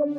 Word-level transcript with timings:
Bonjour 0.00 0.14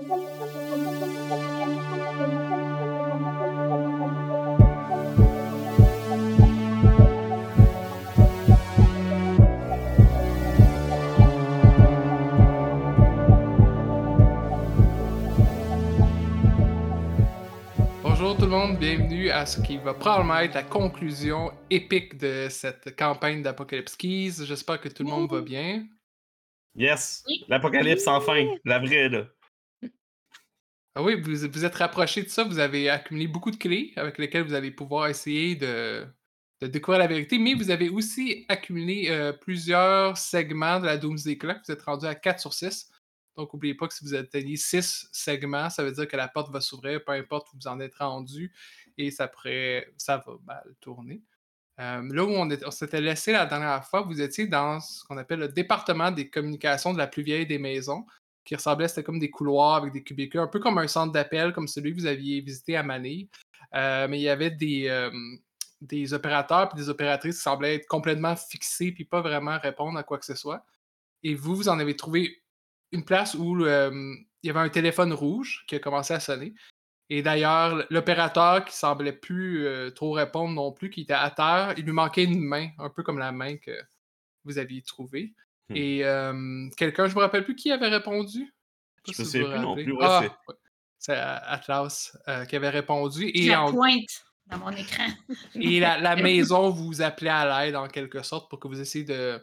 tout 18.37 18.43
le 18.43 18.47
monde, 18.47 18.77
bienvenue 18.77 19.31
à 19.31 19.47
ce 19.47 19.61
qui 19.61 19.77
va 19.77 19.95
probablement 19.95 20.37
être 20.41 20.53
la 20.53 20.61
conclusion 20.61 21.51
épique 21.71 22.19
de 22.19 22.49
cette 22.51 22.95
campagne 22.95 23.41
d'Apocalypse 23.41 23.95
Keys. 23.95 24.45
J'espère 24.45 24.79
que 24.79 24.89
tout 24.89 25.01
le 25.01 25.09
monde 25.09 25.31
va 25.31 25.41
bien. 25.41 25.87
Yes! 26.75 27.23
L'apocalypse 27.47 28.05
enfin! 28.05 28.45
La 28.63 28.77
vraie, 28.77 29.09
là. 29.09 29.25
Ah 30.95 31.03
oui, 31.03 31.15
vous 31.21 31.65
êtes 31.65 31.75
rapproché 31.75 32.23
de 32.23 32.27
ça, 32.27 32.43
vous 32.43 32.59
avez 32.59 32.89
accumulé 32.89 33.25
beaucoup 33.25 33.49
de 33.49 33.55
clés 33.55 33.93
avec 33.95 34.17
lesquelles 34.17 34.43
vous 34.43 34.53
allez 34.53 34.71
pouvoir 34.71 35.07
essayer 35.07 35.55
de, 35.55 36.05
découvrir 36.61 36.99
la 36.99 37.07
vérité, 37.07 37.39
mais 37.39 37.53
vous 37.53 37.71
avez 37.71 37.87
aussi 37.87 38.45
accumulé 38.49 39.07
euh, 39.09 39.31
plusieurs 39.31 40.17
segments 40.17 40.81
de 40.81 40.85
la 40.87 40.97
Doomsday 40.97 41.37
Clock. 41.37 41.59
Vous 41.65 41.71
êtes 41.71 41.83
rendu 41.83 42.05
à 42.05 42.13
4 42.13 42.41
sur 42.41 42.53
6. 42.53 42.89
Donc, 43.37 43.53
n'oubliez 43.53 43.73
pas 43.73 43.87
que 43.87 43.93
si 43.93 44.03
vous 44.03 44.15
atteignez 44.15 44.57
6 44.57 45.07
segments, 45.13 45.69
ça 45.69 45.81
veut 45.85 45.93
dire 45.93 46.07
que 46.09 46.17
la 46.17 46.27
porte 46.27 46.51
va 46.51 46.59
s'ouvrir, 46.59 47.01
peu 47.05 47.13
importe 47.13 47.47
où 47.53 47.57
vous 47.61 47.67
en 47.67 47.79
êtes 47.79 47.95
rendu, 47.95 48.53
et 48.97 49.11
ça, 49.11 49.29
pourrait, 49.29 49.93
ça 49.95 50.17
va 50.17 50.33
mal 50.45 50.75
tourner. 50.81 51.23
Euh, 51.79 52.03
là 52.13 52.23
où 52.25 52.29
on 52.31 52.71
s'était 52.71 52.99
laissé 52.99 53.31
la 53.31 53.45
dernière 53.45 53.85
fois, 53.85 54.01
vous 54.01 54.19
étiez 54.21 54.45
dans 54.45 54.81
ce 54.81 55.05
qu'on 55.05 55.17
appelle 55.17 55.39
le 55.39 55.47
département 55.47 56.11
des 56.11 56.29
communications 56.29 56.91
de 56.91 56.97
la 56.97 57.07
plus 57.07 57.23
vieille 57.23 57.47
des 57.47 57.59
maisons, 57.59 58.05
qui 58.43 58.55
ressemblait, 58.55 58.87
c'était 58.87 59.03
comme 59.03 59.19
des 59.19 59.29
couloirs 59.29 59.75
avec 59.75 59.93
des 59.93 60.03
cubicules, 60.03 60.39
un 60.39 60.47
peu 60.47 60.59
comme 60.59 60.77
un 60.77 60.87
centre 60.87 61.11
d'appel, 61.11 61.53
comme 61.53 61.67
celui 61.67 61.93
que 61.93 61.99
vous 61.99 62.05
aviez 62.05 62.41
visité 62.41 62.75
à 62.75 62.83
Manille. 62.83 63.29
Euh, 63.75 64.07
mais 64.07 64.19
il 64.19 64.23
y 64.23 64.29
avait 64.29 64.51
des, 64.51 64.87
euh, 64.89 65.11
des 65.81 66.13
opérateurs 66.13 66.69
et 66.73 66.77
des 66.77 66.89
opératrices 66.89 67.37
qui 67.37 67.41
semblaient 67.43 67.75
être 67.75 67.87
complètement 67.87 68.35
fixés 68.35 68.91
puis 68.91 69.05
pas 69.05 69.21
vraiment 69.21 69.57
répondre 69.59 69.97
à 69.97 70.03
quoi 70.03 70.17
que 70.17 70.25
ce 70.25 70.35
soit. 70.35 70.65
Et 71.23 71.35
vous, 71.35 71.55
vous 71.55 71.69
en 71.69 71.79
avez 71.79 71.95
trouvé 71.95 72.41
une 72.91 73.05
place 73.05 73.35
où 73.35 73.63
euh, 73.63 74.15
il 74.43 74.47
y 74.47 74.49
avait 74.49 74.59
un 74.59 74.69
téléphone 74.69 75.13
rouge 75.13 75.63
qui 75.67 75.75
a 75.75 75.79
commencé 75.79 76.13
à 76.13 76.19
sonner. 76.19 76.53
Et 77.09 77.21
d'ailleurs, 77.21 77.85
l'opérateur 77.89 78.65
qui 78.65 78.75
semblait 78.75 79.13
plus 79.13 79.67
trop 79.95 80.13
répondre 80.13 80.53
non 80.53 80.71
plus, 80.71 80.89
qui 80.89 81.01
était 81.01 81.13
à 81.13 81.29
terre, 81.29 81.73
il 81.77 81.83
lui 81.83 81.91
manquait 81.91 82.23
une 82.23 82.39
main, 82.39 82.69
un 82.79 82.89
peu 82.89 83.03
comme 83.03 83.19
la 83.19 83.33
main 83.33 83.57
que 83.57 83.71
vous 84.45 84.57
aviez 84.57 84.81
trouvée. 84.81 85.33
Hmm. 85.71 85.77
Et 85.77 86.03
euh, 86.03 86.69
quelqu'un, 86.77 87.07
je 87.07 87.15
me 87.15 87.21
rappelle 87.21 87.43
plus 87.45 87.55
qui 87.55 87.71
avait 87.71 87.87
répondu. 87.89 88.53
Je 89.07 89.13
si 89.23 89.39
plus 89.39 89.47
non 89.59 89.73
plus, 89.75 89.91
ouais, 89.93 89.99
Ah, 90.01 90.27
c'est- 90.99 91.13
Atlas 91.15 92.15
euh, 92.27 92.45
qui 92.45 92.55
avait 92.55 92.69
répondu. 92.69 93.25
Et, 93.33 93.47
la 93.47 93.63
en- 93.63 93.71
pointe 93.71 94.25
dans 94.47 94.57
mon 94.59 94.69
écran. 94.71 95.07
et 95.55 95.79
la, 95.79 95.97
la 95.99 96.15
maison 96.15 96.69
vous 96.69 97.01
appelait 97.01 97.29
à 97.29 97.65
l'aide 97.65 97.75
en 97.75 97.87
quelque 97.87 98.21
sorte 98.21 98.49
pour 98.49 98.59
que 98.59 98.67
vous 98.67 98.79
essayiez 98.79 99.05
de, 99.05 99.39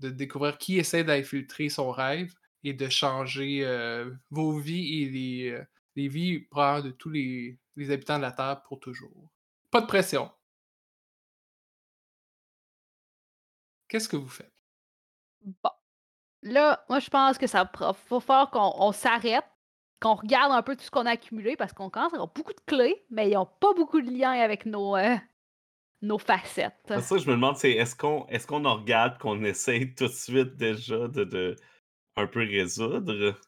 de 0.00 0.08
découvrir 0.10 0.56
qui 0.56 0.78
essaie 0.78 1.04
d'infiltrer 1.04 1.68
son 1.68 1.90
rêve 1.90 2.32
et 2.64 2.72
de 2.72 2.88
changer 2.88 3.64
euh, 3.64 4.10
vos 4.30 4.58
vies 4.58 5.02
et 5.02 5.08
les, 5.10 5.50
euh, 5.50 5.64
les 5.96 6.08
vies 6.08 6.40
probablement 6.50 6.86
de 6.88 6.92
tous 6.92 7.10
les, 7.10 7.58
les 7.76 7.90
habitants 7.90 8.16
de 8.16 8.22
la 8.22 8.32
Terre 8.32 8.62
pour 8.62 8.80
toujours. 8.80 9.30
Pas 9.70 9.80
de 9.82 9.86
pression. 9.86 10.30
Qu'est-ce 13.88 14.08
que 14.08 14.16
vous 14.16 14.28
faites? 14.28 14.51
Bon. 15.44 15.70
Là, 16.42 16.84
moi, 16.88 16.98
je 16.98 17.08
pense 17.08 17.38
que 17.38 17.46
ça 17.46 17.64
va 17.64 17.92
faut 17.92 18.20
falloir 18.20 18.50
qu'on 18.50 18.72
on 18.76 18.92
s'arrête, 18.92 19.44
qu'on 20.00 20.14
regarde 20.14 20.52
un 20.52 20.62
peu 20.62 20.76
tout 20.76 20.82
ce 20.82 20.90
qu'on 20.90 21.06
a 21.06 21.12
accumulé 21.12 21.56
parce 21.56 21.72
qu'on 21.72 21.90
commence 21.90 22.12
à 22.12 22.16
avoir 22.16 22.32
beaucoup 22.32 22.52
de 22.52 22.60
clés, 22.66 23.04
mais 23.10 23.30
ils 23.30 23.34
n'ont 23.34 23.46
pas 23.46 23.72
beaucoup 23.74 24.00
de 24.00 24.10
lien 24.10 24.32
avec 24.32 24.66
nos, 24.66 24.96
euh, 24.96 25.16
nos 26.02 26.18
facettes. 26.18 26.74
C'est 26.88 27.00
ça 27.00 27.14
que 27.16 27.22
je 27.22 27.28
me 27.28 27.34
demande, 27.34 27.56
c'est 27.56 27.70
est-ce 27.70 27.94
qu'on 27.94 28.26
est-ce 28.26 28.46
qu'on 28.46 28.64
en 28.64 28.76
regarde 28.76 29.18
qu'on 29.18 29.42
essaye 29.44 29.94
tout 29.94 30.06
de 30.06 30.12
suite 30.12 30.56
déjà 30.56 31.06
de, 31.06 31.24
de 31.24 31.56
un 32.16 32.26
peu 32.26 32.40
résoudre? 32.40 33.38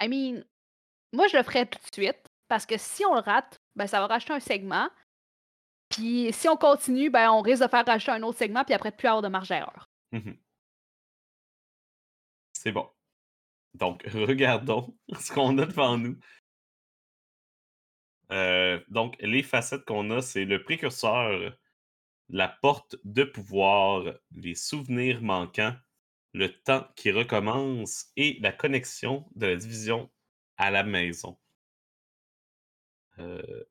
I 0.00 0.08
mean, 0.08 0.42
moi, 1.12 1.28
je 1.28 1.36
le 1.36 1.42
ferais 1.42 1.66
tout 1.66 1.78
de 1.78 1.94
suite 1.94 2.30
parce 2.48 2.66
que 2.66 2.76
si 2.78 3.04
on 3.04 3.14
le 3.14 3.20
rate, 3.20 3.60
ben, 3.76 3.86
ça 3.86 4.00
va 4.00 4.06
racheter 4.06 4.32
un 4.32 4.40
segment. 4.40 4.88
Puis 5.90 6.32
si 6.32 6.48
on 6.48 6.56
continue, 6.56 7.10
ben, 7.10 7.30
on 7.30 7.42
risque 7.42 7.62
de 7.62 7.68
faire 7.68 7.84
racheter 7.84 8.12
un 8.12 8.22
autre 8.22 8.38
segment, 8.38 8.64
puis 8.64 8.74
après, 8.74 8.90
de 8.90 8.96
plus 8.96 9.08
avoir 9.08 9.22
de 9.22 9.28
marge 9.28 9.48
d'erreur. 9.48 9.91
Mhm. 10.12 10.38
C'est 12.52 12.72
bon. 12.72 12.88
Donc, 13.74 14.04
regardons 14.14 14.96
ce 15.18 15.32
qu'on 15.32 15.58
a 15.58 15.66
devant 15.66 15.98
nous. 15.98 16.18
Euh, 18.30 18.80
donc, 18.88 19.16
les 19.20 19.42
facettes 19.42 19.84
qu'on 19.84 20.10
a, 20.10 20.22
c'est 20.22 20.44
le 20.44 20.62
précurseur, 20.62 21.56
la 22.28 22.48
porte 22.48 22.96
de 23.04 23.24
pouvoir, 23.24 24.14
les 24.32 24.54
souvenirs 24.54 25.22
manquants, 25.22 25.76
le 26.32 26.48
temps 26.48 26.88
qui 26.96 27.10
recommence 27.10 28.10
et 28.16 28.38
la 28.40 28.52
connexion 28.52 29.28
de 29.34 29.46
la 29.46 29.56
division 29.56 30.10
à 30.56 30.70
la 30.70 30.82
maison. 30.82 31.38
Euh, 33.18 33.64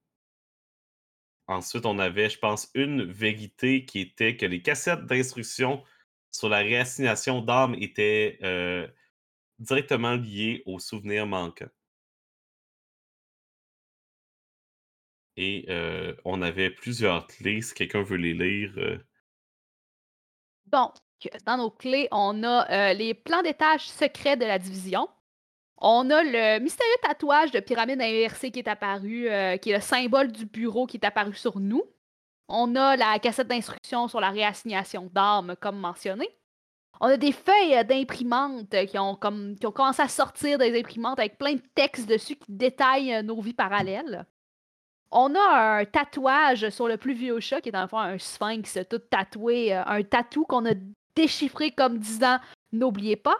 Ensuite, 1.51 1.85
on 1.85 1.99
avait, 1.99 2.29
je 2.29 2.39
pense, 2.39 2.69
une 2.75 3.03
vérité 3.03 3.83
qui 3.85 3.99
était 3.99 4.37
que 4.37 4.45
les 4.45 4.61
cassettes 4.61 5.05
d'instructions 5.05 5.83
sur 6.31 6.49
la 6.49 6.59
réassignation 6.59 7.41
d'âme 7.41 7.75
étaient 7.75 8.39
euh, 8.41 8.87
directement 9.59 10.15
liées 10.15 10.63
aux 10.65 10.79
souvenirs 10.79 11.27
manquants. 11.27 11.69
Et 15.37 15.65
euh, 15.69 16.15
on 16.25 16.41
avait 16.41 16.69
plusieurs 16.69 17.27
clés, 17.27 17.61
si 17.61 17.73
quelqu'un 17.73 18.03
veut 18.03 18.17
les 18.17 18.33
lire. 18.33 18.73
euh, 18.77 18.97
Donc, 20.67 20.95
dans 21.45 21.57
nos 21.57 21.71
clés, 21.71 22.07
on 22.11 22.43
a 22.43 22.93
les 22.93 23.13
plans 23.13 23.41
d'étage 23.41 23.87
secrets 23.87 24.37
de 24.37 24.45
la 24.45 24.57
division. 24.59 25.07
On 25.77 26.09
a 26.09 26.23
le 26.23 26.59
mystérieux 26.59 26.93
tatouage 27.01 27.51
de 27.51 27.59
pyramide 27.59 28.01
inversée 28.01 28.51
qui 28.51 28.59
est 28.59 28.67
apparu, 28.67 29.27
qui 29.61 29.71
est 29.71 29.75
le 29.75 29.81
symbole 29.81 30.31
du 30.31 30.45
bureau 30.45 30.85
qui 30.87 30.97
est 30.97 31.05
apparu 31.05 31.33
sur 31.33 31.59
nous. 31.59 31.83
On 32.53 32.75
a 32.75 32.95
la 32.97 33.17
cassette 33.19 33.47
d'instructions 33.47 34.07
sur 34.07 34.19
la 34.19 34.29
réassignation 34.29 35.09
d'armes, 35.13 35.55
comme 35.59 35.79
mentionné. 35.79 36.27
On 36.99 37.07
a 37.07 37.17
des 37.17 37.31
feuilles 37.31 37.77
euh, 37.77 37.83
d'imprimante 37.83 38.75
qui 38.87 38.99
ont, 38.99 39.15
comme, 39.15 39.55
qui 39.55 39.65
ont 39.65 39.71
commencé 39.71 40.01
à 40.01 40.07
sortir 40.07 40.57
des 40.57 40.77
imprimantes 40.77 41.19
avec 41.19 41.37
plein 41.37 41.53
de 41.53 41.63
textes 41.73 42.07
dessus 42.07 42.35
qui 42.35 42.51
détaillent 42.51 43.15
euh, 43.15 43.21
nos 43.23 43.41
vies 43.41 43.53
parallèles. 43.53 44.25
On 45.11 45.33
a 45.35 45.79
un 45.79 45.85
tatouage 45.85 46.69
sur 46.69 46.87
le 46.87 46.97
plus 46.97 47.13
vieux 47.13 47.39
chat, 47.39 47.61
qui 47.61 47.69
est 47.69 47.73
dans 47.73 47.87
un 47.93 48.17
sphinx 48.17 48.79
tout 48.89 48.99
tatoué, 48.99 49.75
euh, 49.75 49.83
un 49.85 50.03
tatou 50.03 50.45
qu'on 50.45 50.65
a 50.65 50.73
déchiffré 51.15 51.71
comme 51.71 51.97
disant 51.97 52.37
N'oubliez 52.71 53.17
pas. 53.17 53.35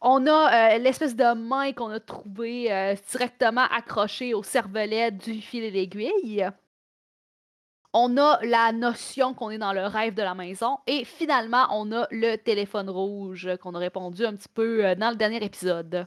On 0.00 0.26
a 0.26 0.76
euh, 0.76 0.78
l'espèce 0.78 1.16
de 1.16 1.34
main 1.34 1.72
qu'on 1.72 1.90
a 1.90 2.00
trouvé 2.00 2.72
euh, 2.72 2.94
directement 3.10 3.64
accrochée 3.64 4.34
au 4.34 4.42
cervelet 4.42 5.10
du 5.10 5.40
fil 5.40 5.64
et 5.64 5.70
l'aiguille. 5.70 6.46
On 7.98 8.18
a 8.18 8.38
la 8.44 8.72
notion 8.72 9.32
qu'on 9.32 9.48
est 9.48 9.56
dans 9.56 9.72
le 9.72 9.86
rêve 9.86 10.12
de 10.12 10.20
la 10.20 10.34
maison. 10.34 10.76
Et 10.86 11.06
finalement, 11.06 11.66
on 11.70 11.90
a 11.92 12.06
le 12.10 12.36
téléphone 12.36 12.90
rouge 12.90 13.48
qu'on 13.62 13.74
a 13.74 13.78
répondu 13.78 14.26
un 14.26 14.36
petit 14.36 14.50
peu 14.50 14.84
euh, 14.84 14.94
dans 14.94 15.08
le 15.08 15.16
dernier 15.16 15.42
épisode. 15.42 16.06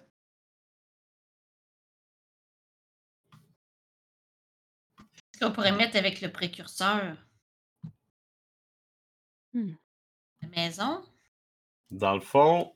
Ce 5.33 5.39
qu'on 5.39 5.51
pourrait 5.51 5.71
mettre 5.71 5.97
avec 5.97 6.21
le 6.21 6.31
précurseur? 6.31 7.17
Hmm. 9.55 9.71
La 10.43 10.47
maison? 10.49 11.03
Dans 11.89 12.13
le 12.13 12.21
fond, 12.21 12.71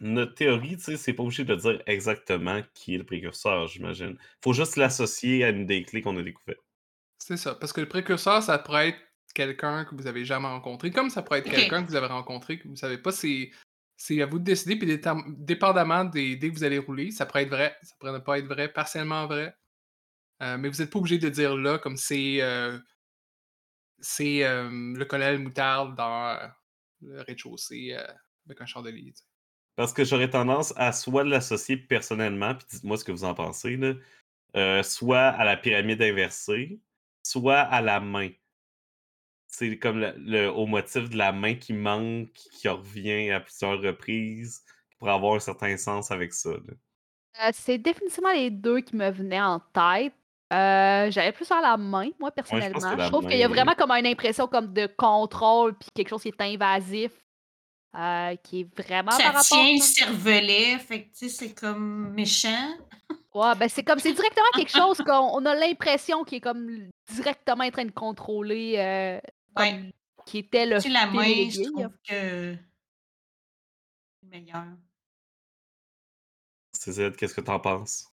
notre 0.00 0.32
théorie, 0.36 0.78
tu 0.78 0.84
sais, 0.84 0.96
c'est 0.96 1.12
pas 1.12 1.22
obligé 1.22 1.44
de 1.44 1.54
dire 1.54 1.82
exactement 1.84 2.62
qui 2.72 2.94
est 2.94 2.98
le 2.98 3.04
précurseur, 3.04 3.66
j'imagine. 3.66 4.16
Faut 4.42 4.54
juste 4.54 4.76
l'associer 4.76 5.44
à 5.44 5.50
une 5.50 5.66
des 5.66 5.82
clés 5.82 6.00
qu'on 6.00 6.16
a 6.16 6.22
découvertes. 6.22 6.63
C'est 7.18 7.36
ça, 7.36 7.54
parce 7.54 7.72
que 7.72 7.80
le 7.80 7.88
précurseur, 7.88 8.42
ça 8.42 8.58
pourrait 8.58 8.90
être 8.90 8.98
quelqu'un 9.34 9.84
que 9.84 9.94
vous 9.94 10.06
avez 10.06 10.24
jamais 10.24 10.46
rencontré, 10.46 10.90
comme 10.90 11.10
ça 11.10 11.22
pourrait 11.22 11.40
être 11.40 11.50
quelqu'un 11.50 11.82
que 11.82 11.88
vous 11.88 11.96
avez 11.96 12.06
rencontré 12.06 12.58
que 12.58 12.68
vous 12.68 12.76
savez 12.76 12.98
pas. 12.98 13.12
C'est 13.12 13.50
c'est 13.96 14.20
à 14.20 14.26
vous 14.26 14.40
de 14.40 14.44
décider, 14.44 14.76
puis 14.76 15.00
dépendamment 15.38 16.04
des 16.04 16.36
dés 16.36 16.50
que 16.50 16.56
vous 16.56 16.64
allez 16.64 16.78
rouler, 16.78 17.12
ça 17.12 17.26
pourrait 17.26 17.44
être 17.44 17.50
vrai, 17.50 17.76
ça 17.82 17.94
pourrait 17.98 18.12
ne 18.12 18.18
pas 18.18 18.38
être 18.38 18.46
vrai, 18.46 18.68
partiellement 18.68 19.26
vrai. 19.26 19.56
Euh, 20.42 20.58
mais 20.58 20.68
vous 20.68 20.78
n'êtes 20.78 20.90
pas 20.90 20.98
obligé 20.98 21.18
de 21.18 21.28
dire 21.28 21.56
là, 21.56 21.78
comme 21.78 21.96
c'est 21.96 22.42
euh, 22.42 22.76
c'est 24.00 24.44
euh, 24.44 24.68
le 24.70 25.04
colonel 25.04 25.38
Moutarde 25.38 25.94
dans 25.96 26.38
le 27.00 27.22
rez-de-chaussée 27.22 27.94
euh, 27.96 28.12
avec 28.46 28.60
un 28.60 28.66
chandelier. 28.66 29.12
tu 29.12 29.20
sais. 29.20 29.24
Parce 29.76 29.92
que 29.92 30.04
j'aurais 30.04 30.30
tendance 30.30 30.72
à 30.76 30.92
soit 30.92 31.24
l'associer 31.24 31.76
personnellement, 31.76 32.54
puis 32.54 32.66
dites-moi 32.70 32.96
ce 32.96 33.04
que 33.04 33.12
vous 33.12 33.24
en 33.24 33.34
pensez, 33.34 33.76
là, 33.76 33.94
euh, 34.56 34.82
soit 34.82 35.28
à 35.28 35.44
la 35.44 35.56
pyramide 35.56 36.00
inversée, 36.00 36.78
soit 37.24 37.60
à 37.60 37.80
la 37.82 38.00
main. 38.00 38.30
C'est 39.46 39.78
comme 39.78 40.00
le, 40.00 40.14
le- 40.18 40.50
au 40.52 40.66
motif 40.66 41.08
de 41.08 41.16
la 41.16 41.32
main 41.32 41.54
qui 41.54 41.72
manque, 41.72 42.32
qui 42.32 42.68
revient 42.68 43.30
à 43.30 43.40
plusieurs 43.40 43.80
reprises, 43.80 44.62
qui 44.90 44.96
pourrait 44.98 45.12
avoir 45.12 45.34
un 45.34 45.40
certain 45.40 45.76
sens 45.76 46.10
avec 46.10 46.32
ça. 46.34 46.50
Euh, 46.50 47.50
c'est 47.52 47.78
définitivement 47.78 48.32
les 48.32 48.50
deux 48.50 48.80
qui 48.80 48.96
me 48.96 49.10
venaient 49.10 49.40
en 49.40 49.60
tête. 49.60 50.14
Euh, 50.52 51.10
J'allais 51.10 51.32
plus 51.32 51.50
à 51.50 51.60
la 51.60 51.76
main, 51.76 52.10
moi, 52.20 52.30
personnellement. 52.30 52.96
je 52.98 53.08
trouve 53.08 53.26
qu'il 53.26 53.38
y 53.38 53.42
a 53.42 53.48
vraiment 53.48 53.74
comme 53.74 53.90
une 53.90 54.06
impression 54.06 54.46
comme 54.46 54.72
de 54.72 54.86
contrôle, 54.86 55.76
puis 55.76 55.88
quelque 55.94 56.08
chose 56.10 56.22
qui 56.22 56.28
est 56.28 56.40
invasif, 56.40 57.10
euh, 57.96 58.36
qui 58.36 58.60
est 58.62 58.76
vraiment 58.82 59.10
Ça 59.12 59.18
par 59.24 59.34
rapport... 59.34 59.42
tient 59.44 59.72
le 59.72 59.80
cervelet, 59.80 60.78
fait 60.78 61.04
que 61.04 61.08
tu 61.18 61.28
sais, 61.28 61.28
c'est 61.28 61.54
comme 61.54 62.12
méchant. 62.12 62.74
Ouais, 63.34 63.54
ben 63.56 63.68
c'est 63.68 63.82
comme, 63.84 63.98
c'est 63.98 64.12
directement 64.12 64.46
quelque 64.54 64.70
chose 64.76 64.98
qu'on 64.98 65.12
on 65.12 65.44
a 65.46 65.54
l'impression 65.54 66.24
qui 66.24 66.36
est 66.36 66.40
comme 66.40 66.88
directement 67.10 67.64
en 67.64 67.70
train 67.70 67.84
de 67.84 67.90
contrôler, 67.90 68.74
euh, 68.78 69.20
comme, 69.54 69.64
Ouais. 69.66 69.92
qui 70.26 70.38
était 70.38 70.66
le 70.66 70.76
Tu 70.76 70.82
sais, 70.82 70.88
la 70.90 71.06
fil 71.08 71.16
main, 71.16 71.22
et 71.24 71.50
je 71.50 71.58
l'aiguille. 71.60 71.72
trouve 71.72 71.88
que 72.08 72.56
c'est 74.22 74.28
meilleur. 74.28 74.64
Qu'est-ce 77.16 77.34
que 77.34 77.40
t'en 77.40 77.60
penses? 77.60 78.06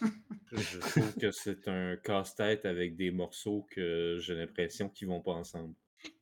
Je 0.52 0.78
trouve 0.78 1.14
que 1.16 1.30
c'est 1.30 1.68
un 1.68 1.96
casse-tête 1.96 2.64
avec 2.66 2.96
des 2.96 3.10
morceaux 3.10 3.66
que 3.70 4.18
j'ai 4.20 4.34
l'impression 4.34 4.88
qu'ils 4.88 5.06
vont 5.08 5.20
pas 5.20 5.32
ensemble. 5.32 5.74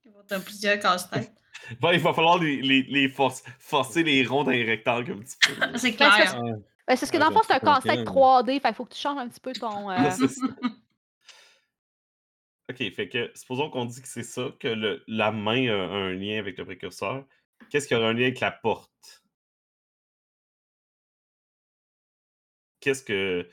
Ils 0.05 0.11
vont 0.13 0.21
avoir 0.21 0.43
plusieurs 0.45 0.79
casse-têtes. 0.79 1.33
Bon, 1.81 1.91
il 1.91 1.99
va 1.99 2.15
falloir 2.15 2.39
les, 2.39 2.63
les, 2.63 2.83
les 2.85 3.09
force- 3.09 3.43
forcer 3.59 4.03
les 4.05 4.25
ronds 4.25 4.45
dans 4.45 4.53
les 4.53 4.63
rectangles 4.65 5.13
un 5.13 5.19
petit 5.19 5.37
peu. 5.41 5.53
C'est 5.79 5.91
Ben, 5.91 5.97
clair. 5.97 6.31
c'est- 6.31 6.37
Ah, 6.37 6.41
Ben, 6.43 6.61
c'est 6.97 7.01
parce 7.01 7.11
que 7.11 7.17
dans 7.19 7.29
le 7.29 7.35
fond, 7.35 7.41
c'est 7.47 7.55
un 7.55 7.59
casse-tête 7.59 7.99
mais- 7.99 8.05
3D, 8.05 8.53
fait 8.61 8.61
qu'il 8.69 8.75
faut 8.75 8.85
que 8.85 8.95
tu 8.95 9.01
changes 9.01 9.19
un 9.19 9.29
petit 9.29 9.41
peu 9.41 9.53
ton... 9.53 9.91
euh, 9.91 10.11
C'est 10.11 10.29
ça. 10.29 10.47
Ok, 12.71 12.93
fait 12.95 13.09
que 13.09 13.31
supposons 13.35 13.71
qu'on 13.71 13.87
dit 13.87 14.01
que 14.01 14.07
c'est 14.09 14.23
ça, 14.23 14.51
que 14.61 14.69
le, 14.69 15.03
la 15.09 15.33
main 15.33 15.69
a 15.69 15.75
un 15.75 16.13
lien 16.13 16.39
avec 16.39 16.59
le 16.59 16.65
précurseur. 16.65 17.27
Qu'est-ce 17.71 17.89
qui 17.89 17.95
aurait 17.95 18.07
un 18.07 18.13
lien 18.13 18.25
avec 18.27 18.41
la 18.41 18.53
porte? 18.53 19.23
Qu'est-ce 22.81 23.03
que. 23.03 23.49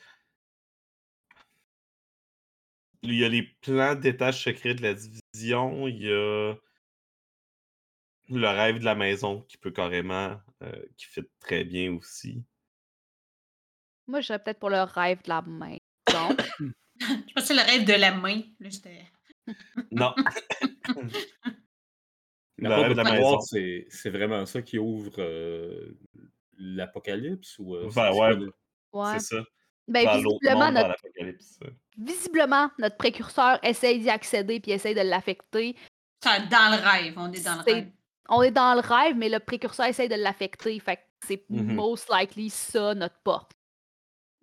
Il 3.05 3.15
y 3.15 3.23
a 3.23 3.29
les 3.29 3.43
plans 3.43 3.95
d'étage 3.95 4.43
secrets 4.43 4.73
de 4.73 4.81
la 4.81 4.93
division, 4.93 5.87
il 5.87 6.03
y 6.03 6.11
a 6.11 6.55
le 8.29 8.47
rêve 8.47 8.79
de 8.79 8.85
la 8.85 8.95
maison 8.95 9.41
qui 9.41 9.57
peut 9.57 9.71
carrément, 9.71 10.39
euh, 10.63 10.85
qui 10.97 11.05
fait 11.05 11.29
très 11.39 11.63
bien 11.63 11.93
aussi. 11.93 12.43
Moi, 14.07 14.21
j'irais 14.21 14.39
peut-être 14.39 14.59
pour 14.59 14.69
le 14.69 14.81
rêve 14.81 15.21
de 15.23 15.29
la 15.29 15.41
main. 15.41 15.77
Donc, 16.11 16.41
Je 16.99 17.33
pensais 17.33 17.53
le 17.53 17.61
rêve 17.61 17.85
de 17.85 17.93
la 17.93 18.13
main. 18.13 18.41
Là. 18.59 18.69
Non. 19.91 20.15
Le 22.57 22.69
rêve 22.69 22.91
de 22.91 22.97
la 22.97 23.03
maison. 23.03 23.39
c'est 23.41 23.85
c'est 23.89 24.09
vraiment 24.09 24.45
ça 24.45 24.61
qui 24.61 24.79
ouvre 24.79 25.15
euh, 25.19 25.93
l'apocalypse 26.57 27.59
ou 27.59 27.75
euh, 27.75 27.89
Ben 27.93 28.13
ouais. 28.13 28.47
ouais. 28.93 29.19
C'est 29.19 29.35
ça. 29.35 29.43
Ben, 29.87 30.07
visiblement, 30.17 30.71
notre, 30.71 30.87
l'apocalypse. 30.89 31.59
visiblement, 31.97 32.69
notre 32.79 32.97
précurseur 32.97 33.59
essaye 33.63 33.99
d'y 33.99 34.09
accéder 34.09 34.59
puis 34.59 34.71
essaye 34.71 34.95
de 34.95 35.01
l'affecter. 35.01 35.75
Ça, 36.23 36.39
Dans 36.39 36.75
le 36.75 36.81
rêve, 36.83 37.13
on 37.17 37.31
est 37.31 37.43
dans 37.45 37.55
le 37.55 37.61
rêve. 37.61 37.91
On 38.29 38.41
est 38.41 38.51
dans 38.51 38.73
le 38.73 38.79
rêve, 38.79 39.15
mais 39.15 39.29
le 39.29 39.39
précurseur 39.39 39.85
essaye 39.85 40.09
de 40.09 40.15
l'affecter. 40.15 40.79
Fait 40.79 40.97
que 40.97 41.01
c'est 41.27 41.45
Mhm. 41.49 41.75
most 41.75 42.09
likely 42.11 42.49
ça, 42.49 42.95
notre 42.95 43.19
porte. 43.19 43.51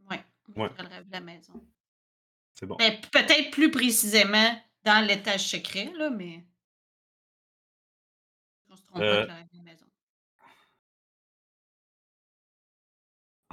Ouais. 0.08 0.24
Ouais. 0.56 0.70
Le 0.78 0.86
rêve 0.88 1.06
de 1.08 1.12
la 1.12 1.20
maison. 1.20 1.54
C'est 2.54 2.66
bon. 2.66 2.76
Ben, 2.76 3.00
Peut-être 3.10 3.50
plus 3.50 3.70
précisément 3.72 4.56
dans 4.84 5.04
l'étage 5.04 5.48
secret, 5.48 5.92
là, 5.96 6.10
mais. 6.10 6.44
On 8.70 8.76
se 8.76 8.82
trompe 8.84 8.98
pas 9.00 9.04
Euh, 9.04 9.24
rêve 9.24 9.46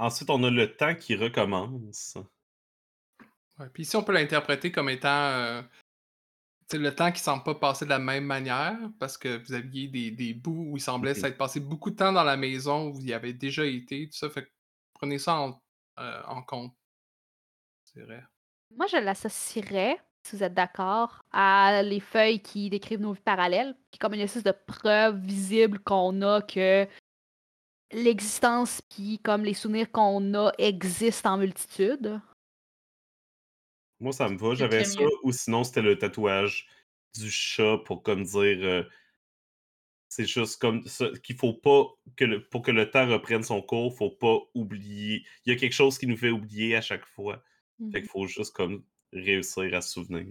Ensuite, 0.00 0.30
on 0.30 0.42
a 0.44 0.50
le 0.50 0.74
temps 0.76 0.94
qui 0.94 1.14
recommence. 1.14 2.16
Ouais, 3.58 3.68
Puis 3.72 3.82
ici, 3.82 3.96
on 3.96 4.02
peut 4.02 4.12
l'interpréter 4.12 4.72
comme 4.72 4.88
étant 4.88 5.08
euh, 5.08 5.62
le 6.72 6.94
temps 6.94 7.12
qui 7.12 7.20
semble 7.20 7.42
pas 7.44 7.54
passer 7.54 7.84
de 7.84 7.90
la 7.90 7.98
même 7.98 8.24
manière, 8.24 8.78
parce 8.98 9.18
que 9.18 9.36
vous 9.44 9.52
aviez 9.52 9.88
des, 9.88 10.10
des 10.10 10.32
bouts 10.32 10.70
où 10.70 10.76
il 10.78 10.80
semblait 10.80 11.12
Mhm. 11.12 11.20
s'être 11.20 11.36
passé 11.36 11.60
beaucoup 11.60 11.90
de 11.90 11.96
temps 11.96 12.12
dans 12.12 12.24
la 12.24 12.38
maison, 12.38 12.88
où 12.88 13.00
il 13.00 13.08
y 13.08 13.12
avait 13.12 13.34
déjà 13.34 13.66
été, 13.66 14.08
tout 14.08 14.16
ça. 14.16 14.30
Fait 14.30 14.44
que 14.44 14.50
prenez 14.94 15.18
ça 15.18 15.36
en, 15.38 15.62
euh, 15.98 16.22
en 16.26 16.42
compte. 16.42 16.74
C'est 17.84 18.00
vrai. 18.02 18.24
Moi, 18.74 18.86
je 18.86 18.96
l'associerais, 18.96 20.00
si 20.22 20.36
vous 20.36 20.44
êtes 20.44 20.54
d'accord, 20.54 21.20
à 21.32 21.82
les 21.82 22.00
feuilles 22.00 22.40
qui 22.40 22.70
décrivent 22.70 23.00
nos 23.00 23.12
vies 23.12 23.20
parallèles, 23.20 23.76
qui 23.90 23.96
est 23.96 23.98
comme 23.98 24.14
une 24.14 24.20
espèce 24.20 24.44
de 24.44 24.54
preuve 24.66 25.18
visible 25.18 25.78
qu'on 25.80 26.22
a 26.22 26.40
que 26.40 26.86
l'existence 27.92 28.80
puis 28.90 29.18
comme 29.18 29.44
les 29.44 29.54
souvenirs 29.54 29.90
qu'on 29.90 30.34
a 30.34 30.52
existent 30.58 31.34
en 31.34 31.38
multitude? 31.38 32.20
Moi, 34.00 34.12
ça 34.12 34.28
me 34.28 34.38
va. 34.38 34.54
J'avais 34.54 34.84
ça. 34.84 35.00
mieux. 35.00 35.08
Ou 35.22 35.32
sinon, 35.32 35.64
c'était 35.64 35.82
le 35.82 35.98
tatouage 35.98 36.66
du 37.18 37.30
chat 37.30 37.78
pour 37.84 38.02
comme 38.02 38.24
dire. 38.24 38.58
euh, 38.62 38.82
c'est 40.08 40.26
juste 40.26 40.60
comme 40.60 40.84
ça 40.86 41.06
qu'il 41.22 41.36
faut 41.36 41.52
pas 41.54 41.86
que 42.16 42.24
le, 42.24 42.44
pour 42.48 42.62
que 42.62 42.72
le 42.72 42.90
temps 42.90 43.06
reprenne 43.06 43.44
son 43.44 43.62
cours, 43.62 43.96
faut 43.96 44.10
pas 44.10 44.38
oublier. 44.54 45.24
Il 45.46 45.52
y 45.52 45.56
a 45.56 45.58
quelque 45.58 45.72
chose 45.72 45.98
qui 45.98 46.08
nous 46.08 46.16
fait 46.16 46.30
oublier 46.30 46.74
à 46.74 46.80
chaque 46.80 47.06
fois. 47.06 47.42
Fait 47.92 48.00
qu'il 48.00 48.10
faut 48.10 48.26
juste 48.26 48.54
comme 48.54 48.82
réussir 49.12 49.72
à 49.72 49.80
se 49.80 49.92
souvenir. 49.92 50.26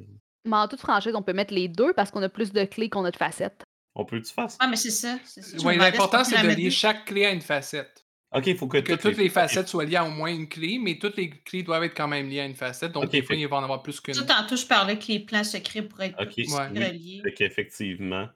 Mais 0.45 0.57
en 0.57 0.67
toute 0.67 0.81
franchise, 0.81 1.15
on 1.15 1.23
peut 1.23 1.33
mettre 1.33 1.53
les 1.53 1.67
deux 1.67 1.93
parce 1.93 2.11
qu'on 2.11 2.21
a 2.21 2.29
plus 2.29 2.51
de 2.51 2.65
clés 2.65 2.89
qu'on 2.89 3.05
a 3.05 3.11
de 3.11 3.17
facettes. 3.17 3.63
On 3.95 4.05
peut-tu 4.05 4.31
faire 4.31 4.49
ça? 4.49 4.57
Ah, 4.59 4.67
mais 4.67 4.75
c'est 4.75 4.91
ça. 4.91 5.17
Ouais, 5.63 5.75
L'important, 5.77 6.23
c'est 6.23 6.41
de 6.41 6.47
lier 6.49 6.71
chaque 6.71 7.05
clé 7.05 7.25
à 7.25 7.31
une 7.31 7.41
facette. 7.41 8.05
Ok, 8.31 8.45
il 8.45 8.55
faut 8.55 8.67
que, 8.67 8.77
Que 8.77 8.93
toutes 8.93 9.17
les 9.17 9.29
facettes 9.29 9.67
soient 9.67 9.85
liées 9.85 9.95
à 9.95 10.05
au 10.05 10.11
moins 10.11 10.31
une 10.31 10.47
clé, 10.47 10.79
mais 10.81 10.99
toutes 10.99 11.17
les 11.17 11.31
clés 11.31 11.63
doivent 11.63 11.83
être 11.83 11.97
quand 11.97 12.07
même 12.07 12.29
liées 12.29 12.41
à 12.41 12.45
une 12.45 12.53
facette. 12.55 12.91
Donc, 12.91 13.05
Ok, 13.05 13.09
des 13.11 13.23
fois, 13.23 13.35
fait- 13.35 13.41
il 13.41 13.47
va 13.47 13.57
en 13.57 13.63
avoir 13.63 13.81
plus 13.81 13.99
qu'une. 13.99 14.13
Ça, 14.13 14.23
tantôt, 14.23 14.55
je 14.55 14.67
parlais 14.67 14.99
que 14.99 15.07
les 15.07 15.19
plans 15.19 15.43
secrets 15.43 15.81
pourraient 15.81 16.09
être 16.09 16.21
Ok, 16.21 16.33
plus 16.33 16.53
Ouais. 16.53 16.67
oui. 16.71 16.85
reliés. 16.85 17.21
Fait 17.23 17.33
qu'effectivement, 17.33 18.29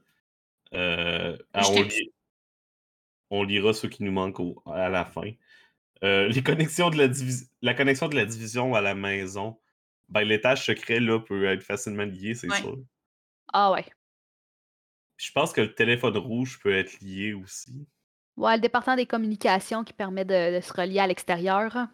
euh, 0.74 1.38
ah, 1.54 1.62
on, 1.70 1.82
li- 1.84 2.12
on 3.30 3.44
lira 3.44 3.74
ceux 3.74 3.88
qui 3.90 4.04
nous 4.04 4.12
manquent 4.12 4.40
au- 4.40 4.64
à 4.66 4.90
la 4.90 5.06
fin. 5.06 5.30
Euh, 6.04 6.28
les 6.28 6.42
connexions 6.42 6.90
de 6.90 6.98
la, 6.98 7.08
divi- 7.08 7.48
la 7.62 7.76
connexion 7.76 8.08
de 8.08 8.16
la 8.16 8.26
division 8.26 8.74
à 8.74 8.82
la 8.82 8.96
maison, 8.96 9.60
ben, 10.10 10.22
l'étage 10.24 10.66
secret 10.66 11.00
là, 11.00 11.20
peut 11.20 11.46
être 11.46 11.64
facilement 11.64 12.04
lié, 12.04 12.34
c'est 12.34 12.50
Ouais. 12.50 12.58
sûr. 12.60 12.78
Ah 13.54 13.72
ouais. 13.72 13.86
Je 15.24 15.32
pense 15.32 15.54
que 15.54 15.62
le 15.62 15.74
téléphone 15.74 16.18
rouge 16.18 16.60
peut 16.62 16.76
être 16.76 17.00
lié 17.00 17.32
aussi. 17.34 17.88
Ouais, 18.36 18.56
le 18.56 18.62
département 18.62 18.98
des 18.98 19.06
communications 19.06 19.86
qui 19.86 19.94
permet 19.94 20.26
de, 20.26 20.58
de 20.58 20.60
se 20.60 20.74
relier 20.74 21.00
à 21.00 21.08
l'extérieur. 21.08 21.88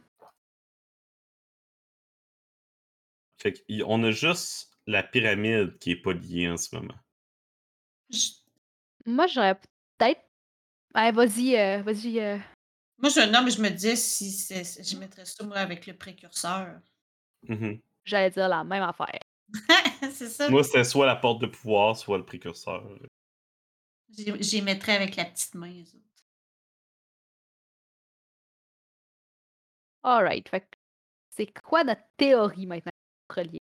Fait 3.38 3.54
qu'on 3.68 4.04
a 4.04 4.10
juste 4.10 4.72
la 4.88 5.04
pyramide 5.04 5.78
qui 5.78 5.92
est 5.92 6.02
pas 6.02 6.14
liée 6.14 6.50
en 6.50 6.58
ce 6.58 6.76
moment. 6.76 6.96
Je- 8.10 8.32
Moi, 9.06 9.28
j'aurais 9.28 9.56
peut-être. 10.00 10.22
Ouais, 10.96 11.12
vas-y, 11.12 11.56
euh, 11.56 11.84
vas-y. 11.84 12.20
euh. 12.20 12.40
Moi, 12.98 13.12
je, 13.12 13.30
non, 13.32 13.44
mais 13.44 13.52
je 13.52 13.62
me 13.62 13.70
disais 13.70 13.96
si 13.96 14.32
je 14.32 14.98
mettrais 14.98 15.26
ça, 15.26 15.46
moi, 15.46 15.58
avec 15.58 15.86
le 15.86 15.96
précurseur. 15.96 16.80
Mhm. 17.48 17.80
J'allais 18.06 18.32
dire 18.32 18.50
la 18.50 18.64
même 18.64 18.82
affaire. 18.82 19.20
c'est 20.14 20.30
ça. 20.30 20.50
Moi, 20.50 20.64
c'était 20.64 20.84
soit 20.84 21.06
la 21.06 21.16
porte 21.16 21.42
de 21.42 21.48
pouvoir, 21.48 21.96
soit 21.96 22.18
le 22.18 22.26
précurseur. 22.26 22.84
J'y 24.12 24.62
mettrais 24.62 24.96
avec 24.96 25.16
la 25.16 25.26
petite 25.26 25.56
main. 25.56 25.70
les 25.72 25.96
autres. 25.96 26.06
Alright. 30.04 30.48
Fait 30.50 30.62
que 30.62 30.66
c'est 31.30 31.54
quoi 31.62 31.84
notre 31.84 32.02
théorie 32.18 32.66
maintenant 32.66 32.92
relier? 33.30 33.60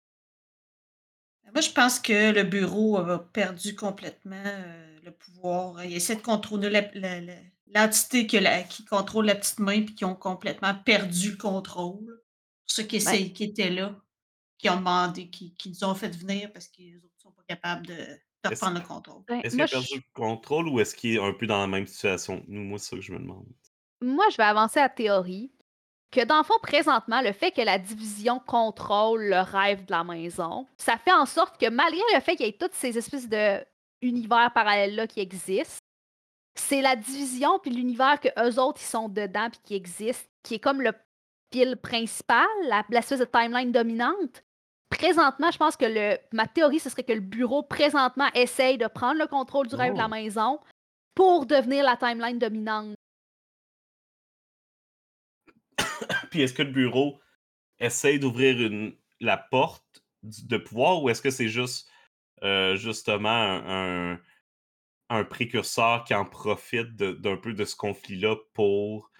Moi, 1.52 1.60
je 1.62 1.70
pense 1.70 1.98
que 1.98 2.30
le 2.32 2.44
bureau 2.44 2.96
a 2.98 3.18
perdu 3.32 3.74
complètement 3.74 4.36
euh, 4.44 5.00
le 5.02 5.10
pouvoir. 5.10 5.84
Il 5.84 5.92
essaie 5.94 6.14
de 6.14 6.20
contrôler 6.22 6.70
l'entité 7.66 8.26
la- 8.36 8.62
qui 8.62 8.84
contrôle 8.84 9.26
la 9.26 9.34
petite 9.34 9.58
main 9.58 9.82
puis 9.84 9.94
qui 9.96 10.04
ont 10.04 10.14
complètement 10.14 10.74
perdu 10.74 11.32
le 11.32 11.36
contrôle. 11.36 12.22
Ceux 12.66 12.84
qui, 12.84 12.96
essaient- 12.96 13.32
qui 13.32 13.44
étaient 13.44 13.70
là, 13.70 14.00
qui 14.58 14.70
ont 14.70 14.76
demandé, 14.76 15.28
qui, 15.28 15.54
qui 15.56 15.70
nous 15.70 15.82
ont 15.82 15.94
fait 15.96 16.16
venir 16.16 16.52
parce 16.52 16.68
autres 16.68 16.94
ne 16.94 17.00
sont 17.18 17.32
pas 17.32 17.42
capables 17.48 17.84
de, 17.86 18.06
de 18.44 18.50
Est-ce- 18.50 18.64
reprendre 18.64 18.80
le 18.80 18.86
contrôle. 18.86 19.22
Ben, 19.28 19.40
Est-ce 19.40 19.48
qu'il 19.50 19.56
moi, 19.58 19.64
a 19.64 19.68
perdu 19.68 19.86
je- 19.90 19.96
le 19.96 20.02
contrôle 20.14 20.68
ou 20.68 20.80
est-ce 20.80 20.94
qu'il 20.94 21.16
est 21.16 21.20
un 21.20 21.32
peu 21.32 21.46
dans 21.46 21.60
la 21.60 21.66
même 21.66 21.86
situation? 21.86 22.40
Que 22.40 22.46
nous? 22.48 22.62
Moi, 22.64 22.78
c'est 22.78 22.90
ça 22.90 22.96
que 22.96 23.02
je 23.02 23.12
me 23.12 23.18
demande. 23.18 23.46
moi, 24.02 24.24
je 24.30 24.36
vais 24.38 24.44
avancer 24.44 24.80
la 24.80 24.88
théorie 24.88 25.52
que 26.10 26.24
dans 26.24 26.38
le 26.38 26.44
fond, 26.44 26.54
présentement, 26.62 27.20
le 27.20 27.32
fait 27.32 27.50
que 27.52 27.60
la 27.60 27.78
division 27.78 28.40
contrôle 28.40 29.24
le 29.24 29.40
rêve 29.40 29.84
de 29.84 29.90
la 29.92 30.02
maison, 30.04 30.66
ça 30.78 30.96
fait 30.96 31.12
en 31.12 31.26
sorte 31.26 31.60
que 31.60 31.68
malgré 31.68 32.00
le 32.14 32.20
fait 32.20 32.34
qu'il 32.36 32.46
y 32.46 32.48
ait 32.48 32.56
toutes 32.58 32.74
ces 32.74 32.96
espèces 32.98 33.28
de 33.28 33.64
univers 34.02 34.50
parallèles-là 34.54 35.06
qui 35.06 35.20
existent, 35.20 35.78
c'est 36.56 36.80
la 36.82 36.96
division 36.96 37.58
puis 37.58 37.70
l'univers 37.70 38.18
que 38.20 38.28
eux 38.38 38.58
autres, 38.58 38.80
ils 38.82 38.86
sont 38.86 39.08
dedans 39.08 39.48
puis 39.50 39.60
qui 39.62 39.74
existe, 39.74 40.28
qui 40.42 40.54
est 40.54 40.58
comme 40.58 40.80
le 40.82 40.92
pile 41.50 41.76
principal, 41.76 42.46
la, 42.64 42.84
l'espèce 42.88 43.20
de 43.20 43.24
timeline 43.26 43.70
dominante. 43.70 44.42
Présentement, 44.90 45.50
je 45.50 45.56
pense 45.58 45.76
que 45.76 45.84
le, 45.86 46.18
ma 46.32 46.46
théorie, 46.46 46.80
ce 46.80 46.90
serait 46.90 47.04
que 47.04 47.12
le 47.12 47.20
bureau, 47.20 47.62
présentement, 47.62 48.28
essaye 48.34 48.76
de 48.76 48.86
prendre 48.86 49.18
le 49.18 49.26
contrôle 49.26 49.66
du 49.68 49.74
rêve 49.74 49.92
de 49.94 49.98
la 49.98 50.06
Oh. 50.06 50.10
maison 50.10 50.60
pour 51.14 51.46
devenir 51.46 51.84
la 51.84 51.96
timeline 51.96 52.38
dominante. 52.38 52.94
Puis 56.30 56.42
est-ce 56.42 56.52
que 56.54 56.62
le 56.62 56.72
bureau 56.72 57.20
essaie 57.78 58.18
d'ouvrir 58.18 58.70
la 59.20 59.36
porte 59.38 60.02
de 60.22 60.56
pouvoir 60.58 61.02
ou 61.02 61.08
est-ce 61.08 61.22
que 61.22 61.30
c'est 61.30 61.48
juste 61.48 61.88
euh, 62.42 62.76
justement 62.76 63.28
un, 63.30 64.12
un- 64.14 64.20
un 65.10 65.24
précurseur 65.24 66.04
qui 66.04 66.14
en 66.14 66.24
profite 66.24 66.94
d'un 66.96 67.36
peu 67.36 67.52
de 67.54 67.64
ce 67.64 67.76
conflit-là 67.76 68.36
pour 68.54 69.10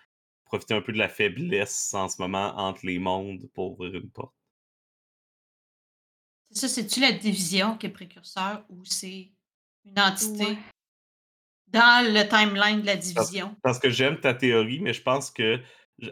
profiter 0.44 0.74
un 0.74 0.82
peu 0.82 0.92
de 0.92 0.98
la 0.98 1.08
faiblesse 1.08 1.94
en 1.94 2.08
ce 2.08 2.20
moment 2.20 2.54
entre 2.56 2.84
les 2.86 2.98
mondes 2.98 3.48
pour 3.54 3.72
ouvrir 3.72 3.94
une 3.94 4.10
porte? 4.10 4.34
C'est 6.52 6.66
ça, 6.66 6.68
c'est-tu 6.68 7.00
la 7.00 7.12
division 7.12 7.76
qui 7.76 7.86
est 7.86 7.90
précurseur 7.90 8.64
ou 8.68 8.84
c'est 8.84 9.30
une 9.84 9.98
entité 10.00 10.46
Ouais. 10.46 10.58
dans 11.68 12.04
le 12.12 12.28
timeline 12.28 12.80
de 12.82 12.86
la 12.86 12.96
division? 12.96 13.56
Parce 13.62 13.78
que 13.78 13.90
j'aime 13.90 14.20
ta 14.20 14.34
théorie, 14.34 14.80
mais 14.80 14.92
je 14.92 15.02
pense 15.02 15.30
que 15.30 15.60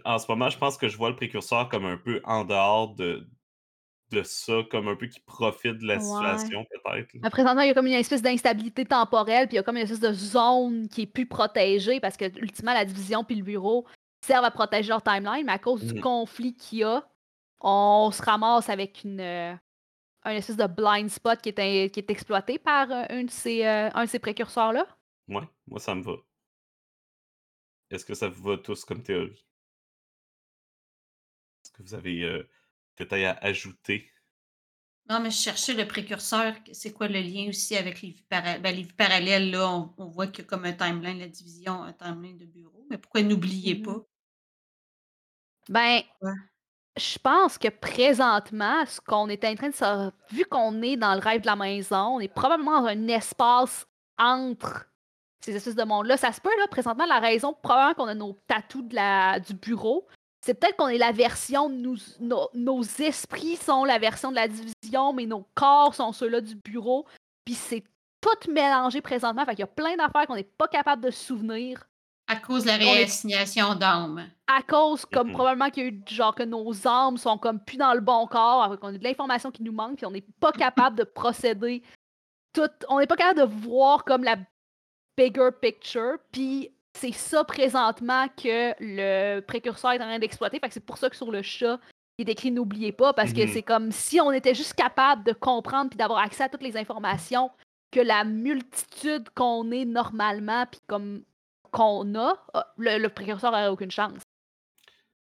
en 0.04 0.18
ce 0.18 0.26
moment, 0.30 0.50
je 0.50 0.58
pense 0.58 0.76
que 0.76 0.88
je 0.88 0.96
vois 0.96 1.10
le 1.10 1.16
précurseur 1.16 1.68
comme 1.68 1.86
un 1.86 1.96
peu 1.96 2.20
en 2.24 2.44
dehors 2.44 2.94
de, 2.94 3.26
de 4.10 4.22
ça, 4.22 4.62
comme 4.70 4.88
un 4.88 4.96
peu 4.96 5.06
qui 5.08 5.20
profite 5.20 5.78
de 5.78 5.86
la 5.86 5.98
Ouais. 5.98 6.00
situation, 6.00 6.64
peut-être. 6.70 7.10
Mais 7.22 7.30
présentement, 7.30 7.62
il 7.62 7.68
y 7.68 7.70
a 7.70 7.74
comme 7.74 7.86
une 7.86 7.94
espèce 7.94 8.22
d'instabilité 8.22 8.84
temporelle, 8.86 9.48
puis 9.48 9.54
il 9.56 9.58
y 9.58 9.60
a 9.60 9.64
comme 9.64 9.76
une 9.76 9.82
espèce 9.84 10.00
de 10.00 10.12
zone 10.12 10.88
qui 10.88 11.02
est 11.02 11.06
plus 11.06 11.26
protégée 11.26 12.00
parce 12.00 12.16
que, 12.16 12.26
ultimement, 12.40 12.74
la 12.74 12.84
division 12.84 13.24
puis 13.24 13.36
le 13.36 13.44
bureau 13.44 13.86
servent 14.26 14.44
à 14.44 14.50
protéger 14.52 14.90
leur 14.90 15.02
timeline, 15.02 15.46
mais 15.46 15.52
à 15.52 15.58
cause 15.58 15.84
du 15.84 15.94
Mhm. 15.94 16.00
conflit 16.00 16.54
qu'il 16.54 16.78
y 16.80 16.84
a, 16.84 17.08
on 17.60 18.10
se 18.12 18.22
ramasse 18.22 18.68
avec 18.70 19.04
une, 19.04 19.20
euh, 19.20 19.54
un 20.28 20.36
espèce 20.36 20.56
de 20.56 20.66
blind 20.66 21.08
spot 21.10 21.40
qui 21.40 21.48
est, 21.50 21.58
in- 21.58 21.88
qui 21.88 22.00
est 22.00 22.10
exploité 22.10 22.58
par 22.58 22.90
euh, 22.90 23.04
un 23.08 23.24
de 23.24 23.30
ces, 23.30 23.64
euh, 23.64 23.90
un 23.94 24.04
de 24.04 24.10
ces 24.10 24.18
précurseurs-là? 24.18 24.86
Ouais, 25.28 25.48
moi, 25.66 25.80
ça 25.80 25.94
me 25.94 26.02
va. 26.02 26.16
Est-ce 27.90 28.04
que 28.04 28.14
ça 28.14 28.28
vous 28.28 28.42
va 28.42 28.58
tous 28.58 28.84
comme 28.84 29.02
théorie? 29.02 29.46
Est-ce 31.64 31.72
que 31.72 31.82
vous 31.82 31.94
avez 31.94 32.22
euh, 32.22 32.48
peut-être 32.96 33.24
à 33.24 33.44
ajouter? 33.44 34.10
Non, 35.08 35.20
mais 35.20 35.30
je 35.30 35.38
cherchais 35.38 35.72
le 35.72 35.88
précurseur. 35.88 36.54
C'est 36.72 36.92
quoi 36.92 37.08
le 37.08 37.20
lien 37.20 37.48
aussi 37.48 37.76
avec 37.76 38.02
les 38.02 38.10
vies, 38.10 38.22
para- 38.28 38.58
ben, 38.58 38.74
les 38.76 38.82
vies 38.82 38.92
parallèles? 38.92 39.50
Là, 39.50 39.70
on, 39.70 39.94
on 39.96 40.06
voit 40.08 40.26
qu'il 40.26 40.44
y 40.44 40.46
a 40.46 40.48
comme 40.48 40.66
un 40.66 40.72
timeline 40.74 41.16
de 41.16 41.22
la 41.22 41.28
division, 41.28 41.82
un 41.82 41.92
timeline 41.94 42.36
de 42.36 42.44
bureau. 42.44 42.86
Mais 42.90 42.98
pourquoi 42.98 43.22
n'oubliez 43.22 43.76
Mhm. 43.76 43.82
pas? 43.82 44.06
Ben, 45.68 46.02
Ouais. 46.20 46.32
Je 46.98 47.18
pense 47.18 47.58
que 47.58 47.68
présentement, 47.68 48.84
ce 48.86 49.00
qu'on 49.00 49.28
est 49.28 49.44
en 49.44 49.54
train 49.54 49.68
de 49.68 49.74
se. 49.74 50.10
Vu 50.30 50.44
qu'on 50.44 50.82
est 50.82 50.96
dans 50.96 51.14
le 51.14 51.20
rêve 51.20 51.42
de 51.42 51.46
la 51.46 51.56
maison, 51.56 52.16
on 52.16 52.20
est 52.20 52.32
probablement 52.32 52.82
dans 52.82 52.88
un 52.88 53.08
espace 53.08 53.86
entre 54.18 54.86
ces 55.40 55.54
espèces 55.54 55.74
de 55.74 55.84
monde-là. 55.84 56.16
Ça 56.16 56.32
se 56.32 56.40
peut, 56.40 56.56
là, 56.58 56.66
présentement, 56.68 57.06
la 57.06 57.20
raison, 57.20 57.54
probablement 57.62 57.94
qu'on 57.94 58.08
a 58.08 58.14
nos 58.14 58.36
tatous 58.46 58.82
du 58.82 59.54
bureau. 59.54 60.06
C'est 60.44 60.54
peut-être 60.54 60.76
qu'on 60.76 60.88
est 60.88 60.98
la 60.98 61.12
version, 61.12 61.68
nous, 61.68 61.96
nos, 62.20 62.48
nos 62.54 62.82
esprits 62.82 63.56
sont 63.56 63.84
la 63.84 63.98
version 63.98 64.30
de 64.30 64.36
la 64.36 64.48
division, 64.48 65.12
mais 65.12 65.26
nos 65.26 65.46
corps 65.54 65.94
sont 65.94 66.12
ceux-là 66.12 66.40
du 66.40 66.54
bureau. 66.54 67.06
Puis 67.44 67.54
c'est 67.54 67.84
tout 68.20 68.50
mélangé 68.50 69.00
présentement. 69.00 69.44
Fait 69.44 69.52
qu'il 69.52 69.60
y 69.60 69.64
a 69.64 69.68
plein 69.68 69.96
d'affaires 69.96 70.26
qu'on 70.26 70.36
n'est 70.36 70.44
pas 70.44 70.68
capable 70.68 71.02
de 71.04 71.10
se 71.10 71.26
souvenir 71.26 71.87
À 72.28 72.36
cause 72.36 72.62
de 72.64 72.68
la 72.68 72.76
réassignation 72.76 73.74
d'âme. 73.74 74.28
à 74.46 74.62
cause, 74.62 75.04
comme 75.04 75.28
Mhm. 75.28 75.34
probablement 75.34 75.70
qu'il 75.70 75.82
y 75.82 75.86
a 75.86 75.90
eu, 75.90 76.02
genre, 76.06 76.34
que 76.34 76.42
nos 76.42 76.86
âmes 76.86 77.16
sont 77.18 77.36
comme 77.36 77.60
plus 77.60 77.76
dans 77.76 77.92
le 77.94 78.00
bon 78.00 78.26
corps, 78.26 78.78
qu'on 78.78 78.88
a 78.88 78.92
de 78.92 79.02
l'information 79.04 79.50
qui 79.50 79.62
nous 79.62 79.72
manque, 79.72 79.96
puis 79.96 80.06
on 80.06 80.10
n'est 80.10 80.24
pas 80.40 80.52
capable 80.52 80.96
de 80.96 81.04
procéder. 81.04 81.82
Tout, 82.54 82.70
on 82.88 82.98
n'est 82.98 83.06
pas 83.06 83.16
capable 83.16 83.40
de 83.40 83.44
voir 83.66 84.04
comme 84.04 84.24
la 84.24 84.36
bigger 85.16 85.50
picture, 85.60 86.16
puis 86.32 86.70
c'est 86.94 87.12
ça 87.12 87.44
présentement 87.44 88.26
que 88.28 88.72
le 88.80 89.40
précurseur 89.40 89.92
est 89.92 89.96
en 90.00 90.06
train 90.06 90.18
d'exploiter. 90.18 90.58
Fait 90.60 90.68
que 90.68 90.74
c'est 90.74 90.80
pour 90.84 90.96
ça 90.98 91.10
que 91.10 91.16
sur 91.16 91.30
le 91.30 91.42
chat, 91.42 91.78
il 92.18 92.28
est 92.28 92.32
écrit 92.32 92.50
n'oubliez 92.50 92.92
pas, 92.92 93.12
parce 93.12 93.32
que 93.32 93.42
Mhm. 93.42 93.48
c'est 93.52 93.62
comme 93.62 93.92
si 93.92 94.20
on 94.20 94.32
était 94.32 94.54
juste 94.54 94.74
capable 94.74 95.24
de 95.24 95.32
comprendre 95.32 95.90
puis 95.90 95.96
d'avoir 95.98 96.20
accès 96.20 96.44
à 96.44 96.48
toutes 96.48 96.62
les 96.62 96.76
informations 96.76 97.50
que 97.92 98.00
la 98.00 98.24
multitude 98.24 99.28
qu'on 99.34 99.70
est 99.72 99.84
normalement, 99.84 100.64
puis 100.66 100.80
comme 100.86 101.22
qu'on 101.70 102.14
a, 102.14 102.34
euh, 102.54 102.60
le, 102.76 102.98
le 102.98 103.08
précurseur 103.08 103.52
n'aurait 103.52 103.68
aucune 103.68 103.90
chance. 103.90 104.20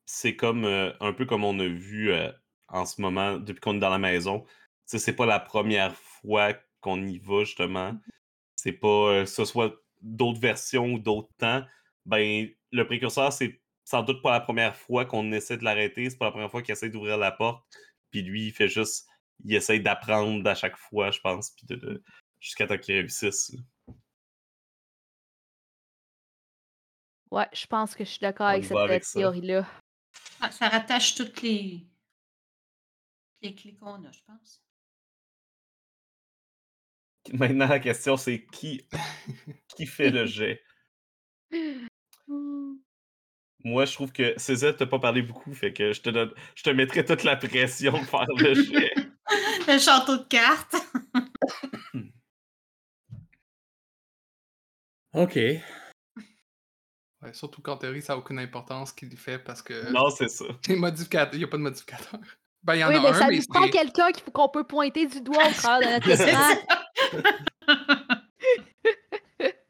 C'est 0.05 0.35
comme 0.35 0.65
euh, 0.65 0.91
un 0.99 1.13
peu 1.13 1.25
comme 1.25 1.43
on 1.43 1.59
a 1.59 1.67
vu 1.67 2.11
euh, 2.11 2.31
en 2.69 2.85
ce 2.85 3.01
moment, 3.01 3.37
depuis 3.37 3.59
qu'on 3.59 3.75
est 3.75 3.79
dans 3.79 3.89
la 3.89 3.97
maison. 3.97 4.45
Sais, 4.85 4.99
c'est 4.99 5.15
pas 5.15 5.25
la 5.25 5.39
première 5.39 5.95
fois 5.95 6.53
qu'on 6.79 7.05
y 7.05 7.19
va, 7.19 7.43
justement. 7.43 7.97
C'est 8.55 8.71
pas 8.71 8.87
euh, 8.87 9.23
que 9.23 9.29
ce 9.29 9.45
soit 9.45 9.75
d'autres 10.01 10.39
versions 10.39 10.93
ou 10.93 10.99
d'autres 10.99 11.33
temps. 11.37 11.63
Ben, 12.05 12.47
le 12.71 12.85
précurseur, 12.85 13.33
c'est 13.33 13.61
sans 13.83 14.03
doute 14.03 14.21
pas 14.21 14.31
la 14.31 14.39
première 14.39 14.75
fois 14.75 15.05
qu'on 15.05 15.31
essaie 15.31 15.57
de 15.57 15.63
l'arrêter. 15.63 16.09
C'est 16.09 16.17
pas 16.17 16.25
la 16.25 16.31
première 16.31 16.51
fois 16.51 16.61
qu'il 16.61 16.71
essaie 16.73 16.89
d'ouvrir 16.89 17.17
la 17.17 17.31
porte. 17.31 17.65
Puis 18.11 18.21
lui, 18.21 18.47
il 18.47 18.51
fait 18.51 18.69
juste. 18.69 19.07
Il 19.43 19.53
essaie 19.55 19.79
d'apprendre 19.79 20.49
à 20.49 20.55
chaque 20.55 20.77
fois, 20.77 21.11
je 21.11 21.19
pense. 21.19 21.51
Puis 21.51 21.65
de, 21.67 21.75
de- 21.75 22.03
jusqu'à 22.39 22.67
temps 22.67 22.77
qu'il 22.77 22.95
réussisse. 22.95 23.55
Ouais, 27.31 27.47
je 27.53 27.65
pense 27.67 27.95
que 27.95 28.03
je 28.03 28.09
suis 28.09 28.19
d'accord 28.19 28.47
avec 28.47 28.65
cette 28.65 28.77
avec 28.77 29.03
théorie-là. 29.03 29.65
Ah, 30.39 30.51
ça 30.51 30.69
rattache 30.69 31.15
toutes 31.15 31.41
les, 31.41 31.85
les 33.41 33.55
clés 33.55 33.75
qu'on 33.75 34.03
a, 34.05 34.11
je 34.11 34.19
pense. 34.25 34.63
Maintenant, 37.33 37.67
la 37.67 37.79
question, 37.79 38.15
c'est 38.17 38.45
qui, 38.45 38.87
qui 39.75 39.85
fait 39.85 40.09
le 40.09 40.25
jet? 40.25 40.61
Hmm. 41.51 42.75
Moi, 43.63 43.85
je 43.85 43.93
trouve 43.93 44.11
que 44.11 44.33
César 44.37 44.75
t'a 44.75 44.85
pas 44.85 44.99
parlé 44.99 45.21
beaucoup, 45.21 45.53
fait 45.53 45.73
que 45.73 45.91
je 45.91 46.01
te 46.01 46.09
donne, 46.09 46.31
je 46.55 46.63
te 46.63 46.69
mettrai 46.69 47.03
toute 47.03 47.23
la 47.23 47.35
pression 47.35 47.91
de 47.91 48.05
faire 48.05 48.25
le 48.37 48.53
jet. 48.53 48.93
le 49.67 49.79
château 49.79 50.17
de 50.17 50.23
cartes. 50.23 50.75
OK. 55.13 55.37
Ouais, 57.23 57.33
surtout 57.33 57.61
qu'en 57.61 57.77
théorie, 57.77 58.01
ça 58.01 58.13
n'a 58.13 58.19
aucune 58.19 58.37
importance 58.39 58.91
qu'il 58.93 59.15
fait 59.17 59.39
parce 59.39 59.61
que 59.63 59.91
Non, 59.91 60.09
c'est 60.11 60.27
ça. 60.29 60.45
les 60.67 60.75
modificateurs, 60.75 61.33
il 61.33 61.39
n'y 61.39 61.43
a 61.43 61.47
pas 61.47 61.57
de 61.57 61.63
modificateur. 61.63 62.19
Ben, 62.63 62.75
il 62.75 62.79
y 62.79 62.83
en 62.83 62.89
Oui, 62.89 62.95
a 62.95 63.01
mais 63.01 63.07
un, 63.09 63.13
ça 63.13 63.27
mais 63.27 63.37
nous 63.37 63.43
prend 63.49 63.67
quelqu'un 63.69 64.09
qu'on 64.33 64.49
peut 64.49 64.63
pointer 64.65 65.05
du 65.07 65.21
doigt 65.21 65.47
au 65.47 65.53
travers 65.53 65.99
de 65.99 66.07
notre 66.07 66.27
écran. 66.27 66.55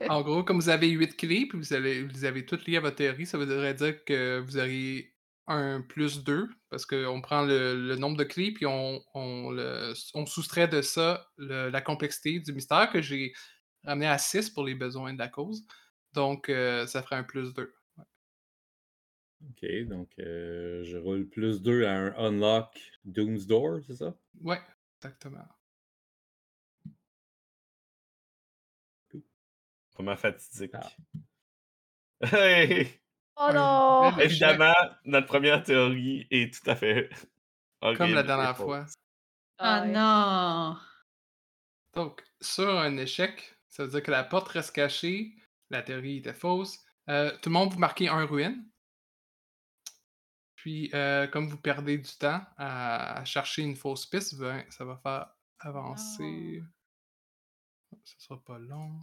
En 0.10 0.22
gros, 0.22 0.44
comme 0.44 0.58
vous 0.60 0.70
avez 0.70 0.88
huit 0.90 1.18
clés, 1.18 1.48
puis 1.50 1.58
vous, 1.60 1.74
allez, 1.74 2.04
vous 2.04 2.24
avez 2.24 2.46
toutes 2.46 2.66
liées 2.66 2.78
à 2.78 2.82
votre 2.82 2.96
théorie, 2.96 3.26
ça 3.26 3.38
voudrait 3.38 3.74
dire 3.74 4.06
que 4.06 4.40
vous 4.40 4.58
auriez 4.58 5.14
un 5.48 5.82
plus 5.82 6.24
2, 6.24 6.48
parce 6.70 6.86
qu'on 6.86 7.20
prend 7.22 7.42
le, 7.42 7.76
le 7.88 7.96
nombre 7.98 8.16
de 8.16 8.24
clés, 8.24 8.54
puis 8.54 8.66
on, 8.66 9.02
on, 9.14 9.52
le- 9.52 9.94
on 10.14 10.26
soustrait 10.26 10.68
de 10.70 10.82
ça 10.82 11.28
le- 11.36 11.70
la 11.70 11.82
complexité 11.82 12.40
du 12.40 12.54
mystère 12.54 12.90
que 12.90 13.02
j'ai 13.02 13.34
ramené 13.84 14.08
à 14.08 14.18
6 14.18 14.50
pour 14.52 14.64
les 14.64 14.76
besoins 14.76 15.14
de 15.14 15.20
la 15.20 15.28
cause. 15.28 15.66
Donc, 16.14 16.50
euh, 16.50 16.88
ça 16.88 17.04
ferait 17.04 17.18
un 17.18 17.24
plus 17.24 17.54
2. 17.54 17.74
OK, 19.50 19.66
donc 19.88 20.10
euh, 20.20 20.84
je 20.84 20.98
roule 20.98 21.28
plus 21.28 21.62
2 21.62 21.86
à 21.86 21.94
un 21.94 22.16
unlock 22.18 22.80
Doom's 23.06 23.46
Door, 23.46 23.82
c'est 23.86 23.96
ça? 23.96 24.16
Ouais, 24.42 24.62
exactement. 24.98 25.48
Vraiment 29.94 30.16
fatidique. 30.16 30.74
Ah. 30.76 30.90
Hey! 32.22 33.00
Oh 33.40 33.50
Un 33.50 33.54
non! 33.54 34.18
Évidemment, 34.18 34.74
notre 35.06 35.28
première 35.28 35.62
théorie 35.62 36.26
est 36.32 36.52
tout 36.52 36.68
à 36.68 36.76
fait. 36.76 37.08
Comme 37.82 38.16
la 38.16 38.24
dernière 38.24 38.58
fois. 38.58 38.88
Ah 39.60 39.84
ouais. 39.84 39.92
non! 39.92 40.78
Donc, 41.94 42.24
sur 42.42 42.68
un 42.80 42.98
échec, 42.98 43.60
ça 43.68 43.84
veut 43.84 43.92
dire 43.92 44.02
que 44.02 44.10
la 44.10 44.24
porte 44.24 44.48
reste 44.48 44.74
cachée, 44.74 45.36
la 45.70 45.82
théorie 45.82 46.18
était 46.18 46.34
fausse. 46.34 46.80
Euh, 47.10 47.32
tout 47.42 47.50
le 47.50 47.54
monde, 47.54 47.72
vous 47.74 47.80
marquez 47.80 48.08
un 48.08 48.26
ruine. 48.26 48.66
Puis, 50.56 50.90
euh, 50.94 51.28
comme 51.28 51.48
vous 51.48 51.58
perdez 51.58 51.98
du 51.98 52.12
temps 52.18 52.42
à, 52.58 53.20
à 53.20 53.26
chercher 53.26 53.62
une 53.62 53.76
fausse 53.76 54.06
piste, 54.06 54.38
ben, 54.38 54.66
ça 54.70 54.86
va 54.86 54.98
faire 54.98 55.28
avancer. 55.60 56.64
Ça 58.04 58.16
sera 58.20 58.44
pas 58.44 58.60
long. 58.60 59.00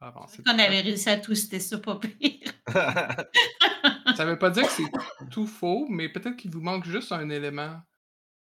Avancer. 0.00 0.40
On 0.40 0.54
tout 0.54 0.60
avait 0.60 0.80
réussi 0.80 1.10
à 1.10 1.18
twister 1.18 1.60
ça, 1.60 1.78
pas 1.78 1.98
pire. 1.98 2.52
Ça 4.16 4.24
veut 4.24 4.38
pas 4.38 4.50
dire 4.50 4.64
que 4.64 4.72
c'est 4.72 4.90
tout 5.30 5.46
faux, 5.46 5.86
mais 5.88 6.08
peut-être 6.08 6.36
qu'il 6.36 6.50
vous 6.50 6.60
manque 6.60 6.84
juste 6.84 7.12
un 7.12 7.28
élément 7.30 7.80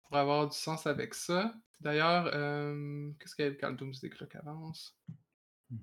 pour 0.03 0.17
avoir 0.17 0.47
du 0.47 0.55
sens 0.55 0.85
avec 0.87 1.13
ça. 1.13 1.53
D'ailleurs, 1.79 2.29
euh, 2.33 3.11
qu'est-ce 3.19 3.35
qu'il 3.35 3.45
y 3.45 3.47
a 3.47 3.51
quand 3.51 3.69
le 3.69 3.75
Doomsday 3.75 4.09
Clock 4.09 4.35
avance? 4.35 4.97
Euh, 5.71 5.75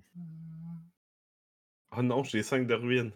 oh 1.97 2.03
non, 2.03 2.25
j'ai 2.25 2.43
5 2.43 2.67
de 2.67 2.75
ruine. 2.75 3.13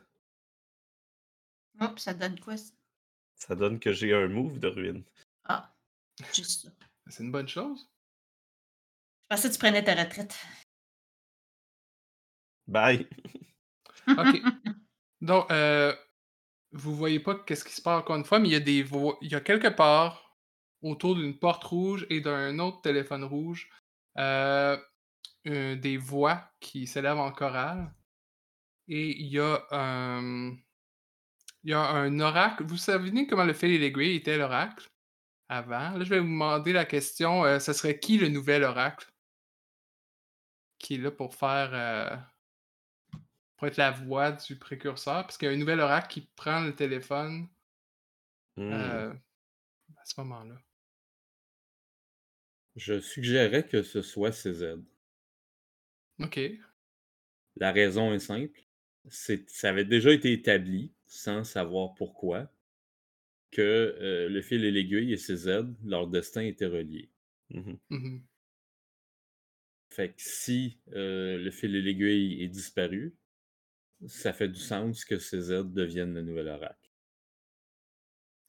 Hop, 1.81 1.99
ça 1.99 2.15
donne 2.15 2.39
quoi? 2.41 2.57
ça? 2.57 2.73
Ça 3.35 3.55
donne 3.55 3.79
que 3.79 3.93
j'ai 3.93 4.15
un 4.15 4.29
move 4.29 4.59
de 4.59 4.69
ruine. 4.69 5.05
Ah, 5.45 5.75
juste 6.35 6.63
ça. 6.63 6.69
C'est 7.09 7.23
une 7.23 7.33
bonne 7.33 7.49
chose. 7.49 7.89
Je 9.23 9.37
pensais 9.37 9.49
que 9.49 9.55
tu 9.55 9.59
prenais 9.59 9.85
ta 9.85 9.95
retraite. 9.95 10.37
Bye. 12.67 13.07
OK. 14.09 14.43
Donc, 15.21 15.51
euh, 15.51 15.95
vous 16.73 16.95
voyez 16.95 17.21
pas 17.21 17.35
qu'est-ce 17.35 17.65
qui 17.65 17.75
se 17.75 17.83
passe 17.83 18.01
encore 18.01 18.17
une 18.17 18.25
fois, 18.25 18.39
mais 18.39 18.49
il 18.49 18.53
y 18.53 18.57
a 18.57 18.61
des 18.61 18.83
voix. 18.83 19.19
Il 19.21 19.31
y 19.31 19.35
a 19.35 19.41
quelque 19.41 19.69
part 19.69 20.37
autour 20.83 21.17
d'une 21.17 21.39
porte 21.39 21.65
rouge 21.65 22.07
et 22.11 22.21
d'un 22.21 22.59
autre 22.59 22.81
téléphone 22.83 23.25
rouge 23.25 23.71
euh, 24.19 24.77
euh, 25.47 25.77
des 25.77 25.97
voix 25.97 26.51
qui 26.61 26.87
s'élèvent 26.87 27.19
en 27.19 27.33
chorale. 27.33 27.93
Et 28.89 29.19
il 29.21 29.27
y 29.29 29.39
a 29.41 29.67
un. 29.71 30.57
Il 31.65 31.71
y 31.71 31.75
a 31.75 31.81
un 31.81 32.21
oracle. 32.21 32.65
Vous 32.65 32.77
savez 32.77 33.27
comment 33.27 33.45
le 33.45 33.53
fil 33.53 33.71
et 33.73 33.79
l'aiguille 33.79 34.17
était 34.17 34.39
l'oracle? 34.39 34.89
Avant? 35.49 35.91
Là, 35.91 36.05
je 36.05 36.11
vais 36.11 36.21
vous 36.21 36.27
demander 36.27 36.73
la 36.73 36.85
question. 36.85 37.45
euh, 37.45 37.59
ce 37.59 37.73
serait 37.73 37.99
qui 37.99 38.19
le 38.19 38.29
nouvel 38.29 38.63
oracle? 38.65 39.09
Qui 40.79 40.95
est 40.95 40.99
là 40.99 41.11
pour 41.11 41.35
faire. 41.35 41.71
euh, 41.75 42.17
pour 43.57 43.69
être 43.69 43.79
la 43.79 43.91
voix 43.91 44.33
du 44.33 44.57
précurseur, 44.59 45.23
parce 45.23 45.39
qu'il 45.39 45.49
y 45.49 45.51
a 45.51 45.55
un 45.55 45.59
nouvel 45.59 45.81
oracle 45.81 46.09
qui 46.09 46.21
prend 46.37 46.61
le 46.61 46.75
téléphone 46.75 47.49
Hmm. 48.57 48.73
euh, 48.73 49.13
à 49.99 50.05
ce 50.07 50.21
moment-là. 50.21 50.57
Je 52.77 53.01
suggérerais 53.01 53.67
que 53.67 53.83
ce 53.83 54.03
soit 54.03 54.33
CZ. 54.33 54.77
OK. 56.21 56.39
La 57.57 57.71
raison 57.73 58.15
est 58.15 58.19
simple. 58.19 58.66
C'est, 59.09 59.49
ça 59.49 59.71
avait 59.71 59.85
déjà 59.85 60.13
été 60.13 60.33
établi, 60.33 60.93
sans 61.07 61.45
savoir 61.45 61.95
pourquoi, 61.95 62.51
que 63.51 63.63
euh, 63.63 64.29
le 64.29 64.43
fil 64.43 64.65
et 64.65 64.71
l'aiguille 64.71 65.13
et 65.13 65.17
CZ, 65.17 65.65
leur 65.85 66.09
destin 66.09 66.43
était 66.43 66.67
relié. 66.67 67.11
Mhm. 67.51 67.79
Mhm. 67.91 68.23
Fait 69.91 70.11
que 70.11 70.15
si 70.19 70.79
euh, 70.93 71.39
le 71.39 71.51
fil 71.51 71.75
et 71.75 71.81
l'aiguille 71.81 72.43
est 72.43 72.49
disparu, 72.49 73.15
ça 74.07 74.33
fait 74.33 74.49
du 74.49 74.61
sens 74.61 75.05
que 75.05 75.17
CZ 75.17 75.73
devienne 75.73 76.13
le 76.13 76.23
nouvel 76.23 76.49
oracle. 76.49 76.91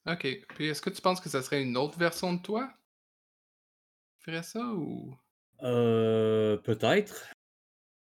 OK. 0.06 0.26
Puis 0.54 0.66
est-ce 0.66 0.82
que 0.82 0.90
tu 0.90 1.00
penses 1.00 1.20
que 1.20 1.28
ça 1.28 1.42
serait 1.42 1.62
une 1.62 1.76
autre 1.76 1.98
version 1.98 2.34
de 2.34 2.42
toi? 2.42 2.72
qui 4.18 4.24
ferait 4.24 4.42
ça 4.42 4.64
ou? 4.74 5.14
Euh, 5.62 6.56
peut-être. 6.58 7.32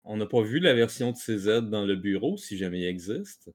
On 0.04 0.18
n'a 0.18 0.26
pas 0.26 0.42
vu 0.42 0.60
la 0.60 0.74
version 0.74 1.12
de 1.12 1.18
CZ 1.18 1.70
dans 1.70 1.86
le 1.86 1.96
bureau, 1.96 2.38
si 2.38 2.58
jamais 2.58 2.82
il 2.82 2.88
existe. 2.88 3.50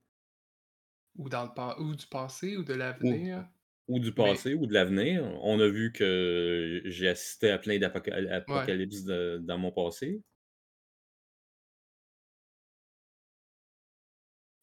Ou, 1.16 1.28
dans 1.28 1.44
le 1.44 1.82
ou 1.82 1.94
du 1.94 2.06
passé 2.06 2.56
ou 2.56 2.64
de 2.64 2.74
l'avenir? 2.74 3.46
Ou 3.88 3.98
du 3.98 4.12
passé 4.12 4.54
ou 4.54 4.66
de 4.66 4.72
l'avenir. 4.72 5.24
On 5.42 5.60
a 5.60 5.68
vu 5.68 5.92
que 5.92 6.82
j'ai 6.84 7.08
assisté 7.08 7.50
à 7.50 7.58
plein 7.58 7.78
d'apocalypses 7.78 9.04
dans 9.04 9.58
mon 9.58 9.72
passé. 9.72 10.22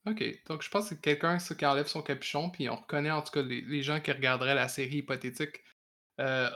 OK. 0.08 0.24
Donc, 0.48 0.64
je 0.64 0.70
pense 0.70 0.90
que 0.90 0.96
quelqu'un 0.96 1.38
qui 1.38 1.66
enlève 1.66 1.88
son 1.88 2.02
capuchon, 2.02 2.50
puis 2.50 2.70
on 2.70 2.76
reconnaît 2.76 3.12
en 3.12 3.22
tout 3.22 3.32
cas 3.32 3.44
les, 3.44 3.62
les 3.62 3.84
gens 3.84 4.00
qui 4.00 4.12
regarderaient 4.12 4.56
la 4.56 4.68
série 4.68 4.98
hypothétique 4.98 5.64
euh, 6.20 6.50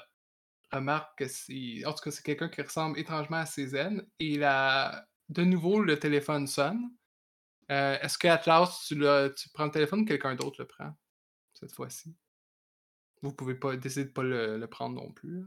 remarquent 0.72 1.20
que 1.20 1.28
c'est. 1.28 1.86
En 1.86 1.94
tout 1.94 2.04
cas, 2.04 2.12
c'est 2.12 2.24
quelqu'un 2.24 2.50
qui 2.50 2.62
ressemble 2.62 3.00
étrangement 3.00 3.38
à 3.38 3.46
CZ. 3.46 4.02
Et 4.20 4.38
là, 4.38 5.08
de 5.30 5.44
nouveau, 5.44 5.82
le 5.82 5.98
téléphone 6.00 6.48
sonne. 6.48 6.92
Euh, 7.72 7.98
Est-ce 8.00 8.18
que 8.18 8.28
Atlas, 8.28 8.86
tu, 8.88 9.50
prends 9.54 9.66
le 9.66 9.72
téléphone 9.72 10.02
ou 10.02 10.06
quelqu'un 10.06 10.36
d'autre 10.36 10.62
le 10.62 10.68
prend 10.68 10.94
cette 11.54 11.74
fois-ci? 11.74 12.16
Vous 13.22 13.34
pouvez 13.34 13.56
pas 13.56 13.76
décider 13.76 14.06
de 14.06 14.12
pas 14.12 14.24
le, 14.24 14.58
le 14.58 14.68
prendre 14.68 15.02
non 15.02 15.12
plus. 15.12 15.40
là. 15.40 15.46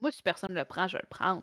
Moi, 0.00 0.12
si 0.12 0.22
personne 0.22 0.52
le 0.52 0.64
prend, 0.66 0.86
je 0.86 0.96
vais 0.96 1.02
le 1.02 1.08
prendre. 1.08 1.42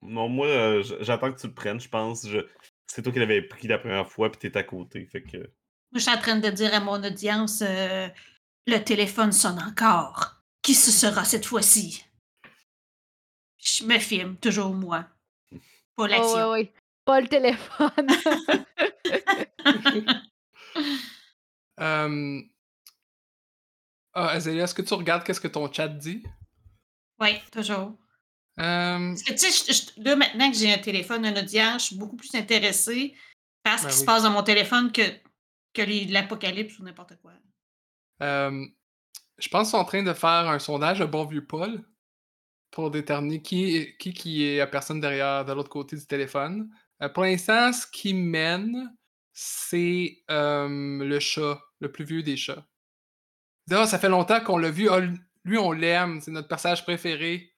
Non, 0.00 0.28
moi, 0.28 0.46
euh, 0.46 0.82
j'attends 1.00 1.32
que 1.32 1.38
tu 1.38 1.48
le 1.48 1.52
prennes, 1.52 1.80
je 1.80 1.88
pense. 1.88 2.26
Je... 2.26 2.38
C'est 2.86 3.02
toi 3.02 3.12
qui 3.12 3.18
l'avais 3.18 3.42
pris 3.42 3.68
la 3.68 3.78
première 3.78 4.10
fois, 4.10 4.30
puis 4.30 4.38
t'es 4.38 4.56
à 4.56 4.62
côté. 4.62 5.04
Fait 5.06 5.22
que. 5.22 5.36
Moi, 5.36 5.96
je 5.96 6.00
suis 6.00 6.10
en 6.10 6.18
train 6.18 6.38
de 6.38 6.48
dire 6.48 6.72
à 6.72 6.80
mon 6.80 7.02
audience 7.04 7.62
euh, 7.62 8.08
le 8.66 8.78
téléphone 8.78 9.32
sonne 9.32 9.58
encore. 9.58 10.42
Qui 10.62 10.74
ce 10.74 10.90
sera 10.90 11.24
cette 11.24 11.44
fois-ci? 11.44 12.05
Je 13.66 13.84
me 13.84 13.98
filme, 13.98 14.36
toujours 14.36 14.72
moi. 14.74 15.06
Pas 15.96 16.04
Oui, 16.04 16.10
l'action. 16.10 16.50
oui, 16.52 16.60
oui. 16.60 16.70
Pas 17.04 17.20
le 17.20 17.28
téléphone. 17.28 18.06
Euh... 21.78 22.40
Ah, 24.14 24.28
Azalea, 24.28 24.64
est-ce 24.64 24.74
que 24.74 24.80
tu 24.82 24.94
regardes 24.94 25.24
qu'est-ce 25.24 25.40
que 25.42 25.48
ton 25.48 25.70
chat 25.70 25.88
dit? 25.88 26.22
Oui, 27.20 27.38
toujours. 27.52 27.98
Euh, 28.58 29.10
Parce 29.10 29.22
que, 29.22 29.32
tu 29.32 29.38
sais, 29.38 29.50
je- 29.50 29.72
je- 29.96 30.02
là, 30.02 30.16
maintenant 30.16 30.50
que 30.50 30.56
j'ai 30.56 30.72
un 30.72 30.78
téléphone, 30.78 31.26
un 31.26 31.36
audience, 31.38 31.82
je 31.82 31.86
suis 31.88 31.96
beaucoup 31.96 32.16
plus 32.16 32.34
intéressée 32.34 33.14
par 33.62 33.78
ce 33.78 33.84
Ben 33.84 33.90
qui 33.90 33.96
se 33.98 34.04
passe 34.06 34.22
dans 34.22 34.30
mon 34.30 34.42
téléphone 34.42 34.90
que, 34.90 35.02
que 35.74 35.82
l'apocalypse 36.10 36.78
ou 36.78 36.84
n'importe 36.84 37.16
quoi. 37.20 37.32
euh, 38.22 38.66
je 39.36 39.48
pense 39.50 39.64
qu'ils 39.68 39.72
sont 39.72 39.76
en 39.76 39.84
train 39.84 40.02
de 40.02 40.14
faire 40.14 40.48
un 40.48 40.58
sondage 40.58 41.00
de 41.00 41.04
bon 41.04 41.26
vieux 41.26 41.46
Paul 41.46 41.84
pour 42.70 42.90
déterminer 42.90 43.42
qui, 43.42 43.96
qui, 43.98 44.12
qui 44.12 44.44
est 44.44 44.58
la 44.58 44.66
personne 44.66 45.00
derrière, 45.00 45.44
de 45.44 45.52
l'autre 45.52 45.70
côté 45.70 45.96
du 45.96 46.06
téléphone. 46.06 46.68
Euh, 47.02 47.08
pour 47.08 47.24
l'instant, 47.24 47.72
ce 47.72 47.86
qui 47.86 48.14
mène, 48.14 48.94
c'est 49.32 50.22
euh, 50.30 50.68
le 51.04 51.20
chat, 51.20 51.60
le 51.80 51.90
plus 51.90 52.04
vieux 52.04 52.22
des 52.22 52.36
chats. 52.36 52.66
Ça 53.68 53.98
fait 53.98 54.08
longtemps 54.08 54.40
qu'on 54.40 54.58
l'a 54.58 54.70
vu. 54.70 54.88
Ah, 54.88 55.00
lui, 55.44 55.58
on 55.58 55.72
l'aime. 55.72 56.20
C'est 56.20 56.30
notre 56.30 56.48
personnage 56.48 56.84
préféré. 56.84 57.52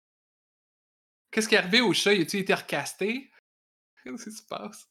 Qu'est-ce 1.30 1.48
qui 1.48 1.54
est 1.54 1.58
arrivé 1.58 1.80
au 1.80 1.92
chat? 1.92 2.14
Il 2.14 2.22
a-t-il 2.22 2.40
été 2.40 2.54
recasté? 2.54 3.30
Qu'est-ce 4.04 4.24
qui 4.24 4.32
se 4.32 4.42
passe? 4.42 4.88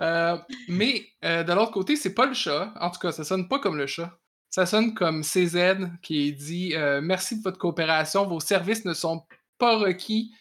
Euh, 0.00 0.36
mais 0.68 1.06
de 1.22 1.52
l'autre 1.52 1.72
côté, 1.72 1.96
c'est 1.96 2.14
pas 2.14 2.26
le 2.26 2.34
chat. 2.34 2.74
En 2.78 2.90
tout 2.90 2.98
cas, 2.98 3.12
ça 3.12 3.24
sonne 3.24 3.48
pas 3.48 3.58
comme 3.58 3.78
le 3.78 3.86
chat. 3.86 4.18
Ça 4.54 4.66
sonne 4.66 4.94
comme 4.94 5.22
CZ 5.22 5.98
qui 6.00 6.32
dit 6.32 6.76
euh, 6.76 7.00
Merci 7.00 7.38
de 7.38 7.42
votre 7.42 7.58
coopération. 7.58 8.24
Vos 8.24 8.38
services 8.38 8.84
ne 8.84 8.94
sont 8.94 9.26
pas 9.58 9.78
requis. 9.78 10.32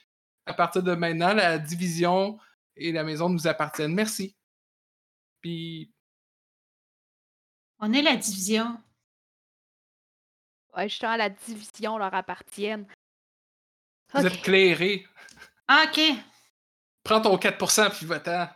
À 0.45 0.53
partir 0.53 0.83
de 0.83 0.93
maintenant, 0.93 1.33
la 1.33 1.57
division 1.57 2.37
et 2.75 2.91
la 2.91 3.03
maison 3.03 3.27
nous 3.27 3.47
appartiennent. 3.47 3.95
Merci. 3.95 4.35
Puis, 5.41 5.91
On 7.79 7.91
est 7.91 8.03
la 8.03 8.15
division. 8.15 8.77
ouais, 10.77 10.87
justement, 10.87 11.15
la 11.15 11.31
division 11.31 11.97
leur 11.97 12.13
appartienne. 12.13 12.85
vous 14.13 14.27
êtes 14.27 14.43
clairés. 14.43 15.07
Ah, 15.67 15.85
OK. 15.87 15.99
Prends 17.03 17.21
ton 17.21 17.35
4% 17.35 17.89
puis 17.89 18.05
va-t'en. 18.05 18.47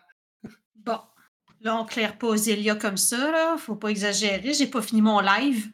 Là, 1.61 1.75
on 1.77 1.85
claire 1.85 2.17
pas 2.17 2.37
Zélia 2.37 2.75
comme 2.75 2.97
ça, 2.97 3.31
là. 3.31 3.57
Faut 3.57 3.75
pas 3.75 3.89
exagérer. 3.89 4.53
J'ai 4.53 4.67
pas 4.67 4.81
fini 4.81 5.01
mon 5.01 5.19
live. 5.19 5.71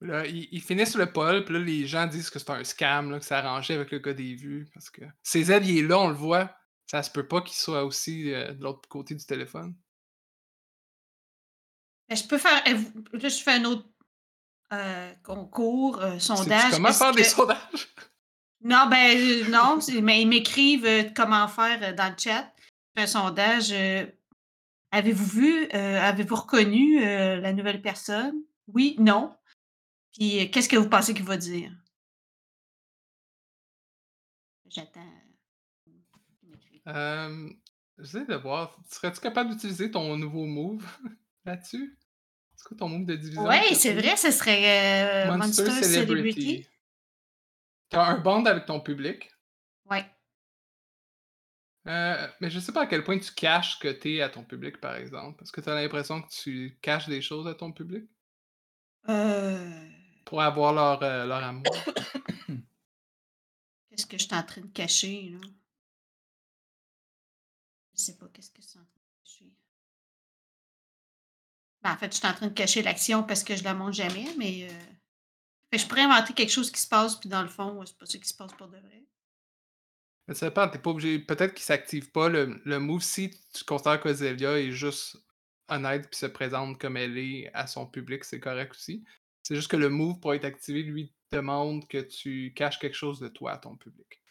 Là, 0.00 0.24
ils, 0.26 0.60
finissent 0.60 0.94
le 0.94 1.10
pole, 1.12 1.44
puis 1.44 1.54
là, 1.54 1.60
les 1.60 1.84
gens 1.86 2.06
disent 2.06 2.30
que 2.30 2.38
c'est 2.38 2.50
un 2.50 2.62
scam, 2.62 3.10
là, 3.10 3.18
que 3.18 3.24
ça 3.24 3.38
arrangeait 3.38 3.74
avec 3.74 3.90
le 3.90 3.98
gars 3.98 4.12
des 4.14 4.36
vues. 4.36 4.68
Parce 4.72 4.90
que 4.90 5.02
CZ, 5.24 5.58
il 5.64 5.78
est 5.78 5.82
là, 5.82 5.98
on 5.98 6.08
le 6.08 6.14
voit. 6.14 6.54
Ça 6.86 7.02
se 7.02 7.10
peut 7.10 7.26
pas 7.26 7.42
qu'il 7.42 7.56
soit 7.56 7.84
aussi 7.84 8.32
euh, 8.32 8.52
de 8.52 8.62
l'autre 8.62 8.88
côté 8.88 9.14
du 9.16 9.26
téléphone. 9.26 9.74
Ben, 12.08 12.16
Je 12.16 12.24
peux 12.24 12.38
faire. 12.38 12.62
euh, 12.68 12.78
Là, 13.18 13.28
je 13.28 13.42
fais 13.42 13.52
un 13.54 13.64
autre 13.64 13.88
euh, 14.72 15.12
concours, 15.24 16.00
euh, 16.00 16.18
sondage. 16.20 16.70
comment 16.70 16.92
faire 16.92 17.12
des 17.12 17.24
sondages? 17.24 17.88
Non, 18.60 18.86
ben 18.88 19.50
non, 19.50 19.80
c'est- 19.80 20.00
mais 20.00 20.22
ils 20.22 20.28
m'écrivent 20.28 21.12
comment 21.14 21.46
faire 21.48 21.94
dans 21.94 22.08
le 22.10 22.16
chat. 22.18 22.52
Un 22.98 23.06
sondage. 23.06 23.70
euh, 23.72 24.04
avez-vous 24.90 25.24
vu, 25.26 25.68
euh, 25.72 26.00
avez-vous 26.00 26.34
reconnu 26.34 27.00
euh, 27.04 27.36
la 27.36 27.52
nouvelle 27.52 27.80
personne? 27.80 28.34
Oui, 28.66 28.96
non. 28.98 29.34
Puis 30.12 30.40
euh, 30.40 30.48
qu'est-ce 30.50 30.68
que 30.68 30.76
vous 30.76 30.88
pensez 30.88 31.14
qu'il 31.14 31.24
va 31.24 31.36
dire? 31.36 31.70
J'attends. 34.68 35.00
Euh, 36.88 37.48
J'essaie 37.98 38.24
de 38.26 38.34
voir. 38.34 38.76
Serais-tu 38.90 39.20
capable 39.20 39.50
d'utiliser 39.50 39.90
ton 39.90 40.16
nouveau 40.16 40.44
move 40.44 40.84
là-dessus? 41.44 41.96
C'est 42.56 42.66
quoi 42.68 42.76
ton 42.76 42.88
move 42.88 43.06
de 43.06 43.16
division? 43.16 43.44
Oui, 43.46 43.74
c'est 43.74 43.94
vrai, 43.94 44.16
ce 44.16 44.30
serait 44.30 45.26
Monster, 45.36 45.62
Monster, 45.64 45.82
Celebrity. 45.84 46.40
Celebrity. 46.40 46.66
T'as 47.90 48.04
un 48.04 48.18
bond 48.18 48.44
avec 48.44 48.66
ton 48.66 48.80
public? 48.80 49.30
Oui. 49.90 49.98
Euh, 51.88 52.28
mais 52.40 52.50
je 52.50 52.60
sais 52.60 52.72
pas 52.72 52.82
à 52.82 52.86
quel 52.86 53.02
point 53.02 53.18
tu 53.18 53.32
caches 53.32 53.78
que 53.78 53.88
t'es 53.88 54.20
à 54.20 54.28
ton 54.28 54.44
public, 54.44 54.78
par 54.78 54.96
exemple. 54.96 55.42
Est-ce 55.42 55.52
que 55.52 55.60
tu 55.62 55.70
as 55.70 55.74
l'impression 55.74 56.20
que 56.22 56.28
tu 56.28 56.78
caches 56.82 57.08
des 57.08 57.22
choses 57.22 57.46
à 57.48 57.54
ton 57.54 57.72
public? 57.72 58.04
Euh, 59.08 59.88
Pour 60.24 60.42
avoir 60.42 60.72
leur, 60.74 61.02
euh, 61.02 61.24
leur 61.24 61.42
amour. 61.42 61.64
Qu'est-ce 63.90 64.06
que 64.06 64.18
je 64.18 64.24
suis 64.24 64.34
en 64.34 64.42
train 64.42 64.60
de 64.60 64.66
cacher, 64.66 65.30
là? 65.30 65.40
Je 67.94 68.02
sais 68.02 68.16
pas 68.16 68.28
qu'est-ce 68.28 68.50
que 68.50 68.62
c'est 68.62 68.78
en 68.78 68.84
train 68.84 69.00
de 69.00 69.24
cacher. 69.24 69.52
Ben, 71.82 71.92
en 71.92 71.96
fait, 71.96 72.12
je 72.12 72.18
suis 72.18 72.26
en 72.26 72.34
train 72.34 72.46
de 72.48 72.54
cacher 72.54 72.82
l'action 72.82 73.24
parce 73.24 73.42
que 73.42 73.56
je 73.56 73.64
la 73.64 73.74
montre 73.74 73.94
jamais, 73.94 74.28
mais 74.36 74.68
euh, 74.70 74.78
fait 75.70 75.76
que 75.76 75.78
je 75.78 75.86
pourrais 75.86 76.02
inventer 76.02 76.34
quelque 76.34 76.52
chose 76.52 76.70
qui 76.70 76.80
se 76.80 76.88
passe, 76.88 77.16
puis 77.16 77.28
dans 77.28 77.42
le 77.42 77.48
fond, 77.48 77.84
c'est 77.86 77.96
pas 77.96 78.06
ça 78.06 78.18
qui 78.18 78.28
se 78.28 78.34
passe 78.34 78.52
pour 78.52 78.68
de 78.68 78.76
vrai. 78.76 79.04
Mais 80.28 80.34
ça 80.34 80.48
dépend, 80.48 80.68
t'es 80.68 80.78
pas 80.78 80.90
obligé. 80.90 81.18
Peut-être 81.18 81.54
qu'il 81.54 81.64
s'active 81.64 82.10
pas 82.12 82.28
le, 82.28 82.60
le 82.64 82.78
move 82.78 83.02
si 83.02 83.30
tu 83.52 83.64
considères 83.64 84.00
qu'Ozelia 84.00 84.60
est 84.60 84.70
juste 84.70 85.16
honnête 85.68 86.08
puis 86.10 86.18
se 86.18 86.26
présente 86.26 86.78
comme 86.78 86.96
elle 86.96 87.18
est 87.18 87.50
à 87.54 87.66
son 87.66 87.86
public, 87.86 88.24
c'est 88.24 88.40
correct 88.40 88.72
aussi. 88.72 89.04
C'est 89.42 89.56
juste 89.56 89.70
que 89.70 89.76
le 89.76 89.88
move 89.88 90.20
pour 90.20 90.34
être 90.34 90.44
activé, 90.44 90.82
lui, 90.82 91.14
demande 91.32 91.88
que 91.88 91.98
tu 91.98 92.52
caches 92.54 92.78
quelque 92.78 92.96
chose 92.96 93.20
de 93.20 93.28
toi 93.28 93.52
à 93.52 93.58
ton 93.58 93.76
public. 93.76 94.22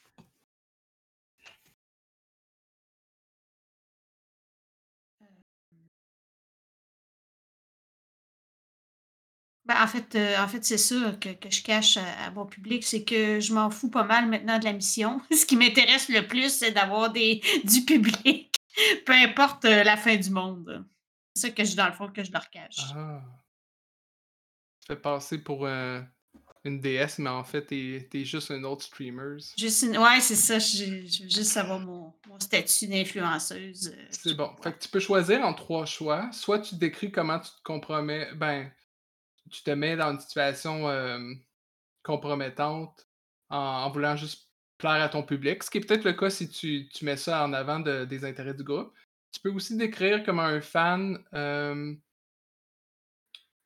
Ben, 9.68 9.76
en 9.84 9.88
fait, 9.88 10.16
euh, 10.16 10.38
en 10.42 10.48
fait 10.48 10.64
c'est 10.64 10.78
ça 10.78 11.12
que, 11.20 11.30
que 11.34 11.50
je 11.52 11.62
cache 11.62 11.98
à, 11.98 12.26
à 12.28 12.32
mon 12.32 12.46
public, 12.46 12.84
c'est 12.86 13.04
que 13.04 13.40
je 13.42 13.54
m'en 13.54 13.70
fous 13.70 13.90
pas 13.90 14.04
mal 14.04 14.28
maintenant 14.30 14.58
de 14.60 14.64
la 14.66 14.74
mission. 14.74 15.20
Ce 15.32 15.46
qui 15.46 15.58
m'intéresse 15.58 16.08
le 16.10 16.26
plus, 16.26 16.50
c'est 16.54 16.72
d'avoir 16.72 17.12
des 17.12 17.42
du 17.66 17.82
public, 17.84 18.56
peu 19.06 19.14
importe 19.14 19.66
euh, 19.66 19.84
la 19.84 19.98
fin 19.98 20.16
du 20.16 20.30
monde. 20.30 20.86
C'est 21.36 21.48
ça 21.48 21.54
que 21.54 21.64
je, 21.66 21.76
dans 21.76 21.88
le 21.88 21.94
fond, 21.94 22.08
que 22.12 22.24
je 22.24 22.32
leur 22.32 22.50
cache. 22.50 22.78
Ah. 22.96 23.22
Tu 24.82 24.88
fais 24.88 24.96
passer 24.96 25.38
pour 25.40 25.66
euh, 25.66 26.02
une 26.64 26.80
déesse, 26.80 27.20
mais 27.20 27.30
en 27.30 27.44
fait, 27.44 27.66
t'es 27.66 28.08
es 28.14 28.24
juste 28.26 28.52
un 28.52 28.64
autre 28.64 28.84
streamer. 28.86 29.38
Juste 29.58 29.84
une- 29.84 29.98
Ouais, 29.98 30.20
c'est 30.22 30.36
ça. 30.36 30.60
Je, 30.60 31.06
je 31.06 31.24
veux 31.24 31.30
juste 31.30 31.52
savoir 31.52 31.80
mon, 31.80 32.14
mon 32.28 32.40
statut 32.40 32.88
d'influenceuse. 32.88 33.90
euh, 33.96 34.06
C'est 34.12 34.34
bon. 34.34 34.50
Fait 34.64 34.72
que 34.74 34.80
tu 34.84 34.90
peux 34.90 35.00
choisir 35.00 35.46
en 35.46 35.54
trois 35.54 35.86
choix. 35.86 36.30
Soit 36.32 36.60
tu 36.60 36.76
décris 36.76 37.12
comment 37.12 37.40
tu 37.40 37.50
te 37.50 37.62
compromets. 37.64 38.34
Ben, 38.36 38.72
tu 39.50 39.64
te 39.64 39.72
mets 39.72 39.96
dans 39.96 40.12
une 40.12 40.20
situation 40.20 40.88
euh, 40.90 41.20
compromettante 42.04 43.08
en, 43.50 43.90
voulant 43.92 44.16
juste 44.16 44.50
plaire 44.78 45.02
à 45.02 45.10
ton 45.10 45.24
public. 45.24 45.64
Ce 45.64 45.70
qui 45.70 45.80
est 45.80 45.82
peut-être 45.82 46.04
le 46.04 46.14
cas 46.14 46.30
si 46.30 46.50
tu, 46.50 46.88
tu 46.90 47.06
mets 47.06 47.18
ça 47.18 47.44
en 47.44 47.54
avant 47.54 47.80
de- 47.80 48.06
des 48.06 48.26
intérêts 48.26 48.54
du 48.54 48.64
groupe. 48.64 48.94
Tu 49.32 49.40
peux 49.42 49.52
aussi 49.52 49.76
décrire 49.76 50.24
comment 50.24 50.44
un 50.44 50.62
fan 50.62 51.24
euh, 51.34 51.96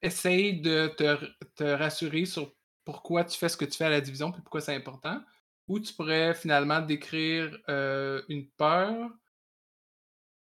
essaye 0.01 0.61
de 0.61 0.87
te, 0.87 1.25
te 1.55 1.63
rassurer 1.63 2.25
sur 2.25 2.53
pourquoi 2.83 3.23
tu 3.23 3.37
fais 3.37 3.49
ce 3.49 3.57
que 3.57 3.65
tu 3.65 3.77
fais 3.77 3.85
à 3.85 3.89
la 3.89 4.01
division 4.01 4.31
et 4.31 4.41
pourquoi 4.41 4.61
c'est 4.61 4.75
important. 4.75 5.23
Ou 5.67 5.79
tu 5.79 5.93
pourrais 5.93 6.33
finalement 6.33 6.81
décrire 6.81 7.55
euh, 7.69 8.21
une 8.27 8.49
peur, 8.51 9.09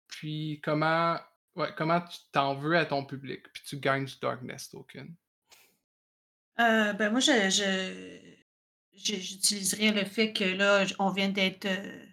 puis 0.08 0.60
comment, 0.63 1.19
ouais, 1.56 1.69
comment 1.78 2.02
tu 2.02 2.17
t'en 2.32 2.56
veux 2.56 2.78
à 2.78 2.86
ton 2.86 3.06
public, 3.06 3.43
puis 3.54 3.63
tu 3.63 3.78
gagnes 3.78 4.06
du 4.06 4.15
Darkness 4.19 4.69
Token. 4.69 5.13
Euh, 6.60 6.93
ben 6.93 7.10
moi, 7.12 7.19
je, 7.19 7.32
je- 7.50 8.19
je- 8.98 9.15
j'utiliserais 9.19 9.91
le 9.91 10.06
fait 10.06 10.34
que 10.34 10.43
là, 10.43 10.86
j- 10.86 10.93
on 11.00 11.10
vient 11.10 11.30
d'être 11.30 11.65
euh, 11.65 12.06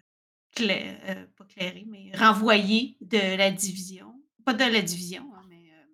cla- 0.56 0.98
euh, 1.08 1.26
pas 1.36 1.44
clairé, 1.46 1.84
mais 1.88 2.12
renvoyé 2.14 2.96
de 3.00 3.36
la 3.36 3.50
division. 3.50 4.14
Pas 4.44 4.54
de 4.54 4.64
la 4.64 4.82
division, 4.82 5.28
hein, 5.34 5.42
mais 5.48 5.70
euh, 5.72 5.84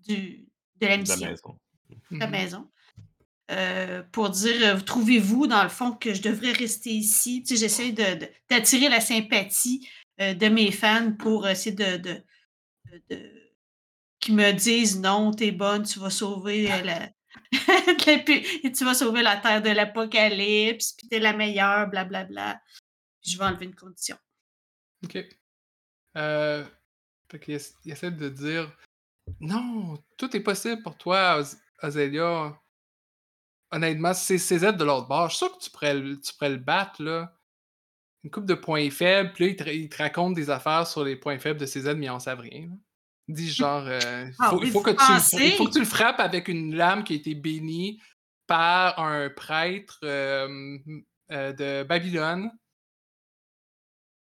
du, 0.00 0.48
de 0.80 0.86
la 0.86 0.98
De 0.98 1.08
la 1.08 1.16
mission, 1.16 1.30
maison. 1.30 1.58
de 2.10 2.18
la 2.18 2.26
Mhm. 2.26 2.32
maison. 2.32 2.70
Euh, 3.50 4.02
pour 4.12 4.30
dire, 4.30 4.76
euh, 4.76 4.80
trouvez-vous, 4.80 5.46
dans 5.46 5.62
le 5.62 5.68
fond, 5.68 5.92
que 5.92 6.14
je 6.14 6.22
devrais 6.22 6.52
rester 6.52 6.90
ici? 6.90 7.42
Tu 7.42 7.56
sais, 7.56 7.60
j'essaie 7.60 7.92
de, 7.92 8.20
de- 8.20 8.28
d'attirer 8.50 8.88
la 8.88 9.00
sympathie 9.00 9.88
euh, 10.20 10.34
de 10.34 10.48
mes 10.48 10.70
fans 10.72 11.12
pour 11.18 11.48
essayer 11.48 11.74
de, 11.74 11.96
de, 11.96 12.22
de- 12.92 13.02
de- 13.10 13.52
qui 14.20 14.32
me 14.32 14.52
disent 14.52 15.00
non, 15.00 15.32
t'es 15.32 15.50
bonne, 15.52 15.82
tu 15.84 15.98
vas 15.98 16.10
sauver 16.10 16.70
euh, 16.70 16.82
la, 16.82 17.10
pu- 18.24 18.72
tu 18.72 18.84
vas 18.84 18.94
sauver 18.94 19.22
la 19.22 19.36
terre 19.36 19.62
de 19.62 19.70
l'apocalypse, 19.70 20.92
puis 20.92 21.08
t'es 21.08 21.18
la 21.18 21.32
meilleure, 21.32 21.88
blablabla. 21.88 22.60
Puis 23.20 23.32
je 23.32 23.38
vais 23.38 23.44
enlever 23.44 23.66
une 23.66 23.74
condition. 23.74 24.16
Ok. 25.04 25.18
Euh, 26.16 26.64
fait 27.30 27.40
qu'il 27.40 27.54
essa- 27.54 27.74
il 27.84 27.92
essaie 27.92 28.10
de 28.10 28.28
dire 28.28 28.70
Non, 29.40 29.96
tout 30.16 30.34
est 30.36 30.40
possible 30.40 30.82
pour 30.82 30.96
toi, 30.96 31.32
Az- 31.32 31.60
Azélia. 31.78 32.58
Honnêtement, 33.70 34.12
c'est 34.12 34.38
CZ 34.38 34.76
de 34.76 34.84
l'autre 34.84 35.08
bord. 35.08 35.30
Je 35.30 35.36
suis 35.36 35.46
sûr 35.46 35.56
que 35.58 35.62
tu 35.64 35.70
pourrais, 35.70 35.94
le- 35.94 36.20
tu 36.20 36.32
pourrais 36.34 36.50
le 36.50 36.56
battre, 36.56 37.02
là. 37.02 37.34
Une 38.24 38.30
coupe 38.30 38.46
de 38.46 38.54
points 38.54 38.90
faibles, 38.90 39.32
puis 39.32 39.46
là, 39.56 39.72
il 39.72 39.88
te, 39.88 39.96
raconte 39.96 40.34
des 40.34 40.50
affaires 40.50 40.86
sur 40.86 41.02
les 41.04 41.16
points 41.16 41.38
faibles 41.38 41.58
de 41.58 41.66
CZ, 41.66 41.94
mais 41.96 42.06
ils 42.06 42.10
en 42.10 42.20
savent 42.20 42.40
rien. 42.40 42.68
Dit 43.28 43.50
genre, 43.50 43.84
euh, 43.86 44.24
il 44.28 44.34
Ah 44.38 44.50
faut, 44.50 44.62
il 44.62 44.70
faut 44.70 44.82
que 44.82 44.90
tu, 44.90 44.96
le- 44.96 45.14
pensez? 45.18 45.44
il 45.46 45.52
faut 45.56 45.66
que 45.66 45.72
tu 45.72 45.78
le 45.78 45.84
frappes 45.84 46.20
avec 46.20 46.48
une 46.48 46.74
lame 46.74 47.04
qui 47.04 47.12
a 47.12 47.16
été 47.16 47.34
bénie 47.34 48.00
par 48.46 48.98
un 48.98 49.30
prêtre 49.30 50.00
euh, 50.04 50.78
euh, 51.30 51.52
de 51.52 51.82
Babylone. 51.84 52.50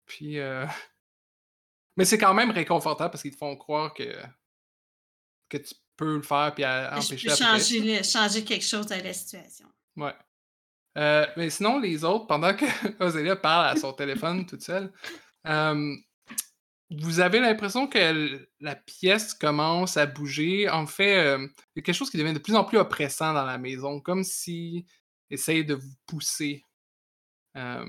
Puis, 0.05 0.39
euh, 0.39 0.65
mais 1.97 2.05
c'est 2.05 2.17
quand 2.17 2.33
même 2.33 2.51
réconfortant 2.51 3.09
parce 3.09 3.21
qu'ils 3.21 3.31
te 3.31 3.37
font 3.37 3.55
croire 3.55 3.93
que, 3.93 4.15
que 5.49 5.57
tu 5.57 5.73
peux 5.97 6.15
le 6.17 6.21
faire 6.21 6.53
puis 6.53 6.63
à- 6.63 6.91
Je 6.95 7.05
empêcher 7.05 7.27
peux 7.27 7.33
la 7.43 7.49
presse. 7.49 7.67
changer, 7.69 7.79
le- 7.97 8.03
changer 8.03 8.43
quelque 8.43 8.65
chose 8.65 8.91
à 8.91 9.01
la 9.01 9.13
situation. 9.13 9.67
Ouais. 9.97 10.13
Euh, 10.97 11.25
mais 11.35 11.49
sinon, 11.49 11.79
les 11.79 12.03
autres, 12.05 12.27
pendant 12.27 12.55
que 12.55 12.65
Ozelia 13.03 13.35
parle 13.35 13.67
à 13.67 13.75
son 13.79 13.91
téléphone 13.93 14.45
toute 14.45 14.61
seule, 14.61 14.91
euh, 15.47 15.95
vous 16.91 17.19
avez 17.19 17.39
l'impression 17.39 17.87
que 17.87 18.47
la 18.59 18.75
pièce 18.75 19.33
commence 19.33 19.97
à 19.97 20.05
bouger? 20.05 20.69
En 20.69 20.85
fait, 20.85 21.17
euh, 21.17 21.39
il 21.39 21.77
y 21.77 21.79
a 21.79 21.81
quelque 21.81 21.95
chose 21.95 22.09
qui 22.09 22.17
devient 22.17 22.33
de 22.33 22.39
plus 22.39 22.55
en 22.55 22.63
plus 22.63 22.77
oppressant 22.77 23.33
dans 23.33 23.45
la 23.45 23.57
maison, 23.57 23.99
comme 23.99 24.23
si 24.23 24.85
essaye 25.29 25.65
de 25.65 25.73
vous 25.73 25.95
pousser 26.05 26.63
euh, 27.57 27.85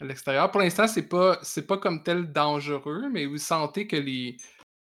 à 0.00 0.04
l'extérieur. 0.04 0.50
Pour 0.50 0.60
l'instant, 0.60 0.88
c'est 0.88 1.08
pas 1.08 1.38
c'est 1.42 1.66
pas 1.66 1.76
comme 1.78 2.02
tel 2.02 2.32
dangereux, 2.32 3.08
mais 3.10 3.26
vous 3.26 3.38
sentez 3.38 3.86
que 3.86 3.96
les 3.96 4.36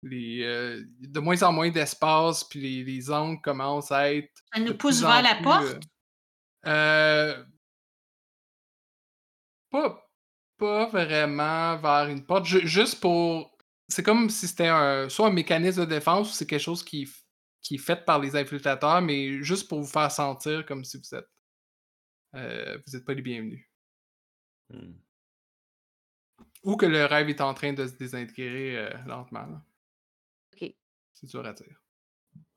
les 0.03 0.43
euh, 0.43 0.83
de 1.01 1.21
moins 1.21 1.43
en 1.43 1.53
moins 1.53 1.71
d'espace, 1.71 2.45
puis 2.45 2.61
les, 2.61 2.85
les 2.85 3.11
angles 3.11 3.41
commencent 3.43 3.93
à 3.93 4.13
être 4.15 4.31
Elle 4.53 4.65
nous 4.65 4.77
pousse 4.77 5.01
vers 5.03 5.23
la 5.23 5.35
plus, 5.35 5.45
porte? 5.45 5.81
pas, 9.71 10.04
pas 10.59 10.87
vraiment 10.87 11.77
vers 11.79 12.09
une 12.09 12.25
porte, 12.25 12.47
ju- 12.47 12.67
juste 12.67 13.01
pour. 13.01 13.57
C'est 13.89 14.03
comme 14.03 14.31
si 14.31 14.49
c'était 14.49 14.69
un, 14.69 15.09
soit 15.09 15.29
un 15.29 15.33
mécanisme 15.33 15.81
de 15.83 15.91
défense 15.91 16.31
ou 16.31 16.33
c'est 16.33 16.47
quelque 16.47 16.61
chose 16.61 16.83
qui, 16.83 17.09
qui 17.61 17.75
est 17.77 17.79
fait 17.79 18.05
par 18.05 18.19
les 18.19 18.35
infiltrateurs, 18.37 19.03
mais 19.03 19.43
juste 19.43 19.69
pour 19.69 19.81
vous 19.81 19.87
faire 19.87 20.11
sentir 20.11 20.65
comme 20.67 20.85
si 20.85 20.97
vous 20.99 21.15
êtes. 21.15 21.29
euh, 22.35 22.79
vous 22.87 22.93
n'êtes 22.97 23.05
pas 23.05 23.15
les 23.15 23.23
bienvenus. 23.23 23.69
Hmm. 24.71 24.95
Ou 26.65 26.77
que 26.77 26.87
le 26.87 27.05
rêve 27.05 27.29
est 27.29 27.41
en 27.43 27.53
train 27.55 27.73
de 27.75 27.87
se 27.87 27.93
désintégrer 27.95 28.79
euh, 28.79 28.91
lentement. 29.07 29.47
là. 29.47 29.63
OK. 30.55 30.75
C'est 31.13 31.27
dur 31.29 31.45
à 31.47 31.53
dire. 31.53 31.84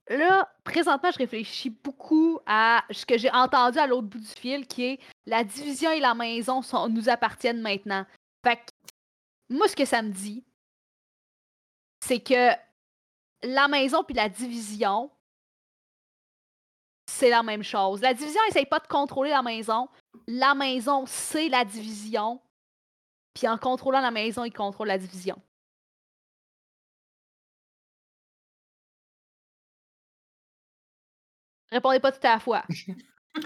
Là, 0.10 0.50
présentement, 0.64 1.12
je 1.12 1.18
réfléchis 1.18 1.70
beaucoup 1.70 2.40
à 2.46 2.86
ce 2.92 3.06
que 3.06 3.18
j'ai 3.18 3.32
entendu 3.32 3.78
à 3.78 3.88
l'autre 3.88 4.08
bout 4.08 4.20
du 4.20 4.26
fil, 4.26 4.66
qui 4.66 4.86
est 4.86 5.00
la 5.26 5.44
division 5.44 5.92
et 5.92 6.00
la 6.00 6.14
maison 6.14 6.62
sont, 6.62 6.88
nous 6.88 7.10
appartiennent 7.10 7.62
maintenant. 7.62 8.06
Fait 8.46 8.56
que, 8.56 8.72
moi, 9.50 9.68
ce 9.68 9.76
que 9.76 9.84
ça 9.84 10.02
me 10.02 10.12
dit, 10.12 10.46
c'est 12.06 12.22
que 12.22 12.52
la 13.44 13.68
maison 13.68 14.04
puis 14.04 14.16
la 14.16 14.30
division, 14.30 15.12
c'est 17.10 17.30
la 17.30 17.44
même 17.44 17.64
chose. 17.64 18.02
La 18.02 18.14
division 18.14 18.42
essaye 18.48 18.66
pas 18.66 18.80
de 18.80 18.88
contrôler 18.88 19.32
la 19.32 19.42
maison. 19.42 19.90
La 20.28 20.54
maison, 20.54 21.06
c'est 21.06 21.50
la 21.50 21.66
division. 21.66 22.40
Puis 23.34 23.48
en 23.48 23.58
contrôlant 23.58 24.02
la 24.02 24.12
maison, 24.12 24.44
ils 24.46 24.54
contrôlent 24.54 24.88
la 24.88 24.98
division. 24.98 25.42
Répondez 31.72 32.00
pas 32.00 32.12
tout 32.12 32.26
à 32.26 32.34
la 32.34 32.40
fois. 32.40 32.64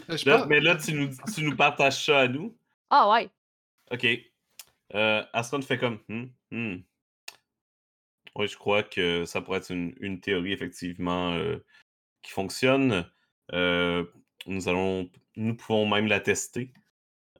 Euh, 0.09 0.15
je 0.15 0.29
Là, 0.29 0.37
pense- 0.37 0.47
mais 0.47 0.61
là, 0.61 0.77
tu 0.77 0.93
nous, 0.93 1.09
tu 1.35 1.43
nous 1.43 1.53
partages 1.53 2.05
ça 2.05 2.19
à 2.21 2.27
nous. 2.29 2.55
Ah 2.89 3.09
ouais. 3.11 3.29
OK. 3.91 4.07
Euh, 4.95 5.21
Aston 5.33 5.61
fait 5.61 5.77
comme. 5.77 5.99
Hmm, 6.07 6.27
hmm. 6.51 6.77
Oui, 8.35 8.47
je 8.47 8.55
crois 8.57 8.83
que 8.83 9.25
ça 9.25 9.41
pourrait 9.41 9.57
être 9.57 9.69
une, 9.69 9.93
une 9.99 10.21
théorie, 10.21 10.53
effectivement, 10.53 11.33
euh, 11.33 11.57
qui 12.21 12.31
fonctionne. 12.31 13.05
Euh, 13.51 14.05
nous 14.45 14.69
allons. 14.69 15.09
Nous 15.35 15.55
pouvons 15.57 15.85
même 15.85 16.07
la 16.07 16.21
tester. 16.21 16.71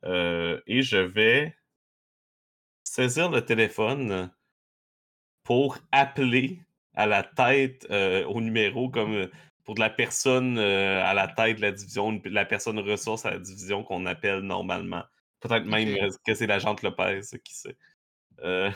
Euh, 0.04 0.60
et 0.68 0.82
je 0.82 0.98
vais 0.98 1.56
saisir 2.84 3.30
le 3.32 3.46
téléphone 3.46 4.30
pour 5.44 5.78
appeler 5.94 6.60
à 6.96 7.06
la 7.06 7.24
tête, 7.24 7.88
euh, 7.92 8.26
au 8.26 8.42
numéro, 8.42 8.90
comme 8.90 9.14
euh, 9.14 9.32
pour 9.64 9.76
de 9.76 9.80
la 9.80 9.90
personne 9.90 10.58
euh, 10.58 11.04
à 11.04 11.14
la 11.14 11.28
tête 11.28 11.58
de 11.58 11.62
la 11.62 11.72
division, 11.72 12.20
la 12.26 12.46
personne 12.46 12.80
ressource 12.80 13.26
à 13.26 13.32
la 13.32 13.40
division 13.40 13.84
qu'on 13.84 14.06
appelle 14.06 14.40
normalement. 14.40 15.04
Peut-être 15.40 15.66
même 15.66 15.90
euh, 15.90 16.10
que 16.26 16.34
c'est 16.34 16.48
l'agent 16.48 16.76
Lopez, 16.82 17.22
qui 17.44 17.54
sait. 17.54 17.78
Euh, 18.40 18.72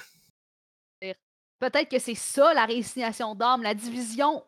Peut-être 1.59 1.89
que 1.89 1.99
c'est 1.99 2.15
ça 2.15 2.53
la 2.53 2.65
résignation 2.65 3.33
d'âme. 3.33 3.63
La 3.63 3.73
division 3.73 4.43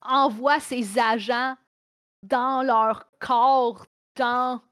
envoie 0.00 0.60
ses 0.60 0.98
agents 0.98 1.56
dans 2.22 2.62
leur 2.62 3.10
corps, 3.18 3.86
dans 4.16 4.62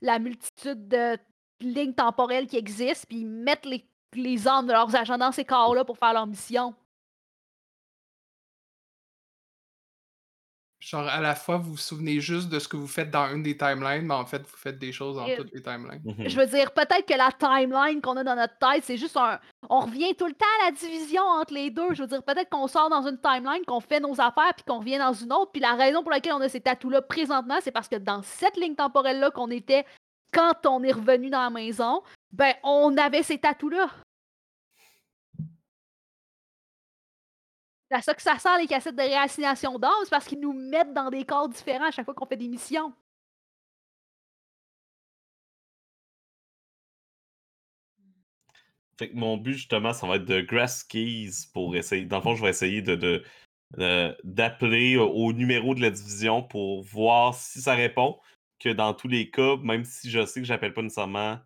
la 0.00 0.18
multitude 0.18 0.88
de 0.88 1.18
lignes 1.60 1.94
temporelles 1.94 2.46
qui 2.46 2.56
existent, 2.56 3.06
puis 3.08 3.20
ils 3.20 3.26
mettent 3.26 3.66
les, 3.66 3.84
les 4.14 4.46
âmes 4.46 4.66
de 4.66 4.72
leurs 4.72 4.94
agents 4.94 5.18
dans 5.18 5.32
ces 5.32 5.44
corps-là 5.44 5.84
pour 5.84 5.98
faire 5.98 6.12
leur 6.12 6.26
mission. 6.26 6.74
Genre, 10.90 11.06
à 11.06 11.20
la 11.20 11.36
fois, 11.36 11.56
vous 11.56 11.72
vous 11.72 11.76
souvenez 11.76 12.18
juste 12.18 12.48
de 12.48 12.58
ce 12.58 12.66
que 12.66 12.76
vous 12.76 12.88
faites 12.88 13.12
dans 13.12 13.28
une 13.32 13.44
des 13.44 13.56
timelines, 13.56 14.06
mais 14.06 14.14
en 14.14 14.26
fait, 14.26 14.42
vous 14.42 14.56
faites 14.56 14.76
des 14.76 14.90
choses 14.90 15.14
dans 15.14 15.26
Et- 15.26 15.36
toutes 15.36 15.52
les 15.54 15.62
timelines. 15.62 16.02
Mhm. 16.04 16.28
Je 16.28 16.36
veux 16.36 16.46
dire, 16.46 16.72
peut-être 16.72 17.06
que 17.06 17.16
la 17.16 17.30
timeline 17.30 18.00
qu'on 18.00 18.16
a 18.16 18.24
dans 18.24 18.34
notre 18.34 18.58
tête, 18.58 18.82
c'est 18.82 18.96
juste 18.96 19.16
un. 19.16 19.38
On 19.68 19.80
revient 19.80 20.16
tout 20.16 20.26
le 20.26 20.32
temps 20.32 20.46
à 20.62 20.64
la 20.66 20.72
division 20.72 21.22
entre 21.22 21.54
les 21.54 21.70
deux. 21.70 21.94
Je 21.94 22.02
veux 22.02 22.08
dire, 22.08 22.24
peut-être 22.24 22.50
qu'on 22.50 22.66
sort 22.66 22.90
dans 22.90 23.06
une 23.06 23.20
timeline, 23.20 23.64
qu'on 23.68 23.78
fait 23.80 24.00
nos 24.00 24.14
affaires, 24.20 24.52
puis 24.56 24.64
qu'on 24.66 24.80
revient 24.80 24.98
dans 24.98 25.12
une 25.12 25.32
autre. 25.32 25.52
Puis 25.52 25.60
la 25.62 25.74
raison 25.74 26.02
pour 26.02 26.10
laquelle 26.10 26.32
on 26.32 26.40
a 26.40 26.48
ces 26.48 26.60
tatous-là 26.60 27.02
présentement, 27.02 27.58
c'est 27.62 27.70
parce 27.70 27.86
que 27.86 27.94
dans 27.96 28.22
cette 28.22 28.56
ligne 28.56 28.74
temporelle-là 28.74 29.30
qu'on 29.30 29.50
était 29.52 29.84
quand 30.32 30.66
on 30.66 30.82
est 30.82 30.90
revenu 30.92 31.30
dans 31.30 31.42
la 31.42 31.50
maison, 31.50 32.02
ben, 32.32 32.52
on 32.64 32.96
avait 32.96 33.22
ces 33.22 33.38
tatous-là. 33.38 33.90
C'est 37.90 38.02
ça 38.02 38.14
que 38.14 38.22
ça 38.22 38.38
sert 38.38 38.56
les 38.58 38.66
cassettes 38.66 38.96
de 38.96 39.02
réassignation 39.02 39.78
d'âme, 39.78 39.90
c'est 40.04 40.10
parce 40.10 40.26
qu'ils 40.26 40.40
nous 40.40 40.52
mettent 40.52 40.92
dans 40.94 41.10
des 41.10 41.24
corps 41.24 41.48
différents 41.48 41.86
à 41.88 41.90
chaque 41.90 42.04
fois 42.04 42.14
qu'on 42.14 42.26
fait 42.26 42.36
des 42.36 42.48
missions. 42.48 42.92
Fait 48.98 49.08
que 49.10 49.16
mon 49.16 49.36
but, 49.36 49.54
justement, 49.54 49.92
ça 49.92 50.06
va 50.06 50.16
être 50.16 50.24
de 50.26 50.40
grass 50.42 50.84
keys 50.84 51.30
pour 51.52 51.74
essayer. 51.74 52.04
Dans 52.04 52.18
le 52.18 52.22
fond, 52.22 52.34
je 52.36 52.42
vais 52.42 52.50
essayer 52.50 52.82
d'appeler 54.24 54.96
au- 54.96 55.08
au 55.10 55.32
numéro 55.32 55.74
de 55.74 55.80
la 55.80 55.90
division 55.90 56.42
pour 56.42 56.82
voir 56.82 57.34
si 57.34 57.60
ça 57.60 57.74
répond. 57.74 58.18
Que 58.58 58.68
dans 58.70 58.92
tous 58.94 59.08
les 59.08 59.30
cas, 59.30 59.56
même 59.56 59.84
si 59.84 60.10
je 60.10 60.24
sais 60.26 60.40
que 60.40 60.46
j'appelle 60.46 60.74
pas 60.74 60.82
nécessairement 60.82 61.38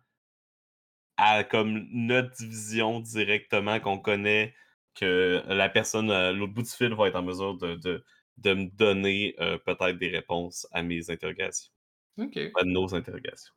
à 1.17 1.43
comme 1.43 1.87
notre 1.91 2.31
division 2.35 2.99
directement 2.99 3.79
qu'on 3.79 3.97
connaît, 3.99 4.53
que 4.95 5.43
la 5.47 5.69
personne 5.69 6.09
à 6.11 6.31
l'autre 6.31 6.53
bout 6.53 6.63
du 6.63 6.69
fil 6.69 6.93
va 6.93 7.07
être 7.07 7.15
en 7.15 7.23
mesure 7.23 7.57
de, 7.57 7.75
de, 7.75 8.03
de 8.37 8.53
me 8.53 8.65
donner 8.69 9.35
euh, 9.39 9.57
peut-être 9.59 9.97
des 9.97 10.09
réponses 10.09 10.67
à 10.71 10.81
mes 10.81 11.09
interrogations, 11.11 11.71
Ok, 12.17 12.37
à 12.37 12.63
nos 12.63 12.95
interrogations. 12.95 13.53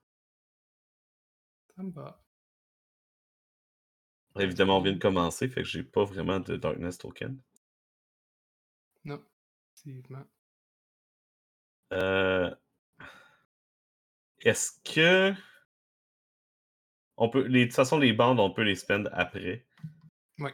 ça 1.77 1.83
me 1.83 1.91
va. 1.93 2.21
Évidemment, 4.39 4.79
on 4.79 4.83
vient 4.83 4.93
de 4.93 4.99
commencer, 4.99 5.49
fait 5.49 5.63
que 5.63 5.69
j'ai 5.69 5.83
pas 5.83 6.05
vraiment 6.05 6.39
de 6.39 6.57
Darkness 6.57 6.99
Token. 6.99 7.41
Non, 9.05 9.23
effectivement. 9.77 10.25
Euh, 11.93 12.55
Est-ce 14.41 14.73
que. 14.85 15.33
On 17.17 17.29
peut. 17.31 17.47
Les... 17.47 17.61
De 17.61 17.65
toute 17.67 17.75
façon, 17.77 17.99
les 17.99 18.13
bandes, 18.13 18.39
on 18.39 18.51
peut 18.53 18.63
les 18.63 18.77
spend 18.77 19.09
après. 19.13 19.67
Oui. 20.39 20.51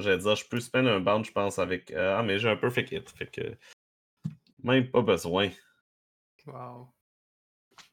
J'allais 0.00 0.18
dire, 0.18 0.36
je 0.36 0.46
peux 0.48 0.60
spend 0.60 0.86
un 0.86 1.00
band, 1.00 1.22
je 1.22 1.32
pense, 1.32 1.58
avec. 1.58 1.90
euh, 1.90 2.16
Ah, 2.18 2.22
mais 2.22 2.38
j'ai 2.38 2.48
un 2.48 2.56
perfect 2.56 2.92
hit. 2.92 3.08
Fait 3.10 3.30
que. 3.30 3.56
Même 4.62 4.90
pas 4.90 5.02
besoin. 5.02 5.50
Wow. 6.46 6.92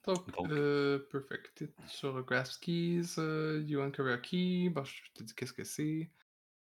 Donc, 0.05 0.29
Donc. 0.35 0.51
euh, 0.51 0.99
perfect 1.11 1.61
hit 1.61 1.73
sur 1.87 2.23
Grasp 2.23 2.61
Keys, 2.61 3.15
euh, 3.17 3.61
Yuan 3.65 3.91
Karaoke. 3.91 4.69
Bon, 4.69 4.83
je 4.83 5.01
te 5.13 5.23
dis 5.23 5.35
qu'est-ce 5.35 5.53
que 5.53 5.63
c'est. 5.63 6.09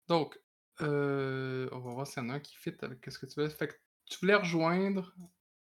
Donc, 0.07 0.39
euh, 0.81 1.69
on 1.71 1.79
va 1.79 1.91
voir 1.91 2.07
s'il 2.07 2.23
y 2.23 2.25
en 2.25 2.29
a 2.29 2.33
un 2.33 2.39
qui 2.39 2.55
fit 2.55 2.75
avec 2.81 3.05
ce 3.09 3.17
que 3.19 3.25
tu 3.25 3.39
veux. 3.39 3.49
Fait 3.49 3.67
que 3.67 3.75
tu 4.05 4.19
voulais 4.19 4.35
rejoindre 4.35 5.15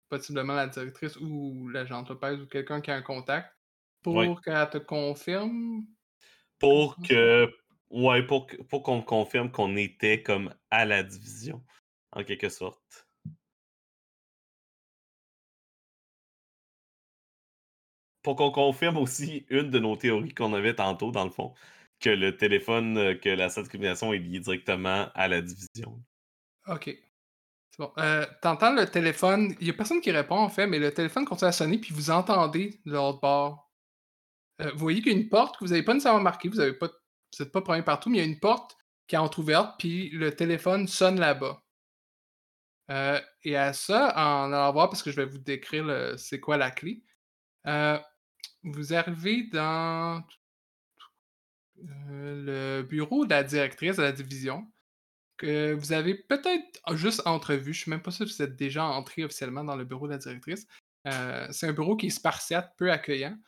possiblement 0.08 0.54
la 0.54 0.66
directrice 0.66 1.16
ou 1.16 1.68
l'agent 1.68 2.04
Lopez 2.08 2.32
ou 2.40 2.46
quelqu'un 2.46 2.80
qui 2.80 2.90
a 2.90 2.96
un 2.96 3.02
contact 3.02 3.56
pour 4.02 4.14
Oui. 4.14 4.34
qu'elle 4.44 4.70
te 4.70 4.78
confirme? 4.78 5.86
Pour 6.58 6.96
que. 7.02 7.50
Ouais, 7.90 8.22
pour, 8.24 8.46
pour 8.68 8.82
qu'on 8.82 9.02
confirme 9.02 9.50
qu'on 9.50 9.76
était 9.76 10.22
comme 10.22 10.54
à 10.70 10.84
la 10.84 11.02
division, 11.02 11.62
en 12.12 12.22
quelque 12.22 12.48
sorte. 12.48 13.08
Pour 18.22 18.36
qu'on 18.36 18.52
confirme 18.52 18.98
aussi 18.98 19.44
une 19.48 19.70
de 19.70 19.78
nos 19.78 19.96
théories 19.96 20.34
qu'on 20.34 20.54
avait 20.54 20.74
tantôt, 20.74 21.10
dans 21.10 21.24
le 21.24 21.30
fond, 21.30 21.54
que 22.00 22.10
le 22.10 22.36
téléphone, 22.36 22.96
euh, 22.96 23.14
que 23.14 23.28
la 23.28 23.48
de 23.48 23.68
communication 23.68 24.12
est 24.12 24.18
liée 24.18 24.40
directement 24.40 25.08
à 25.14 25.28
la 25.28 25.40
division. 25.40 26.00
Ok. 26.66 26.84
C'est 27.70 27.78
bon. 27.78 27.92
Euh, 27.98 28.26
T'entends 28.42 28.74
le 28.74 28.86
téléphone. 28.86 29.54
Il 29.60 29.64
n'y 29.64 29.70
a 29.70 29.74
personne 29.74 30.00
qui 30.00 30.10
répond 30.10 30.36
en 30.36 30.48
fait, 30.48 30.66
mais 30.66 30.78
le 30.78 30.92
téléphone 30.92 31.24
continue 31.24 31.48
à 31.48 31.52
sonner, 31.52 31.78
puis 31.78 31.94
vous 31.94 32.10
entendez 32.10 32.80
de 32.84 32.92
l'autre 32.92 33.20
bord. 33.20 33.70
Euh, 34.60 34.70
vous 34.72 34.78
voyez 34.78 35.02
qu'il 35.02 35.12
y 35.12 35.16
a 35.16 35.18
une 35.18 35.28
porte 35.28 35.58
que 35.58 35.64
vous 35.64 35.70
n'avez 35.70 35.82
pas 35.82 35.94
nécessairement 35.94 36.20
marquée, 36.20 36.48
vous 36.48 36.58
n'êtes 36.58 36.78
pas, 36.78 36.90
vous 37.36 37.42
êtes 37.44 37.52
pas 37.52 37.62
premier 37.62 37.82
partout, 37.82 38.10
mais 38.10 38.18
il 38.18 38.20
y 38.20 38.24
a 38.24 38.26
une 38.26 38.40
porte 38.40 38.76
qui 39.06 39.16
est 39.16 39.18
entrouverte, 39.18 39.74
puis 39.78 40.10
le 40.10 40.34
téléphone 40.34 40.86
sonne 40.86 41.18
là-bas. 41.18 41.62
Euh, 42.90 43.20
et 43.44 43.56
à 43.56 43.72
ça, 43.72 44.12
en 44.16 44.52
allant 44.52 44.72
voir, 44.72 44.90
parce 44.90 45.02
que 45.02 45.10
je 45.10 45.16
vais 45.16 45.24
vous 45.24 45.38
décrire 45.38 46.14
c'est 46.18 46.40
quoi 46.40 46.56
la 46.56 46.70
clé, 46.70 47.02
euh, 47.66 47.98
vous 48.64 48.94
arrivez 48.94 49.44
dans 49.52 50.24
euh, 51.78 52.78
le 52.78 52.82
bureau 52.82 53.24
de 53.24 53.30
la 53.30 53.44
directrice 53.44 53.96
de 53.96 54.02
la 54.02 54.12
division 54.12 54.66
que 55.36 55.72
vous 55.72 55.92
avez 55.92 56.14
peut-être 56.14 56.96
juste 56.96 57.22
entrevu. 57.26 57.72
Je 57.72 57.80
suis 57.80 57.90
même 57.90 58.02
pas 58.02 58.10
sûr 58.10 58.26
que 58.26 58.32
vous 58.32 58.42
êtes 58.42 58.56
déjà 58.56 58.84
entré 58.84 59.24
officiellement 59.24 59.64
dans 59.64 59.76
le 59.76 59.84
bureau 59.84 60.06
de 60.06 60.12
la 60.12 60.18
directrice. 60.18 60.66
C'est 61.04 61.66
un 61.66 61.72
bureau 61.72 61.96
qui 61.96 62.08
est 62.08 62.10
spartiate, 62.10 62.74
peu 62.76 62.92
accueillant. 62.92 63.38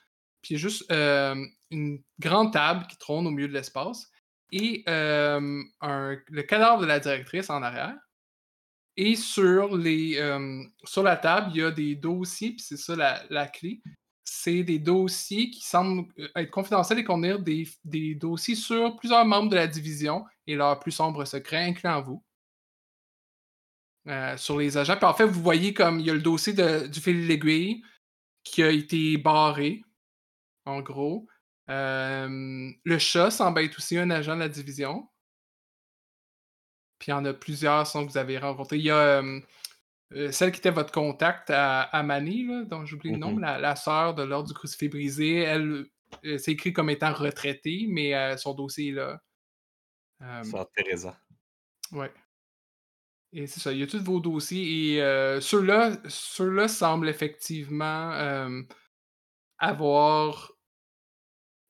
Puis 0.42 0.59
juste 0.59 0.90
une 0.90 2.02
grande 2.18 2.52
table 2.52 2.87
qui 2.88 2.96
trône 2.98 3.26
au 3.26 3.31
milieu 3.31 3.48
de 3.48 3.52
l'espace 3.55 4.11
et 4.50 4.83
un- 4.87 5.40
le 5.81 6.42
cadavre 6.42 6.83
de 6.83 6.87
la 6.87 7.00
directrice 7.00 7.48
en 7.50 7.62
arrière. 7.62 7.96
Et 8.96 9.16
sur, 9.16 9.76
les, 9.76 10.20
sur 10.85 11.02
la 11.02 11.16
table, 11.16 11.50
il 11.55 11.61
y 11.61 11.64
a 11.64 11.70
des 11.70 11.94
dossiers, 11.94 12.50
puis 12.50 12.61
c'est 12.61 12.76
ça 12.76 12.94
la, 12.94 13.22
la 13.31 13.46
clé. 13.46 13.81
C'est 14.24 14.62
des 14.62 14.78
dossiers 14.78 15.50
qui 15.50 15.66
semblent 15.66 16.07
être 16.37 16.50
confidentiels 16.50 16.98
et 16.98 17.05
contenir 17.05 17.38
des, 17.38 17.66
des 17.85 18.14
dossiers 18.14 18.55
sur 18.55 18.96
plusieurs 18.96 19.24
membres 19.24 19.48
de 19.48 19.57
la 19.57 19.66
division 19.66 20.24
et 20.46 20.57
leurs 20.57 20.78
plus 20.78 20.92
sombres 20.92 21.24
secrets, 21.24 21.64
incluant 21.64 22.02
vous. 22.02 22.22
Sur 24.37 24.59
les 24.59 24.76
agents. 24.76 24.96
Puis 24.96 25.05
en 25.07 25.14
fait, 25.14 25.24
vous 25.26 25.42
voyez 25.42 25.72
comme 25.72 26.00
il 26.00 26.07
y 26.07 26.11
a 26.11 26.14
le 26.14 26.20
dossier 26.20 26.52
de- 26.52 26.87
du 26.88 27.00
fil 27.00 27.26
d'aiguille 27.28 27.83
qui 28.42 28.62
a 28.62 28.70
été 28.70 29.16
barré, 29.16 29.83
en 30.64 30.81
gros. 30.81 31.27
Euh, 31.70 32.70
le 32.85 32.98
chat 32.98 33.31
semble 33.31 33.61
être 33.61 33.79
aussi 33.79 33.96
un 33.96 34.11
agent 34.11 34.35
de 34.35 34.40
la 34.40 34.48
division. 34.48 35.09
Puis 36.98 37.09
il 37.09 37.11
y 37.11 37.14
en 37.14 37.25
a 37.25 37.33
plusieurs 37.33 37.87
sont 37.87 38.07
que 38.07 38.12
vous 38.12 38.18
avez 38.18 38.38
rencontrés. 38.38 38.77
Il 38.77 38.85
y 38.85 38.90
a 38.90 38.96
euh, 39.22 39.40
euh, 40.12 40.31
celle 40.31 40.53
qui 40.53 40.59
était 40.59 40.70
votre 40.70 40.92
contact 40.92 41.51
à, 41.51 41.83
à 41.83 42.03
là, 42.03 42.64
dont 42.64 42.85
j'oublie 42.85 43.11
le 43.12 43.16
nom, 43.18 43.33
Mhm. 43.33 43.40
la, 43.40 43.59
la 43.59 43.77
sœur 43.77 44.14
de 44.14 44.22
l'ordre 44.22 44.48
du 44.48 44.55
crucifix 44.55 44.88
brisé. 44.88 45.37
Elle, 45.38 45.87
euh, 46.25 46.38
c'est 46.38 46.53
écrit 46.53 46.72
comme 46.72 46.90
étant 46.90 47.12
retraitée, 47.12 47.87
mais 47.88 48.14
euh, 48.14 48.37
son 48.37 48.55
dossier 48.55 48.88
est 48.88 48.92
là. 48.92 49.20
Euh, 50.22 50.44
Sœur 50.44 50.70
Teresa. 50.70 51.18
Ouais. 51.90 52.12
Et 53.33 53.46
c'est 53.46 53.61
ça, 53.61 53.72
il 53.72 53.79
y 53.79 53.83
a 53.83 53.87
tous 53.87 54.03
vos 54.05 54.20
dossiers 54.20 54.96
et 54.98 55.40
ceux-là 55.40 55.92
ceux 56.07 56.68
semblent 56.68 57.09
effectivement 57.09 58.12
avoir 59.59 60.51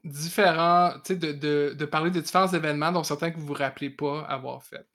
différents, 0.04 0.92
tu 1.04 1.14
sais, 1.14 1.16
de, 1.16 1.32
de, 1.32 1.74
de 1.78 1.84
parler 1.84 2.10
de 2.10 2.20
différents 2.20 2.52
événements 2.52 2.92
dont 2.92 3.04
certains 3.04 3.30
que 3.30 3.38
vous 3.38 3.46
vous 3.46 3.54
rappelez 3.54 3.90
pas 3.90 4.22
avoir 4.22 4.62
fait. 4.62 4.86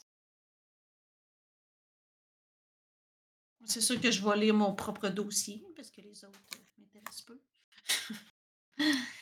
C'est 3.66 3.82
sûr 3.82 4.00
que 4.00 4.10
je 4.12 4.24
vais 4.24 4.38
lire 4.38 4.54
mon 4.54 4.74
propre 4.74 5.10
dossier 5.10 5.64
parce 5.76 5.92
que 5.92 6.02
les 6.02 6.24
autres 6.24 6.40
euh, 6.56 6.60
m'intéressent 6.78 7.22
peu. 7.22 7.40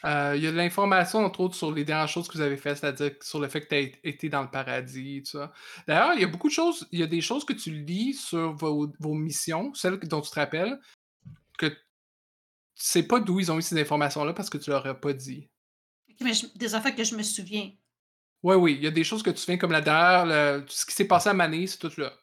Euh, 0.03 0.33
il 0.35 0.43
y 0.43 0.47
a 0.47 0.51
de 0.51 0.57
l'information, 0.57 1.19
entre 1.19 1.39
autres, 1.39 1.55
sur 1.55 1.71
les 1.71 1.85
dernières 1.85 2.09
choses 2.09 2.27
que 2.27 2.33
vous 2.33 2.41
avez 2.41 2.57
faites, 2.57 2.77
c'est-à-dire 2.77 3.11
sur 3.21 3.39
le 3.39 3.47
fait 3.47 3.61
que 3.61 3.69
tu 3.69 3.75
as 3.75 4.07
été 4.07 4.27
dans 4.29 4.43
le 4.43 4.49
paradis, 4.51 5.23
tout 5.23 5.37
ça. 5.39 5.53
D'ailleurs, 5.87 6.13
il 6.13 6.21
y 6.21 6.23
a 6.25 6.27
beaucoup 6.27 6.49
de 6.49 6.53
choses, 6.53 6.85
il 6.91 6.99
y 6.99 7.03
a 7.03 7.07
des 7.07 7.21
choses 7.21 7.45
que 7.45 7.53
tu 7.53 7.71
lis 7.71 8.13
sur 8.13 8.53
vos, 8.53 8.91
vos 8.99 9.13
missions, 9.13 9.73
celles 9.73 9.97
dont 9.99 10.21
tu 10.21 10.29
te 10.29 10.35
rappelles, 10.35 10.77
que 11.57 11.67
tu 11.67 11.77
sais 12.75 13.03
pas 13.03 13.19
d'où 13.21 13.39
ils 13.39 13.51
ont 13.51 13.57
eu 13.57 13.61
ces 13.61 13.79
informations-là 13.79 14.33
parce 14.33 14.49
que 14.49 14.57
tu 14.57 14.69
leur 14.69 14.85
as 14.85 14.93
pas 14.93 15.13
dit. 15.13 15.49
Ok, 16.15 16.21
mais 16.21 16.33
je- 16.33 16.47
des 16.55 16.73
affaires 16.75 16.95
que 16.95 17.03
je 17.03 17.15
me 17.15 17.23
souviens. 17.23 17.71
Oui, 18.43 18.55
oui, 18.55 18.73
il 18.75 18.83
y 18.83 18.87
a 18.87 18.91
des 18.91 19.03
choses 19.03 19.21
que 19.23 19.31
tu 19.31 19.43
fais 19.43 19.57
comme 19.57 19.71
la 19.71 19.81
dernière, 19.81 20.25
le- 20.25 20.65
ce 20.67 20.85
qui 20.85 20.93
s'est 20.93 21.05
passé 21.07 21.29
à 21.29 21.33
Mané, 21.33 21.67
c'est 21.67 21.77
tout 21.77 21.91
là. 21.97 22.13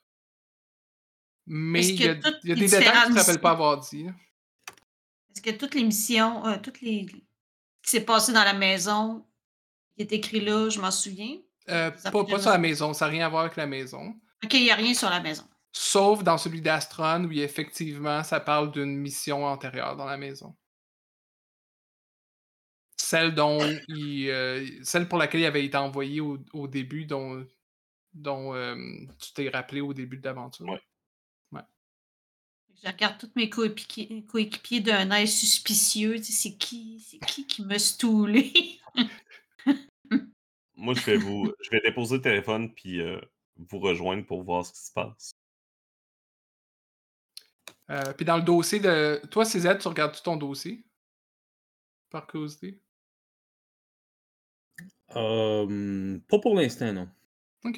Mais 1.46 1.84
il 1.84 2.00
y 2.02 2.08
a, 2.08 2.14
toutes 2.14 2.36
il 2.44 2.48
y 2.50 2.52
a 2.52 2.54
les 2.54 2.60
des 2.60 2.66
détails 2.68 2.84
que 2.84 2.88
tu 2.90 2.92
te 2.92 2.98
différentes 3.08 3.18
rappelles 3.18 3.40
pas 3.40 3.50
avoir 3.50 3.80
dit. 3.80 4.06
Est-ce 5.34 5.42
que 5.42 5.50
toutes 5.50 5.74
les 5.74 5.82
missions, 5.84 6.46
euh, 6.46 6.58
toutes 6.62 6.80
les. 6.80 7.06
Ce 7.08 7.90
qui 7.90 7.90
s'est 7.98 8.04
passé 8.04 8.32
dans 8.32 8.44
la 8.44 8.52
maison, 8.54 9.26
qui 9.96 10.02
est 10.02 10.12
écrit 10.12 10.40
là, 10.40 10.68
je 10.70 10.80
m'en 10.80 10.90
souviens? 10.90 11.38
Euh, 11.68 11.90
pas, 11.90 12.24
pas 12.24 12.38
sur 12.38 12.50
la 12.50 12.58
maison, 12.58 12.92
ça 12.92 13.06
n'a 13.06 13.10
rien 13.12 13.26
à 13.26 13.28
voir 13.28 13.42
avec 13.44 13.56
la 13.56 13.66
maison. 13.66 14.14
Ok, 14.44 14.54
il 14.54 14.62
n'y 14.62 14.70
a 14.70 14.76
rien 14.76 14.94
sur 14.94 15.10
la 15.10 15.20
maison. 15.20 15.44
Sauf 15.72 16.22
dans 16.22 16.38
celui 16.38 16.60
d'Astron, 16.60 17.24
où 17.24 17.32
effectivement, 17.32 18.22
ça 18.22 18.38
parle 18.40 18.70
d'une 18.70 18.96
mission 18.96 19.44
antérieure 19.44 19.96
dans 19.96 20.04
la 20.04 20.16
maison. 20.16 20.54
Celle 23.12 23.34
dont 23.34 23.58
il, 23.88 24.30
euh, 24.30 24.66
celle 24.82 25.06
pour 25.06 25.18
laquelle 25.18 25.42
il 25.42 25.44
avait 25.44 25.66
été 25.66 25.76
envoyé 25.76 26.22
au, 26.22 26.38
au 26.54 26.66
début, 26.66 27.04
dont, 27.04 27.46
dont 28.14 28.54
euh, 28.54 28.74
tu 29.20 29.34
t'es 29.34 29.50
rappelé 29.50 29.82
au 29.82 29.92
début 29.92 30.16
de 30.16 30.24
l'aventure. 30.24 30.66
Ouais. 30.66 30.80
Je 32.82 32.88
regarde 32.88 33.18
tous 33.18 33.30
mes 33.36 33.50
coéquipiers 33.50 34.24
coéquipiers 34.24 34.80
d'un 34.80 35.10
œil 35.10 35.28
suspicieux. 35.28 36.22
C'est 36.22 36.56
qui, 36.56 37.00
c'est 37.06 37.18
qui 37.18 37.46
qui 37.46 37.62
m'a 37.66 37.78
stoulé? 37.78 38.80
Moi, 40.74 40.94
je 40.94 41.02
vais 41.02 41.18
vous. 41.18 41.52
je 41.60 41.68
vais 41.68 41.82
déposer 41.82 42.16
le 42.16 42.22
téléphone 42.22 42.72
puis 42.72 43.02
euh, 43.02 43.20
vous 43.58 43.78
rejoindre 43.78 44.24
pour 44.24 44.42
voir 44.42 44.64
ce 44.64 44.72
qui 44.72 44.80
se 44.80 44.92
passe. 44.92 45.32
Euh, 47.90 48.14
puis 48.14 48.24
dans 48.24 48.38
le 48.38 48.42
dossier 48.42 48.80
de. 48.80 49.20
Toi, 49.30 49.44
CZ, 49.44 49.78
tu 49.78 49.88
regardes 49.88 50.20
ton 50.22 50.36
dossier? 50.36 50.82
Par 52.08 52.26
curiosité? 52.26 52.80
Euh, 55.16 56.18
pas 56.28 56.38
pour 56.38 56.54
l'instant, 56.54 56.92
non. 56.92 57.08
Ok, 57.64 57.76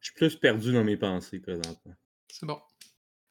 Je 0.00 0.06
suis 0.10 0.14
plus 0.14 0.36
perdu 0.36 0.72
dans 0.72 0.84
mes 0.84 0.96
pensées 0.96 1.40
présentement. 1.40 1.94
c'est 2.30 2.46
bon. 2.46 2.60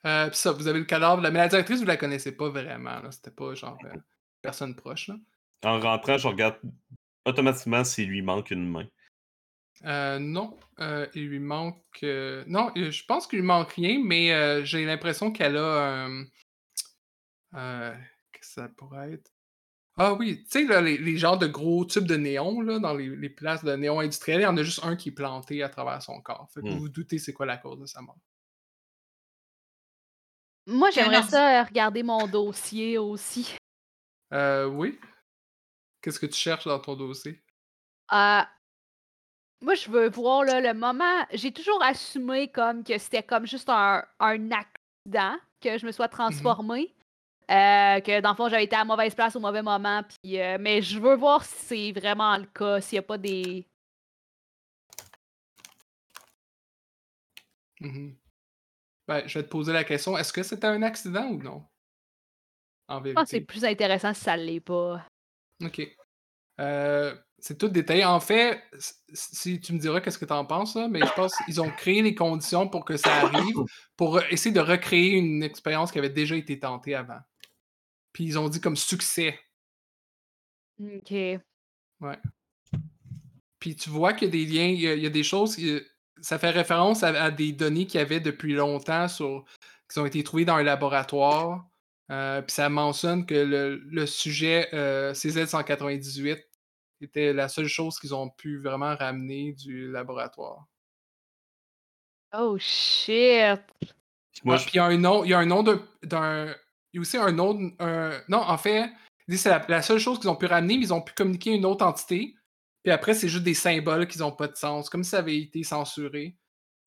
Euh, 0.05 0.27
puis 0.29 0.37
ça, 0.37 0.51
vous 0.51 0.67
avez 0.67 0.79
le 0.79 0.85
cadavre. 0.85 1.21
Mais 1.21 1.31
la 1.31 1.47
directrice, 1.47 1.79
vous 1.79 1.85
la 1.85 1.97
connaissez 1.97 2.31
pas 2.35 2.49
vraiment. 2.49 3.01
C'était 3.11 3.31
pas 3.31 3.53
genre 3.55 3.77
euh, 3.85 3.97
personne 4.41 4.75
proche. 4.75 5.07
Là. 5.07 5.15
En 5.63 5.79
rentrant, 5.79 6.17
je 6.17 6.27
regarde 6.27 6.57
automatiquement 7.25 7.83
s'il 7.83 8.09
lui 8.09 8.21
manque 8.21 8.51
une 8.51 8.69
main. 8.69 8.87
Euh, 9.83 10.19
non, 10.19 10.57
euh, 10.79 11.07
il 11.15 11.27
lui 11.27 11.39
manque. 11.39 11.83
euh, 12.03 12.43
Non, 12.47 12.71
je 12.75 13.03
pense 13.05 13.27
qu'il 13.27 13.39
lui 13.39 13.45
manque 13.45 13.73
rien, 13.73 13.99
mais 14.03 14.31
euh, 14.33 14.63
j'ai 14.63 14.85
l'impression 14.85 15.31
qu'elle 15.31 15.57
a. 15.57 16.07
Euh, 17.55 17.93
Qu'est-ce 18.31 18.55
que 18.55 18.61
ça 18.61 18.69
pourrait 18.69 19.13
être? 19.13 19.31
Ah 19.97 20.13
oui, 20.13 20.43
tu 20.43 20.49
sais, 20.49 20.65
là, 20.65 20.81
les, 20.81 20.97
les 20.97 21.17
genres 21.17 21.37
de 21.37 21.47
gros 21.47 21.85
tubes 21.85 22.05
de 22.05 22.15
néon 22.17 22.59
là, 22.61 22.79
dans 22.79 22.93
les, 22.93 23.15
les 23.15 23.29
places 23.29 23.63
de 23.63 23.73
néon 23.75 23.99
industriel, 24.01 24.41
il 24.41 24.43
y 24.43 24.47
en 24.47 24.57
a 24.57 24.63
juste 24.63 24.83
un 24.83 24.95
qui 24.97 25.09
est 25.09 25.11
planté 25.13 25.63
à 25.63 25.69
travers 25.69 26.01
son 26.01 26.21
corps. 26.21 26.49
Fait 26.53 26.63
que 26.63 26.67
vous 26.67 26.75
Hmm. 26.75 26.79
vous 26.79 26.89
doutez 26.89 27.17
c'est 27.17 27.33
quoi 27.33 27.45
la 27.45 27.57
cause 27.57 27.79
de 27.79 27.85
sa 27.85 28.01
mort. 28.01 28.17
Moi, 30.67 30.89
j'aimerais 30.91 31.23
ça 31.23 31.61
euh, 31.61 31.63
regarder 31.63 32.03
mon 32.03 32.27
dossier 32.27 32.97
aussi. 32.97 33.55
Euh, 34.33 34.65
oui. 34.67 34.99
Qu'est-ce 36.01 36.19
que 36.19 36.25
tu 36.27 36.37
cherches 36.37 36.65
dans 36.65 36.79
ton 36.79 36.95
dossier? 36.95 37.43
Euh, 38.11 38.41
moi, 39.61 39.73
je 39.75 39.89
veux 39.89 40.09
voir 40.09 40.43
là, 40.43 40.61
le 40.61 40.73
moment. 40.77 41.25
J'ai 41.33 41.51
toujours 41.51 41.81
assumé 41.83 42.51
comme 42.51 42.83
que 42.83 42.97
c'était 42.97 43.23
comme 43.23 43.47
juste 43.47 43.69
un, 43.69 44.03
un 44.19 44.51
accident, 44.51 45.37
que 45.61 45.77
je 45.77 45.85
me 45.85 45.91
sois 45.91 46.07
transformée. 46.09 46.93
Euh, 47.49 47.99
que 47.99 48.21
dans 48.21 48.31
le 48.31 48.35
fond, 48.35 48.49
j'avais 48.49 48.63
été 48.63 48.75
à 48.75 48.79
la 48.79 48.85
mauvaise 48.85 49.13
place 49.13 49.35
au 49.35 49.39
mauvais 49.39 49.61
moment. 49.61 50.01
Puis, 50.03 50.41
euh, 50.41 50.57
mais 50.59 50.81
je 50.81 50.99
veux 50.99 51.15
voir 51.15 51.43
si 51.43 51.91
c'est 51.93 51.99
vraiment 51.99 52.37
le 52.37 52.45
cas, 52.45 52.81
s'il 52.81 52.95
n'y 52.95 52.99
a 52.99 53.03
pas 53.03 53.17
des. 53.17 53.67
Mhm. 57.81 58.15
Ben, 59.07 59.27
je 59.27 59.37
vais 59.37 59.43
te 59.43 59.49
poser 59.49 59.73
la 59.73 59.83
question, 59.83 60.17
est-ce 60.17 60.33
que 60.33 60.41
c'était 60.41 60.65
un 60.65 60.81
accident 60.81 61.27
ou 61.27 61.41
non? 61.41 61.63
En 62.87 63.03
Je 63.03 63.11
pense 63.11 63.25
que 63.25 63.29
c'est 63.29 63.41
plus 63.41 63.65
intéressant 63.65 64.13
si 64.13 64.21
ça 64.21 64.37
ne 64.37 64.43
l'est 64.43 64.59
pas. 64.59 65.05
OK. 65.63 65.81
Euh, 66.59 67.15
c'est 67.37 67.57
tout 67.57 67.67
détaillé. 67.67 68.05
En 68.05 68.19
fait, 68.19 68.61
si 69.13 69.59
tu 69.59 69.73
me 69.73 69.79
diras 69.79 70.01
qu'est-ce 70.01 70.17
que 70.17 70.25
tu 70.25 70.33
en 70.33 70.45
penses, 70.45 70.75
là, 70.75 70.87
mais 70.87 70.99
je 70.99 71.13
pense 71.13 71.35
qu'ils 71.45 71.61
ont 71.61 71.69
créé 71.69 72.01
les 72.01 72.15
conditions 72.15 72.67
pour 72.67 72.85
que 72.85 72.97
ça 72.97 73.13
arrive, 73.13 73.57
pour 73.97 74.21
essayer 74.31 74.53
de 74.53 74.59
recréer 74.59 75.11
une 75.11 75.43
expérience 75.43 75.91
qui 75.91 75.99
avait 75.99 76.09
déjà 76.09 76.35
été 76.35 76.59
tentée 76.59 76.95
avant. 76.95 77.19
Puis 78.15 78.23
ils 78.23 78.39
ont 78.39 78.47
dit 78.47 78.61
comme 78.61 78.77
succès. 78.77 79.37
Ok. 80.81 81.11
Ouais. 81.11 82.17
Puis 83.59 83.75
tu 83.75 83.89
vois 83.89 84.13
qu'il 84.13 84.27
y 84.27 84.29
a 84.29 84.31
des 84.31 84.45
liens, 84.45 84.67
il 84.67 84.79
y 84.79 84.87
a, 84.87 84.93
il 84.93 85.03
y 85.03 85.05
a 85.05 85.09
des 85.09 85.23
choses, 85.23 85.57
il 85.57 85.85
ça 86.21 86.39
fait 86.39 86.49
référence 86.49 87.03
à, 87.03 87.09
à 87.21 87.29
des 87.29 87.51
données 87.51 87.85
qu'il 87.85 87.99
y 87.99 88.01
avait 88.01 88.21
depuis 88.21 88.53
longtemps 88.53 89.09
sur, 89.09 89.43
qui 89.91 89.99
ont 89.99 90.05
été 90.05 90.23
trouvées 90.23 90.45
dans 90.45 90.55
un 90.55 90.63
laboratoire. 90.63 91.67
Euh, 92.09 92.41
puis 92.41 92.53
ça 92.53 92.69
mentionne 92.69 93.25
que 93.25 93.33
le, 93.35 93.75
le 93.75 94.05
sujet 94.05 94.69
euh, 94.73 95.11
CZ198 95.11 96.41
était 97.01 97.33
la 97.33 97.49
seule 97.49 97.67
chose 97.67 97.99
qu'ils 97.99 98.15
ont 98.15 98.29
pu 98.29 98.61
vraiment 98.61 98.95
ramener 98.95 99.51
du 99.51 99.91
laboratoire. 99.91 100.65
Oh 102.33 102.57
shit. 102.57 103.59
Moi, 104.45 104.55
Ah, 104.55 104.57
je- 104.57 104.63
Puis 104.63 104.71
il 104.75 104.77
y 104.77 104.79
a 104.79 104.85
un 104.85 104.97
nom, 104.97 105.25
il 105.25 105.31
y 105.31 105.33
a 105.33 105.39
un 105.39 105.45
nom 105.45 105.63
d'un. 106.01 106.55
Il 106.95 106.99
y 106.99 106.99
a 106.99 107.01
aussi 107.01 107.17
un 107.17 107.37
autre. 107.39 107.59
un- 107.79 108.21
non, 108.29 108.37
en 108.37 108.57
fait, 108.57 108.89
c'est 109.27 109.49
la, 109.49 109.65
la 109.67 109.81
seule 109.81 109.99
chose 109.99 110.17
qu'ils 110.17 110.29
ont 110.29 110.37
pu 110.37 110.45
ramener, 110.45 110.77
mais 110.77 110.83
ils 110.85 110.93
ont 110.93 111.01
pu 111.01 111.11
communiquer 111.13 111.51
une 111.51 111.65
autre 111.65 111.85
entité. 111.85 112.33
Puis 112.85 112.93
après, 112.93 113.13
c'est 113.13 113.27
juste 113.27 113.43
des 113.43 113.53
symboles 113.53 114.07
qui 114.07 114.17
n'ont 114.19 114.31
pas 114.31 114.47
de 114.47 114.55
sens, 114.55 114.89
comme 114.89 115.03
si 115.03 115.09
ça 115.09 115.17
avait 115.19 115.37
été 115.37 115.61
censuré 115.63 116.37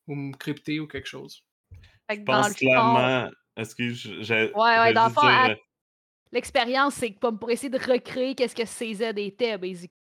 ou 0.07 0.31
crypté 0.31 0.79
ou 0.79 0.87
quelque 0.87 1.05
chose. 1.07 1.43
Fait 2.09 2.15
je 2.15 2.21
que 2.21 2.25
dans 2.25 2.37
le 2.37 2.41
pense 2.41 2.53
clairement. 2.55 3.29
Excuse, 3.55 4.01
je- 4.01 4.21
j'ai. 4.23 4.51
Ouais, 4.53 4.79
ouais, 4.79 4.93
dans 4.93 5.09
le 5.09 5.13
fond, 5.13 5.21
dire, 5.21 5.29
à- 5.29 5.55
l'expérience, 6.31 6.95
c'est 6.95 7.11
pour 7.19 7.51
essayer 7.51 7.69
de 7.69 7.77
recréer 7.77 8.33
qu'est-ce 8.33 8.55
que 8.55 8.65
CZ 8.65 9.13
était, 9.17 9.59
basically. 9.59 9.93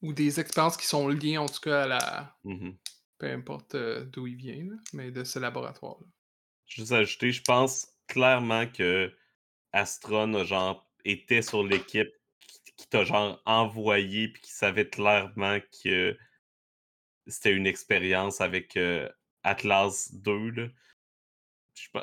Ou 0.00 0.14
des 0.14 0.40
expériences 0.40 0.78
qui 0.78 0.86
sont 0.86 1.08
liées, 1.08 1.36
en 1.36 1.46
tout 1.46 1.60
cas, 1.60 1.82
à 1.82 1.86
la. 1.86 2.36
mhm. 2.44 2.74
Peu 3.18 3.26
importe 3.30 3.74
euh, 3.74 4.06
d'où 4.06 4.26
il 4.26 4.36
vient, 4.36 4.66
mais 4.94 5.10
de 5.10 5.24
ce 5.24 5.38
laboratoire-là. 5.38 6.06
Juste 6.66 6.92
ajouter, 6.92 7.30
je 7.32 7.42
pense 7.42 7.86
clairement 8.14 8.66
que 8.68 9.12
Astron 9.72 10.44
genre 10.44 10.88
était 11.04 11.42
sur 11.42 11.64
l'équipe 11.64 12.10
qui, 12.76 12.88
t'a 12.88 13.04
genre 13.04 13.42
envoyé 13.44 14.28
puis 14.28 14.42
qui 14.42 14.52
savait 14.52 14.88
clairement 14.88 15.58
que 15.82 16.16
c'était 17.26 17.52
une 17.52 17.66
expérience 17.66 18.40
avec 18.40 18.76
euh, 18.76 19.08
Atlas 19.42 20.14
2. 20.14 20.50
Là. 20.50 20.68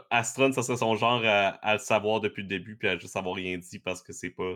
Astron, 0.10 0.52
ça 0.52 0.64
serait 0.64 0.78
son 0.78 0.96
genre 0.98 1.22
à, 1.26 1.74
le 1.74 1.80
savoir 1.80 2.20
depuis 2.20 2.42
le 2.42 2.50
début 2.50 2.76
puis 2.78 2.90
à 2.90 2.98
juste 2.98 3.16
avoir 3.16 3.36
rien 3.36 3.58
dit 3.58 3.80
parce 3.80 4.04
que 4.04 4.12
c'est 4.12 4.32
pas 4.32 4.56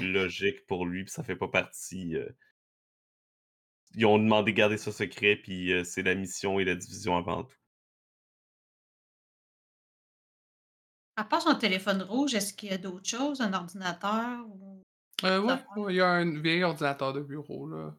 logique 0.00 0.66
pour 0.66 0.86
lui 0.86 1.04
puis 1.04 1.12
ça 1.12 1.22
fait 1.22 1.36
pas 1.36 1.48
partie. 1.48 2.16
euh, 2.16 2.28
Ils 3.94 4.06
ont 4.06 4.18
demandé 4.18 4.52
de 4.52 4.56
garder 4.56 4.76
ça 4.76 4.90
secret 4.90 5.36
puis 5.36 5.72
euh, 5.72 5.84
c'est 5.84 6.02
la 6.02 6.16
mission 6.16 6.58
et 6.58 6.64
la 6.64 6.74
division 6.74 7.16
avant 7.16 7.44
tout. 7.44 7.56
À 11.16 11.24
part 11.24 11.42
son 11.42 11.54
téléphone 11.54 12.02
rouge, 12.02 12.34
est-ce 12.34 12.52
qu'il 12.52 12.68
y 12.70 12.72
a 12.72 12.78
d'autres 12.78 13.08
choses? 13.08 13.40
Un 13.40 13.52
ordinateur? 13.54 14.46
Ou... 14.48 14.82
Euh, 15.24 15.40
ouais, 15.40 15.52
affaires? 15.52 15.78
ouais, 15.78 15.94
il 15.94 15.96
y 15.96 16.00
a 16.00 16.10
un 16.10 16.38
vieil 16.40 16.62
ordinateur 16.62 17.12
de 17.12 17.22
bureau, 17.22 17.66
là. 17.68 17.94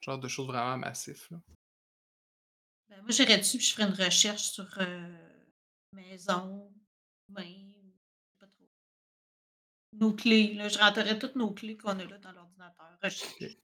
Genre 0.00 0.18
de 0.18 0.28
choses 0.28 0.46
vraiment 0.46 0.76
massives. 0.76 1.26
Là. 1.30 1.38
Ben, 2.90 3.00
moi, 3.02 3.10
j'irais 3.10 3.38
dessus 3.38 3.56
et 3.56 3.60
je 3.60 3.74
ferais 3.74 3.88
une 3.88 3.94
recherche 4.04 4.42
sur 4.50 4.68
euh, 4.78 5.16
maison, 5.92 6.70
main, 7.30 7.54
pas 8.38 8.46
trop. 8.46 8.68
Nos 9.94 10.12
clés. 10.12 10.54
Là, 10.54 10.68
je 10.68 10.78
rentrerais 10.78 11.18
toutes 11.18 11.36
nos 11.36 11.52
clés 11.52 11.76
qu'on 11.76 11.98
a 11.98 12.04
là 12.04 12.18
dans 12.18 12.32
l'ordinateur. 12.32 12.98
Recherche. 13.02 13.56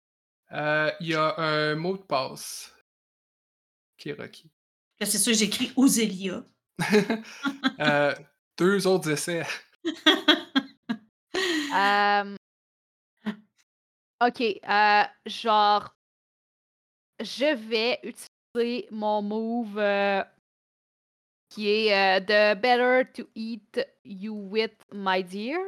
Euh, 0.53 0.91
Il 1.01 1.09
y 1.09 1.15
a 1.15 1.37
un 1.39 1.75
mot 1.75 1.97
de 1.97 2.03
passe 2.03 2.75
qui 3.99 4.09
est 4.11 4.21
requis. 4.21 4.51
C'est 5.01 5.19
sûr, 5.19 5.35
j'écris 5.35 5.73
Ozelia. 5.77 6.43
Euh, 7.81 8.15
deux 8.59 8.87
autres 8.87 9.11
essais. 9.11 9.47
Euh, 11.75 12.37
ok, 14.21 14.41
euh, 14.69 15.03
genre, 15.27 15.95
je 17.21 17.55
vais 17.55 17.99
utiliser 18.03 18.89
mon 18.91 19.23
move 19.23 19.79
euh, 19.79 20.23
qui 21.51 21.69
est 21.69 22.21
euh, 22.21 22.21
The 22.55 22.61
Better 22.61 23.03
to 23.15 23.29
Eat 23.35 23.81
You 24.05 24.35
With, 24.35 24.75
My 24.93 25.23
Dear. 25.25 25.61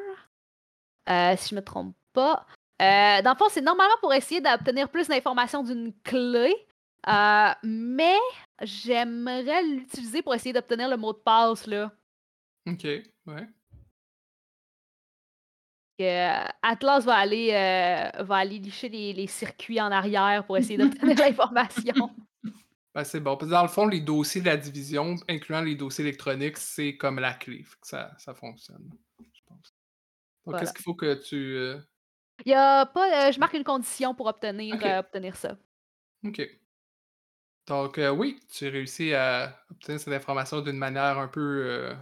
Euh, 1.09 1.37
si 1.37 1.51
je 1.51 1.55
me 1.55 1.63
trompe 1.63 1.95
pas. 2.13 2.47
Euh, 2.83 3.23
dans 3.23 3.33
le 3.33 3.37
fond, 3.39 3.49
c'est 3.51 3.61
normalement 3.61 3.95
pour 4.01 4.13
essayer 4.13 4.41
d'obtenir 4.41 4.89
plus 4.91 5.09
d'informations 5.09 5.63
d'une 5.63 5.93
clé. 6.03 6.55
euh, 7.09 7.53
mais 7.63 8.17
j'aimerais 8.63 9.63
l'utiliser 9.63 10.23
pour 10.23 10.35
essayer 10.35 10.53
d'obtenir 10.53 10.89
le 10.89 10.97
mot 10.97 11.13
de 11.13 11.19
passe, 11.19 11.67
là. 11.67 11.93
Ok, 12.67 12.83
ouais. 12.85 13.49
que, 15.99 16.03
euh, 16.05 16.49
Atlas 16.63 17.05
va 17.05 17.15
aller, 17.15 17.53
euh, 17.55 18.23
va 18.25 18.37
aller 18.37 18.59
licher 18.59 18.89
les, 18.89 19.13
les 19.13 19.27
circuits 19.27 19.81
en 19.81 19.91
arrière 19.91 20.45
pour 20.45 20.57
essayer 20.59 20.77
d'obtenir 20.79 21.17
l'information. 21.17 22.11
Ben, 22.95 23.05
c'est 23.05 23.21
bon. 23.21 23.37
Parce 23.37 23.49
que 23.51 23.55
dans 23.55 23.63
le 23.63 23.69
fond, 23.69 23.87
les 23.87 24.01
dossiers 24.01 24.41
de 24.41 24.47
la 24.47 24.57
division, 24.57 25.17
incluant 25.29 25.61
les 25.63 25.75
dossiers 25.77 26.05
électroniques, 26.05 26.57
c'est 26.59 26.97
comme 26.97 27.19
la 27.19 27.35
clé. 27.35 27.65
Ça, 27.83 28.13
ça 28.19 28.35
fonctionne, 28.35 28.91
je 29.21 29.41
pense. 29.47 29.59
Donc, 29.59 29.73
Voilà. 30.45 30.61
qu'est-ce 30.61 30.73
qu'il 30.73 30.83
faut 30.83 30.95
que 30.95 31.15
tu. 31.15 31.37
euh, 31.57 31.79
Il 32.45 32.51
y 32.51 32.55
a 32.55 32.87
pas, 32.87 33.31
je 33.31 33.39
marque 33.39 33.55
une 33.55 33.65
condition 33.65 34.15
pour 34.15 34.27
obtenir, 34.27 34.75
obtenir 34.99 35.37
ça. 35.37 35.57
Ok. 36.25 36.43
Donc, 37.67 38.01
oui, 38.15 38.41
tu 38.51 38.69
réussis 38.69 39.13
à 39.13 39.63
obtenir 39.71 40.01
cette 40.01 40.15
information 40.15 40.61
d'une 40.61 40.79
manière 40.79 41.19
un 41.19 41.29
peu. 41.29 41.95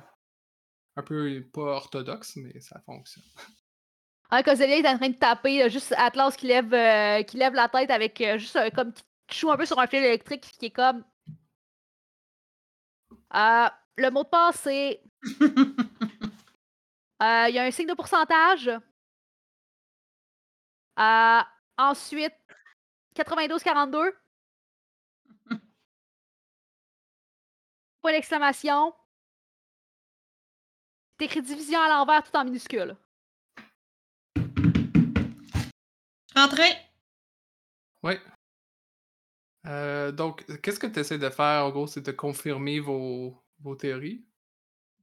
Un 0.96 1.02
peu 1.02 1.42
pas 1.52 1.60
orthodoxe, 1.62 2.36
mais 2.36 2.60
ça 2.60 2.80
fonctionne. 2.80 3.24
Ah, 4.30 4.42
Coselia 4.42 4.78
est 4.78 4.88
en 4.88 4.96
train 4.96 5.10
de 5.10 5.16
taper, 5.16 5.58
là, 5.58 5.68
juste 5.68 5.94
Atlas 5.96 6.36
qui 6.36 6.46
lève, 6.46 6.72
euh, 6.74 7.22
qui 7.22 7.36
lève 7.36 7.52
la 7.54 7.68
tête 7.68 7.90
avec 7.90 8.20
euh, 8.20 8.36
juste 8.36 8.56
euh, 8.56 8.68
comme 8.70 8.92
qui 9.28 9.38
joue 9.38 9.52
un 9.52 9.56
peu 9.56 9.64
sur 9.66 9.78
un 9.78 9.86
fil 9.86 10.02
électrique 10.02 10.42
qui 10.58 10.66
est 10.66 10.70
comme. 10.70 11.04
Euh, 13.34 13.68
le 13.96 14.10
mot 14.10 14.24
de 14.24 14.28
passe, 14.28 14.60
c'est. 14.62 15.02
Euh, 17.22 17.46
Il 17.48 17.54
y 17.54 17.58
a 17.60 17.64
un 17.64 17.70
signe 17.70 17.86
de 17.86 17.94
pourcentage. 17.94 18.68
Ensuite, 21.78 22.34
92-42. 23.14 24.12
Point 28.02 28.12
d'exclamation. 28.12 28.92
T'écris 31.16 31.42
division 31.42 31.80
à 31.80 31.88
l'envers 31.88 32.22
tout 32.24 32.36
en 32.36 32.44
minuscule. 32.44 32.96
Rentrez. 36.34 36.76
Oui. 38.02 38.14
Euh, 39.66 40.10
donc, 40.12 40.44
qu'est-ce 40.60 40.80
que 40.80 40.86
tu 40.88 40.98
essaies 40.98 41.18
de 41.18 41.30
faire, 41.30 41.64
en 41.64 41.70
gros, 41.70 41.86
c'est 41.86 42.04
de 42.04 42.12
confirmer 42.12 42.80
vos, 42.80 43.40
vos 43.60 43.76
théories? 43.76 44.24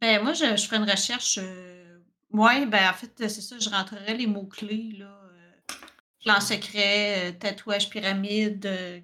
Ben, 0.02 0.22
moi, 0.22 0.34
je, 0.34 0.58
je 0.58 0.66
ferais 0.68 0.78
une 0.78 0.90
recherche. 0.90 1.40
euh, 1.42 2.00
Ouais, 2.32 2.66
ben, 2.66 2.90
en 2.90 2.94
fait, 2.94 3.12
c'est 3.18 3.42
ça, 3.42 3.58
je 3.60 3.70
rentrerais 3.70 4.14
les 4.16 4.28
mots-clés, 4.28 4.94
là. 4.98 5.22
euh, 5.34 5.52
plan 6.24 6.40
secret, 6.42 7.30
euh, 7.30 7.38
tatouage 7.38 7.90
pyramide, 7.90 8.66
euh, 8.66 9.00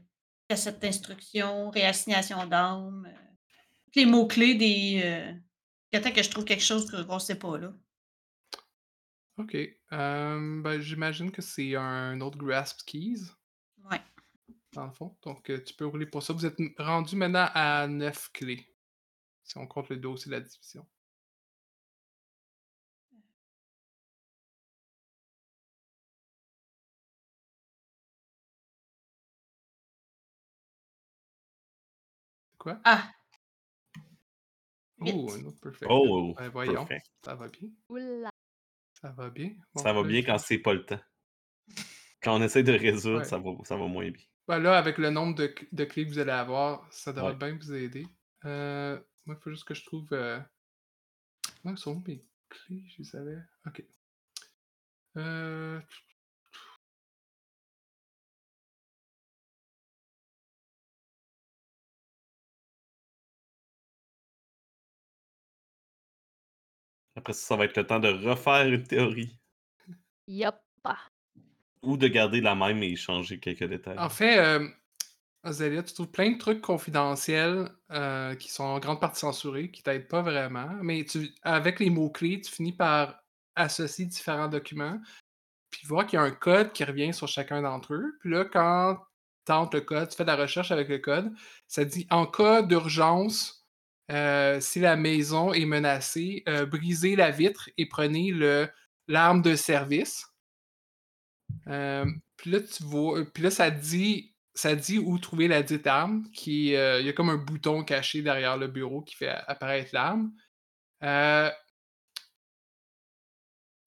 cassette 0.49 0.79
d'instruction, 0.79 1.69
réassignation 1.69 2.45
d'âme. 2.45 3.07
euh, 3.09 3.17
tous 3.93 3.99
les 3.99 4.05
mots-clés 4.05 4.55
des. 4.55 5.33
Euh, 5.93 5.97
Attends 5.97 6.11
que 6.13 6.23
je 6.23 6.29
trouve 6.29 6.45
quelque 6.45 6.63
chose 6.63 6.89
qu'on 6.89 7.13
ne 7.15 7.19
sait 7.19 7.37
pas, 7.39 7.57
là. 7.57 7.73
OK. 9.37 9.55
Euh, 9.93 10.61
ben, 10.61 10.79
j'imagine 10.81 11.31
que 11.31 11.41
c'est 11.41 11.75
un 11.75 12.19
autre 12.21 12.37
Grasp 12.37 12.81
Keys, 12.85 13.21
Ouais. 13.89 14.01
dans 14.73 14.85
le 14.85 14.91
fond. 14.91 15.17
Donc, 15.23 15.49
euh, 15.49 15.63
tu 15.63 15.73
peux 15.73 15.85
rouler 15.85 16.05
pour 16.05 16.23
ça. 16.23 16.33
Vous 16.33 16.45
êtes 16.45 16.57
rendu 16.79 17.15
maintenant 17.15 17.49
à 17.53 17.87
9 17.87 18.31
clés. 18.33 18.73
Si 19.43 19.57
on 19.57 19.67
compte 19.67 19.89
le 19.89 19.97
dossier 19.97 20.29
de 20.31 20.35
la 20.37 20.41
division. 20.41 20.87
Quoi? 32.57 32.79
Ah! 32.83 33.16
Oh, 34.99 35.31
un 35.31 35.45
autre 35.45 35.59
perfect. 35.61 35.85
Oh, 35.89 36.33
Ben, 36.37 36.49
voyons. 36.49 36.73
perfect. 36.85 37.11
Ça 37.23 37.35
va 37.35 37.47
bien. 37.49 37.69
Oula. 37.89 38.29
Ça 39.01 39.11
va 39.11 39.29
bien. 39.29 39.51
Bon, 39.73 39.81
Ça 39.83 39.93
va 39.93 40.01
ben, 40.01 40.07
bien 40.07 40.23
quand 40.23 40.37
c'est 40.39 40.57
pas 40.57 40.73
le 40.73 40.85
temps. 40.85 40.99
Quand 42.21 42.35
on 42.37 42.41
essaie 42.41 42.63
de 42.63 42.71
résoudre, 42.73 43.19
Ouais. 43.19 43.23
ça, 43.25 43.37
va, 43.37 43.51
ça 43.63 43.77
va 43.77 43.85
moins 43.87 44.09
bien. 44.09 44.23
Ben 44.47 44.59
là, 44.59 44.77
avec 44.77 44.97
le 44.97 45.09
nombre 45.11 45.35
de, 45.35 45.53
de 45.71 45.83
clés 45.85 46.05
que 46.05 46.09
vous 46.11 46.19
allez 46.19 46.31
avoir, 46.31 46.91
ça 46.91 47.13
devrait 47.13 47.31
Ouais. 47.33 47.37
bien 47.37 47.55
vous 47.57 47.73
aider. 47.73 48.07
Euh, 48.45 48.99
moi, 49.25 49.35
il 49.39 49.43
faut 49.43 49.51
juste 49.51 49.65
que 49.65 49.73
je 49.73 49.85
trouve. 49.85 50.07
Euh... 50.13 50.39
Où 51.63 51.75
sont 51.75 52.01
mes 52.07 52.25
clés 52.49 52.83
Je 52.87 52.95
les 53.03 53.15
avais. 53.15 53.37
Ok. 53.65 53.83
Euh... 55.17 55.79
Après 67.17 67.33
ça, 67.33 67.47
ça 67.47 67.55
va 67.55 67.65
être 67.65 67.75
le 67.75 67.85
temps 67.85 67.99
de 67.99 68.09
refaire 68.09 68.67
une 68.67 68.83
théorie. 68.83 69.37
Yup. 70.27 70.55
Ou 71.81 71.97
de 71.97 72.07
garder 72.07 72.41
la 72.41 72.55
même 72.55 72.81
et 72.83 72.95
changer 72.95 73.39
quelques 73.39 73.63
détails. 73.63 73.97
En 73.97 74.09
fait, 74.09 74.37
euh, 74.37 74.67
Azalea, 75.43 75.83
tu 75.83 75.93
trouves 75.93 76.11
plein 76.11 76.31
de 76.31 76.37
trucs 76.37 76.61
confidentiels 76.61 77.69
euh, 77.91 78.35
qui 78.35 78.51
sont 78.51 78.63
en 78.63 78.79
grande 78.79 79.01
partie 79.01 79.19
censurés, 79.19 79.71
qui 79.71 79.83
t'aident 79.83 80.07
pas 80.07 80.21
vraiment. 80.21 80.69
Mais 80.81 81.03
tu, 81.05 81.33
avec 81.41 81.79
les 81.79 81.89
mots-clés, 81.89 82.41
tu 82.41 82.51
finis 82.51 82.73
par 82.73 83.23
associer 83.55 84.05
différents 84.05 84.47
documents, 84.47 84.99
puis 85.71 85.87
voir 85.87 86.05
qu'il 86.05 86.17
y 86.17 86.21
a 86.21 86.25
un 86.25 86.31
code 86.31 86.71
qui 86.71 86.83
revient 86.83 87.13
sur 87.13 87.27
chacun 87.27 87.61
d'entre 87.61 87.95
eux. 87.95 88.17
Puis 88.19 88.29
là, 88.29 88.45
quand 88.45 88.99
tu 89.45 89.51
entres 89.51 89.75
le 89.75 89.81
code, 89.81 90.09
tu 90.09 90.15
fais 90.15 90.23
de 90.23 90.29
la 90.29 90.35
recherche 90.35 90.71
avec 90.71 90.87
le 90.87 90.99
code, 90.99 91.33
ça 91.67 91.83
dit 91.83 92.05
en 92.11 92.27
cas 92.27 92.61
d'urgence, 92.61 93.56
euh, 94.09 94.59
si 94.61 94.79
la 94.79 94.95
maison 94.95 95.53
est 95.53 95.65
menacée, 95.65 96.43
euh, 96.47 96.65
brisez 96.65 97.15
la 97.15 97.31
vitre 97.31 97.69
et 97.77 97.87
prenez 97.87 98.31
l'arme 99.07 99.41
de 99.41 99.55
service. 99.55 100.25
Euh, 101.67 102.05
puis 102.37 102.51
là, 102.51 102.61
tu 102.61 102.83
vois, 102.83 103.25
puis 103.33 103.43
là, 103.43 103.51
ça 103.51 103.69
dit, 103.69 104.33
ça 104.53 104.75
dit 104.75 104.99
où 104.99 105.17
trouver 105.19 105.47
la 105.47 105.61
dite 105.61 105.87
arme. 105.87 106.23
Qui, 106.31 106.67
il 106.67 106.71
y 106.71 107.09
a 107.09 107.13
comme 107.13 107.29
un 107.29 107.37
bouton 107.37 107.83
caché 107.83 108.21
derrière 108.21 108.57
le 108.57 108.67
bureau 108.67 109.01
qui 109.01 109.15
fait 109.15 109.29
apparaître 109.29 109.89
l'arme. 109.93 110.31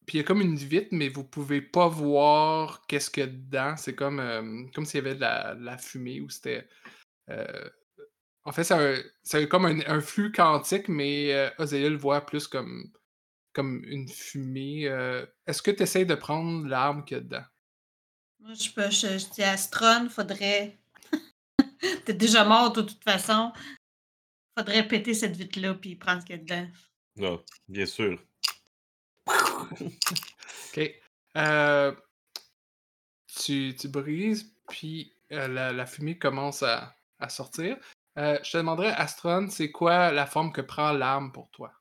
Puis 0.07 0.18
il 0.18 0.21
y 0.21 0.21
a 0.21 0.25
comme 0.25 0.41
une 0.41 0.57
vitre, 0.57 0.89
mais 0.93 1.09
vous 1.09 1.25
pouvez 1.25 1.62
pas 1.62 1.89
voir 1.89 2.85
qu'est-ce 2.87 3.11
qu'il 3.11 3.23
y 3.23 3.27
a 3.27 3.29
dedans. 3.29 3.77
C'est 3.77 3.95
comme, 3.95 4.71
comme 4.75 4.85
s'il 4.85 4.99
y 4.99 5.07
avait 5.07 5.14
de 5.14 5.64
la, 5.64 5.79
fumée 5.79 6.21
ou 6.21 6.29
c'était. 6.29 6.68
En 8.51 8.53
fait, 8.53 8.74
c'est 9.22 9.48
comme 9.48 9.64
un, 9.64 9.78
un 9.86 10.01
flux 10.01 10.32
quantique, 10.32 10.88
mais 10.88 11.32
euh, 11.32 11.51
le 11.61 11.96
voit 11.96 12.26
plus 12.26 12.48
comme, 12.48 12.92
comme 13.53 13.84
une 13.84 14.09
fumée. 14.09 14.88
euh. 14.88 15.24
Est-ce 15.46 15.62
que 15.62 15.70
tu 15.70 15.84
essaies 15.84 16.05
de 16.05 16.16
prendre 16.16 16.66
l'arme 16.66 17.05
qu'il 17.05 17.18
y 17.18 17.20
a 17.20 17.22
dedans? 17.22 17.44
Moi, 18.40 18.55
je, 18.55 18.70
peux, 18.70 18.90
je, 18.90 19.18
je 19.18 19.30
dis 19.30 19.44
à 19.44 19.57
Stron, 19.57 20.09
faudrait. 20.09 20.80
T'es 22.05 22.12
déjà 22.12 22.44
mort 22.44 22.72
de 22.72 22.82
toute 22.82 23.05
façon. 23.05 23.53
Faudrait 24.59 24.88
péter 24.88 25.14
cette 25.14 25.36
vitre-là 25.36 25.74
puis 25.74 25.94
prendre 25.94 26.20
ce 26.22 26.26
qu'il 26.26 26.34
y 26.36 26.38
a 26.40 26.42
dedans. 26.42 26.68
Ah, 27.22 27.44
bien 27.68 27.86
sûr. 27.86 28.20
OK. 29.28 31.01
Euh, 31.36 31.94
tu, 33.28 33.76
tu 33.78 33.86
brises, 33.86 34.53
puis 34.68 35.14
euh, 35.30 35.46
la, 35.46 35.72
la 35.72 35.86
fumée 35.86 36.18
commence 36.18 36.64
à, 36.64 36.96
à 37.20 37.28
sortir. 37.28 37.76
Euh, 38.18 38.38
je 38.42 38.50
te 38.52 38.56
demanderais, 38.58 38.92
Astron, 38.92 39.48
c'est 39.50 39.70
quoi 39.70 40.11
la 40.12 40.26
forme 40.26 40.52
que 40.52 40.61
prend 40.61 40.92
l'arme 40.92 41.32
pour 41.32 41.50
toi? 41.50 41.72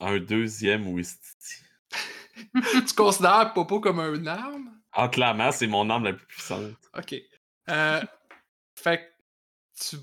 Un 0.00 0.18
deuxième 0.18 0.86
Wistiti. 0.88 1.62
tu 2.86 2.94
considères 2.94 3.52
Popo 3.52 3.80
comme 3.80 4.00
un 4.00 4.26
arme? 4.26 4.80
Ah, 4.92 5.08
clairement, 5.08 5.50
c'est 5.50 5.66
mon 5.66 5.88
arme 5.90 6.04
la 6.04 6.12
plus 6.12 6.26
puissante. 6.26 6.74
OK. 6.96 7.14
Euh, 7.68 8.00
fait 8.76 8.98
que 8.98 9.84
tu, 9.84 9.96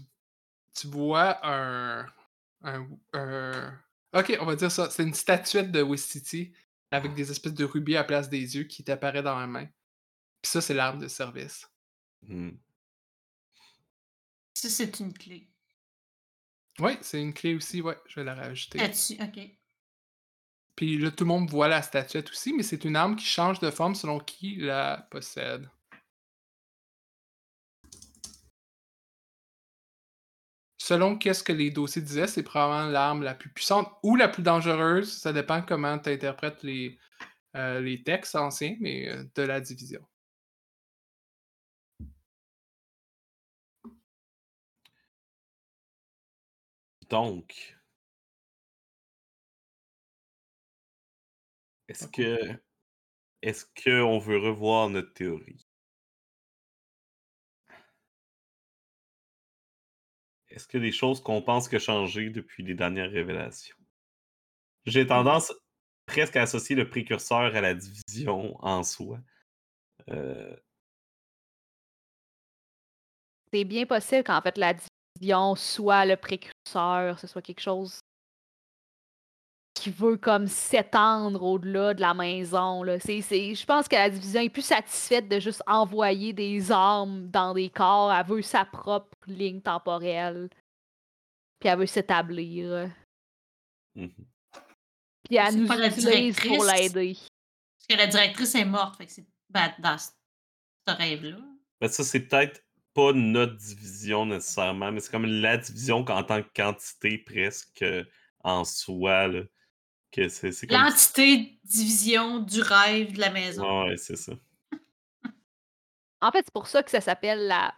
tu 0.74 0.88
vois 0.88 1.40
un, 1.46 2.06
un, 2.64 2.88
un- 3.14 3.80
OK, 4.14 4.38
on 4.40 4.46
va 4.46 4.56
dire 4.56 4.72
ça. 4.72 4.90
C'est 4.90 5.04
une 5.04 5.14
statuette 5.14 5.72
de 5.72 5.82
Wistiti 5.82 6.54
avec 6.92 7.14
des 7.14 7.32
espèces 7.32 7.54
de 7.54 7.66
rubis 7.66 7.96
à 7.96 8.00
la 8.00 8.04
place 8.06 8.30
des 8.30 8.56
yeux 8.58 8.64
qui 8.64 8.84
t'apparaît 8.84 9.24
dans 9.24 9.38
la 9.40 9.48
main. 9.48 9.66
Puis 10.42 10.52
ça, 10.52 10.62
c'est 10.62 10.74
l'arme 10.74 11.00
de 11.00 11.08
service. 11.08 11.68
Hmm. 12.28 12.58
Ça, 14.54 14.70
c'est 14.70 15.00
une 15.00 15.14
clé. 15.14 15.50
Oui, 16.80 16.98
c'est 17.02 17.22
une 17.22 17.34
clé 17.34 17.56
aussi, 17.56 17.82
ouais, 17.82 17.98
je 18.08 18.20
vais 18.20 18.26
la 18.26 18.36
rajouter. 18.36 18.78
Là-dessus, 18.78 19.18
OK. 19.22 19.40
Puis 20.76 20.98
là, 20.98 21.12
tout 21.12 21.24
le 21.24 21.30
monde 21.30 21.50
voit 21.50 21.68
la 21.68 21.82
statuette 21.82 22.30
aussi, 22.30 22.54
mais 22.54 22.64
c'est 22.64 22.84
une 22.84 22.96
arme 22.96 23.16
qui 23.16 23.26
change 23.26 23.60
de 23.60 23.72
forme 23.72 23.96
selon 23.96 24.20
qui 24.20 24.58
la 24.58 25.08
possède. 25.10 25.70
Selon 30.78 31.18
qu'est-ce 31.18 31.44
que 31.44 31.54
les 31.54 31.72
dossiers 31.72 32.02
disaient, 32.02 32.28
c'est 32.28 32.44
probablement 32.44 32.92
l'arme 32.92 33.24
la 33.24 33.34
plus 33.34 33.50
puissante 33.50 33.92
ou 34.04 34.16
la 34.16 34.28
plus 34.28 34.44
dangereuse. 34.44 35.12
Ça 35.12 35.34
dépend 35.34 35.62
comment 35.62 35.98
tu 35.98 36.10
interprètes 36.10 36.62
les, 36.62 37.00
euh, 37.56 37.80
les 37.80 38.04
textes 38.04 38.36
anciens, 38.36 38.76
mais 38.80 39.10
euh, 39.10 39.24
de 39.34 39.42
la 39.42 39.62
division. 39.62 40.06
Donc, 47.10 47.78
est-ce 51.88 52.08
que 52.08 52.38
est-ce 53.42 53.66
qu'on 53.84 54.18
veut 54.18 54.40
revoir 54.40 54.90
notre 54.90 55.14
théorie? 55.14 55.68
Est-ce 60.50 60.68
que 60.68 60.78
les 60.78 60.92
choses 60.92 61.22
qu'on 61.22 61.42
pense 61.42 61.68
que 61.68 61.78
changé 61.80 62.30
depuis 62.30 62.64
les 62.64 62.74
dernières 62.74 63.12
révélations? 63.12 63.76
J'ai 64.86 65.06
tendance 65.06 65.54
presque 66.06 66.38
à 66.38 66.44
associer 66.44 66.76
le 66.76 66.90
précurseur 66.90 67.56
à 67.56 67.62
la 67.62 67.74
division 67.74 68.56
en 68.64 68.84
soi. 68.84 69.20
Euh, 70.10 70.56
C'est 73.54 73.64
bien 73.64 73.86
possible 73.86 74.24
qu'en 74.24 74.42
fait 74.42 74.58
la 74.58 74.74
soit 75.56 76.06
le 76.06 76.16
précurseur, 76.16 77.20
ce 77.20 77.28
soit 77.28 77.42
quelque 77.42 77.62
chose 77.62 78.00
qui 79.74 79.90
veut 79.90 80.18
comme 80.18 80.48
s'étendre 80.48 81.44
au-delà 81.44 81.94
de 81.94 82.02
la 82.02 82.14
maison. 82.14 82.82
Là. 82.82 83.00
C'est, 83.00 83.22
c'est, 83.22 83.54
je 83.54 83.66
pense 83.66 83.88
que 83.88 83.96
la 83.96 84.10
division 84.10 84.42
est 84.42 84.50
plus 84.50 84.66
satisfaite 84.66 85.28
de 85.28 85.40
juste 85.40 85.62
envoyer 85.68 86.32
des 86.32 86.72
armes 86.72 87.30
dans 87.30 87.54
des 87.54 87.70
corps. 87.70 88.12
Elle 88.14 88.26
veut 88.26 88.42
sa 88.42 88.64
propre 88.66 89.18
ligne 89.28 89.62
temporelle. 89.62 90.50
Puis 91.60 91.70
elle 91.70 91.80
veut 91.80 91.86
s'établir. 91.86 92.90
Mhm. 93.96 94.12
Puis 95.24 95.36
elle 95.36 95.56
nous 95.56 95.68
la 95.68 95.88
utilise 95.88 96.40
pour 96.40 96.64
l'aider. 96.64 97.16
Parce 97.16 97.88
que 97.90 97.98
la 97.98 98.08
directrice 98.08 98.56
est 98.56 98.66
morte. 98.66 98.96
Fait 98.98 99.06
que 99.06 99.12
c'est 99.12 99.26
ben, 99.50 99.74
dans 99.80 99.98
ce 99.98 100.10
ce 100.88 100.94
rêve-là. 100.94 101.38
Ben, 101.82 101.88
ça, 101.90 102.04
c'est 102.04 102.22
peut-être 102.22 102.64
pas 102.96 103.12
notre 103.12 103.56
division 103.58 104.26
nécessairement, 104.26 104.92
mais 104.92 105.02
c'est 105.02 105.12
comme 105.12 105.26
la 105.26 105.58
division 105.58 105.98
en 105.98 106.24
tant 106.24 106.42
que 106.42 106.50
quantité 106.56 107.18
presque 107.18 107.82
euh, 107.82 108.06
en 108.40 108.64
soi. 108.64 109.28
Là, 109.28 109.42
que 110.12 110.30
c'est, 110.30 110.54
c'est 110.54 110.66
comme... 110.66 110.80
L'entité 110.80 111.60
division 111.66 112.40
du 112.40 112.62
rêve 112.62 113.12
de 113.14 113.20
la 113.20 113.30
maison. 113.30 113.84
Ouais, 113.84 113.98
c'est 113.98 114.16
ça. 114.16 114.32
En 116.22 116.32
fait, 116.32 116.46
c'est 116.46 116.54
pour 116.54 116.68
ça 116.68 116.82
que 116.82 116.90
ça 116.90 117.02
s'appelle 117.02 117.48
la 117.48 117.76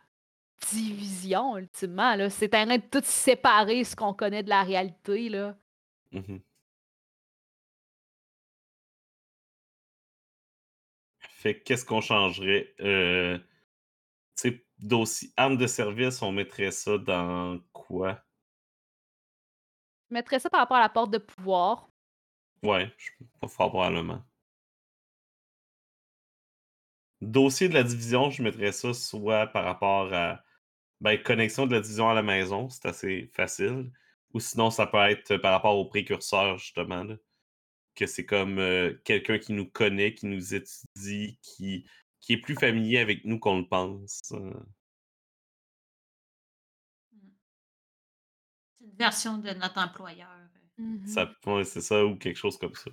division, 0.72 1.58
ultimement. 1.58 2.16
Là. 2.16 2.30
C'est 2.30 2.54
en 2.54 2.66
train 2.66 2.78
de 2.78 2.84
tout 2.84 3.02
séparer 3.04 3.84
ce 3.84 3.96
qu'on 3.96 4.14
connaît 4.14 4.44
de 4.44 4.50
la 4.50 4.64
réalité. 4.64 5.30
Là. 5.30 5.58
Mhm. 6.12 6.42
Fait 11.20 11.58
que 11.58 11.64
qu'est-ce 11.64 11.86
qu'on 11.86 12.02
changerait? 12.02 12.74
Euh, 12.82 13.38
tu 14.36 14.50
sais, 14.50 14.67
dossier, 14.80 15.32
armes 15.38 15.58
de 15.58 15.68
service, 15.68 16.22
on 16.22 16.32
mettrait 16.32 16.72
ça 16.72 16.98
dans 16.98 17.60
quoi? 17.74 18.24
Je 20.10 20.14
mettrais 20.14 20.40
ça 20.40 20.50
par 20.50 20.62
rapport 20.62 20.78
à 20.78 20.82
la 20.82 20.90
porte 20.90 21.12
de 21.12 21.18
pouvoir. 21.18 21.90
Ouais, 22.64 22.92
je, 22.98 23.10
pas 23.40 23.48
fort 23.48 23.70
probablement. 23.70 24.24
Dossier 27.22 27.68
de 27.68 27.74
la 27.74 27.84
division, 27.84 28.30
je 28.30 28.44
mettrais 28.44 28.72
ça 28.72 28.94
soit 28.94 29.48
par 29.48 29.64
rapport 29.64 30.14
à 30.14 30.44
ben, 31.02 31.22
connexion 31.22 31.68
de 31.68 31.76
la 31.76 31.82
division 31.82 32.10
à 32.10 32.14
la 32.14 32.24
maison, 32.24 32.70
c'est 32.70 32.86
assez 32.88 33.32
facile. 33.34 33.92
Ou 34.34 34.40
sinon, 34.40 34.70
ça 34.70 34.88
peut 34.88 34.98
être 35.10 35.38
par 35.38 35.52
rapport 35.54 35.78
au 35.78 35.86
précurseur, 35.86 36.58
justement. 36.58 37.04
là. 37.04 37.16
Que 37.96 38.06
c'est 38.06 38.26
comme 38.26 38.60
euh, 38.60 38.94
quelqu'un 39.04 39.40
qui 39.40 39.54
nous 39.54 39.68
connaît, 39.68 40.14
qui 40.14 40.28
nous 40.28 40.54
étudie, 40.54 41.40
qui, 41.42 41.88
qui 42.28 42.34
est 42.34 42.42
plus 42.42 42.56
familier 42.56 42.98
avec 43.00 43.24
nous 43.24 43.40
qu'on 43.40 43.60
le 43.60 43.66
pense. 43.66 44.20
euh. 44.34 44.54
C'est 48.78 48.84
une 48.86 48.96
version 48.98 49.38
de 49.38 49.50
notre 49.52 49.78
employeur. 49.78 50.38
Ça, 51.06 51.34
ouais, 51.46 51.64
c'est 51.64 51.80
ça, 51.80 52.06
ou 52.06 52.18
quelque 52.18 52.36
chose 52.36 52.58
comme 52.58 52.76
ça. 52.76 52.92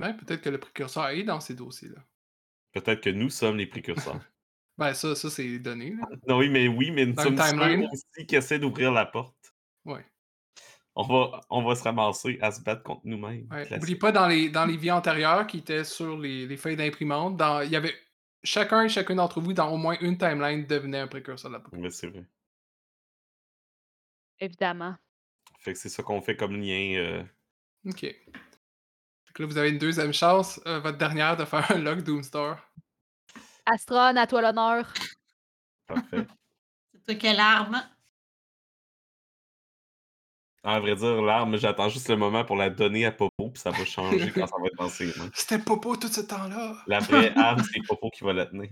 Ouais, 0.00 0.12
peut-être 0.14 0.42
que 0.42 0.48
le 0.48 0.58
précurseur 0.58 1.06
est 1.10 1.22
dans 1.22 1.38
ces 1.38 1.54
dossiers-là. 1.54 2.04
Peut-être 2.72 3.00
que 3.00 3.10
nous 3.10 3.30
sommes 3.30 3.58
les 3.58 3.66
précurseurs. 3.66 4.20
Ben, 4.78 4.92
ça, 4.92 5.14
ça 5.14 5.30
c'est 5.30 5.58
donné. 5.58 5.94
Là. 5.94 6.06
non, 6.28 6.36
oui, 6.36 6.50
mais 6.50 6.68
oui, 6.68 6.90
mais 6.90 7.06
nous 7.06 7.14
Dans 7.14 7.22
sommes 7.22 7.38
ceux 7.38 7.86
aussi 7.90 8.26
qui 8.26 8.36
essaient 8.36 8.58
d'ouvrir 8.58 8.92
la 8.92 9.06
porte. 9.06 9.54
Ouais. 9.86 10.04
On 10.98 11.02
va, 11.02 11.40
on 11.50 11.62
va 11.62 11.74
se 11.76 11.82
ramasser 11.84 12.38
à 12.40 12.50
se 12.50 12.62
battre 12.62 12.82
contre 12.82 13.02
nous-mêmes. 13.04 13.46
Ouais. 13.50 13.68
N'oublie 13.70 13.96
pas, 13.96 14.12
dans 14.12 14.26
les, 14.26 14.48
dans 14.48 14.64
les 14.64 14.76
vies 14.78 14.90
antérieures 14.90 15.46
qui 15.46 15.58
étaient 15.58 15.84
sur 15.84 16.18
les, 16.18 16.46
les 16.46 16.56
feuilles 16.56 16.76
d'imprimante, 16.76 17.36
dans- 17.36 17.60
il 17.60 17.70
y 17.70 17.76
avait 17.76 17.94
chacun 18.42 18.82
et 18.84 18.88
chacune 18.88 19.16
d'entre 19.16 19.40
vous, 19.40 19.52
dans 19.52 19.70
au 19.70 19.76
moins 19.76 19.98
une 20.00 20.16
timeline, 20.16 20.66
devenait 20.66 21.00
un 21.00 21.06
précurseur 21.06 21.50
de 21.50 21.56
la 21.56 21.62
Mais 21.72 21.90
c'est 21.90 22.06
vrai. 22.06 22.24
Évidemment. 24.40 24.94
Fait 25.60 25.72
que 25.72 25.78
c'est 25.78 25.88
ça 25.88 26.02
qu'on 26.02 26.20
fait 26.22 26.36
comme 26.36 26.56
lien. 26.60 26.94
euh, 26.96 27.22
Ok. 27.86 28.00
Fait 28.00 28.22
que 29.34 29.42
là, 29.42 29.48
vous 29.48 29.58
avez 29.58 29.70
une 29.70 29.78
deuxième 29.78 30.12
chance, 30.14 30.60
euh, 30.66 30.80
votre 30.80 30.98
dernière, 30.98 31.36
de 31.36 31.44
faire 31.44 31.70
un 31.72 31.78
log 31.78 32.02
Doomstar. 32.02 32.70
Astron, 33.66 34.16
à 34.16 34.26
toi 34.26 34.40
l'honneur. 34.42 34.92
Parfait. 35.86 36.26
C'est 36.94 37.02
toi 37.04 37.14
quelle 37.16 37.40
arme? 37.40 37.82
À 40.66 40.80
vrai 40.80 40.96
dire, 40.96 41.22
l'arme, 41.22 41.56
j'attends 41.58 41.88
juste 41.88 42.08
le 42.08 42.16
moment 42.16 42.44
pour 42.44 42.56
la 42.56 42.70
donner 42.70 43.06
à 43.06 43.12
Popo, 43.12 43.50
puis 43.50 43.60
ça 43.62 43.70
va 43.70 43.84
changer 43.84 44.32
quand 44.32 44.48
ça 44.48 44.56
va 44.60 44.66
être 44.66 44.76
dans 44.76 44.88
ses 44.88 45.06
mains. 45.16 45.30
C'était 45.34 45.60
Popo 45.60 45.96
tout 45.96 46.08
ce 46.08 46.20
temps-là. 46.22 46.76
La 46.88 46.98
vraie 46.98 47.32
arme, 47.36 47.62
c'est 47.72 47.80
Popo 47.86 48.10
qui 48.10 48.24
va 48.24 48.32
la 48.32 48.46
tenir. 48.46 48.70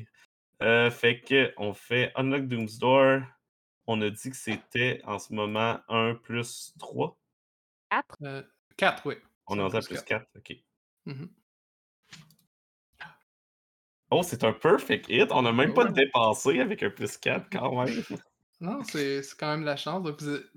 Euh, 0.62 0.90
fait 0.90 1.20
que 1.20 1.52
on 1.56 1.72
fait 1.72 2.10
Unlock 2.16 2.48
Doom's 2.48 2.78
Door. 2.78 3.20
On 3.86 4.00
a 4.02 4.10
dit 4.10 4.30
que 4.30 4.36
c'était 4.36 5.00
en 5.04 5.18
ce 5.20 5.32
moment 5.32 5.78
1 5.88 6.14
plus 6.16 6.74
3. 6.80 7.16
4. 7.90 8.16
Euh, 8.22 8.42
4, 8.76 9.06
oui. 9.06 9.14
On 9.46 9.58
est 9.60 9.62
à 9.62 9.68
plus 9.68 9.86
plus 9.88 10.02
quatre. 10.02 10.26
4. 10.32 10.38
OK. 10.38 10.56
Mhm. 11.06 11.28
Oh, 14.10 14.22
c'est 14.22 14.42
un 14.42 14.52
perfect 14.52 15.06
hit. 15.08 15.30
On 15.30 15.42
n'a 15.42 15.52
même 15.52 15.74
pas 15.74 15.84
Ouais. 15.84 15.92
dépensé 15.92 16.60
avec 16.60 16.82
un 16.82 16.90
plus 16.90 17.16
4 17.18 17.48
quand 17.50 17.84
même. 17.84 18.02
Non, 18.64 18.82
c'est 18.82 19.20
quand 19.38 19.48
même 19.48 19.64
la 19.64 19.76
chance. 19.76 20.08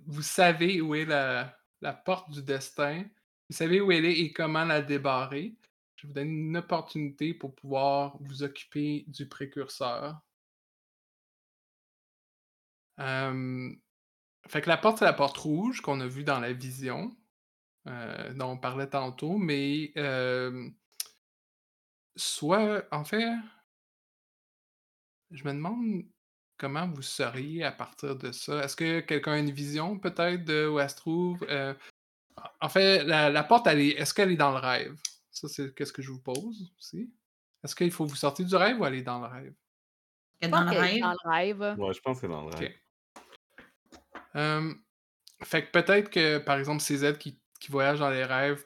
Vous, 0.05 0.22
savez 0.22 0.80
où 0.80 0.95
est 0.95 1.03
la, 1.03 1.58
la 1.82 1.91
porte 1.91 2.32
du 2.32 2.41
destin. 2.41 3.03
Vous 3.49 3.55
savez 3.55 3.82
où 3.82 3.91
elle 3.91 4.05
est 4.05 4.18
et 4.20 4.32
comment 4.32 4.64
la 4.64 4.82
débarrer. 4.82 5.58
Je 5.97 6.08
vous 6.08 6.14
donne 6.14 6.30
une 6.30 6.55
opportunité 6.55 7.34
pour 7.34 7.53
pouvoir 7.53 8.16
vous 8.22 8.43
occuper 8.43 9.03
du 9.10 9.28
précurseur. 9.28 10.22
Euh, 13.01 13.76
fait 14.47 14.62
que 14.62 14.70
la 14.70 14.78
porte, 14.78 14.99
c'est 14.99 15.05
la 15.05 15.12
porte 15.12 15.38
rouge 15.38 15.82
qu'on 15.82 15.99
a 15.99 16.08
vue 16.08 16.24
dans 16.24 16.39
la 16.39 16.53
vision, 16.53 17.14
euh, 17.88 18.34
dont 18.36 18.51
on 18.51 18.58
parlait 18.58 18.89
tantôt, 18.89 19.38
mais 19.38 19.91
euh, 19.97 20.70
soit, 22.16 22.86
en 22.91 23.03
fait, 23.03 23.36
je 25.32 25.43
me 25.43 25.51
demande 25.51 26.05
comment 26.58 26.88
vous 26.88 27.01
seriez 27.01 27.64
à 27.64 27.72
partir 27.72 28.16
de 28.16 28.32
ça? 28.32 28.64
Est-ce 28.64 28.76
que 28.76 28.99
quelqu'un 29.01 29.34
a 29.34 29.38
une 29.38 29.51
vision 29.51 29.97
peut-être 29.97 30.43
de 30.43 30.68
où 30.68 30.80
elle 30.80 30.89
se 30.89 30.95
trouve? 30.95 31.45
Euh, 31.49 31.74
en 32.62 32.70
fait, 32.70 33.03
la, 33.03 33.30
la 33.30 33.43
porte, 33.43 33.68
elle 33.68 33.80
est, 33.80 33.89
est-ce 33.89 34.14
qu'elle 34.14 34.32
est 34.32 34.38
dans 34.38 34.51
le 34.51 34.58
rêve? 34.58 34.95
Ça, 35.32 35.47
c'est 35.47 35.74
qu'est-ce 35.76 35.93
que 35.93 36.01
je 36.01 36.12
vous 36.12 36.22
pose 36.22 36.72
aussi. 36.78 37.10
Est-ce 37.64 37.76
qu'il 37.76 37.91
faut 37.91 38.05
vous 38.05 38.16
sortir 38.16 38.45
du 38.45 38.55
rêve 38.55 38.80
ou 38.80 38.86
elle 38.86 38.95
est 38.95 39.01
dans 39.03 39.20
le 39.20 39.28
rêve? 39.28 39.53
Dans 40.41 40.49
pense 40.49 40.72
le 40.72 40.78
est 40.78 40.80
rêve. 40.80 41.01
dans 41.01 41.12
le 41.12 41.30
rêve. 41.30 41.80
Ouais, 41.80 41.93
je 41.93 41.99
pense 42.01 42.18
que 42.18 42.22
c'est 42.22 42.28
dans 42.28 42.47
le 42.47 42.55
rêve. 42.55 42.74
Euh, 44.36 44.74
fait 45.43 45.66
que 45.66 45.72
peut-être 45.72 46.10
que, 46.10 46.38
par 46.38 46.58
exemple, 46.58 46.84
CZ 46.84 47.18
qui, 47.18 47.39
qui 47.60 47.72
voyage 47.72 47.99
dans 47.99 48.10
les 48.10 48.24
rêves 48.24 48.64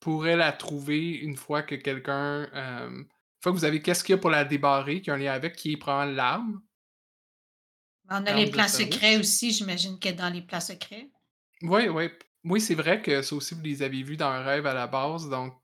pourrait 0.00 0.36
la 0.36 0.52
trouver 0.52 1.10
une 1.10 1.36
fois 1.36 1.62
que 1.62 1.74
quelqu'un. 1.74 2.48
euh, 2.52 2.88
une 2.88 3.42
fois 3.42 3.52
que 3.52 3.58
vous 3.58 3.64
avez 3.64 3.82
qu'est-ce 3.82 4.02
qu'il 4.02 4.14
y 4.14 4.18
a 4.18 4.20
pour 4.20 4.30
la 4.30 4.44
débarrer, 4.44 5.00
qui 5.00 5.10
a 5.10 5.14
un 5.14 5.18
lien 5.18 5.32
avec, 5.32 5.56
qui 5.56 5.76
prend 5.76 6.04
l'arme. 6.04 6.62
On 8.08 8.24
a 8.24 8.32
les 8.32 8.50
plans 8.50 8.68
secrets 8.68 9.18
aussi, 9.18 9.52
j'imagine 9.52 9.98
est 10.02 10.12
dans 10.12 10.32
les 10.32 10.42
plans 10.42 10.60
secrets. 10.60 11.10
Oui, 11.62 11.88
oui. 11.88 12.10
Oui, 12.44 12.60
c'est 12.60 12.74
vrai 12.74 13.02
que 13.02 13.22
ça 13.22 13.34
aussi, 13.34 13.54
vous 13.54 13.62
les 13.62 13.82
avez 13.82 14.02
vus 14.02 14.16
dans 14.16 14.28
un 14.28 14.42
rêve 14.42 14.66
à 14.66 14.74
la 14.74 14.86
base. 14.86 15.28
Donc, 15.28 15.54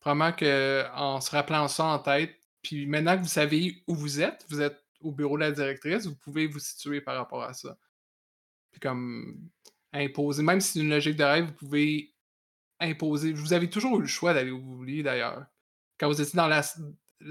probablement 0.00 0.32
que 0.32 0.84
en 0.94 1.20
se 1.20 1.30
rappelant 1.30 1.68
ça 1.68 1.84
en 1.84 1.98
tête, 2.00 2.34
puis 2.62 2.86
maintenant 2.86 3.16
que 3.16 3.22
vous 3.22 3.28
savez 3.28 3.82
où 3.86 3.94
vous 3.94 4.20
êtes, 4.20 4.44
vous 4.48 4.60
êtes 4.60 4.82
au 5.00 5.12
bureau 5.12 5.36
de 5.36 5.42
la 5.42 5.52
directrice, 5.52 6.06
vous 6.06 6.16
pouvez 6.16 6.48
vous 6.48 6.58
situer 6.58 7.00
par 7.00 7.16
rapport 7.16 7.42
à 7.42 7.54
ça. 7.54 7.76
Puis 8.72 8.80
comme 8.80 9.50
imposer, 9.92 10.42
même 10.42 10.60
si 10.60 10.72
c'est 10.72 10.80
une 10.80 10.90
logique 10.90 11.16
de 11.16 11.24
rêve, 11.24 11.46
vous 11.46 11.52
pouvez 11.52 12.12
imposer. 12.80 13.32
Vous 13.32 13.52
avez 13.52 13.70
toujours 13.70 13.98
eu 13.98 14.02
le 14.02 14.08
choix 14.08 14.34
d'aller 14.34 14.50
où 14.50 14.60
vous 14.60 14.76
vouliez 14.76 15.02
d'ailleurs. 15.02 15.46
Quand 15.98 16.08
vous 16.08 16.20
étiez 16.20 16.36
dans 16.36 16.48
la 16.48 16.62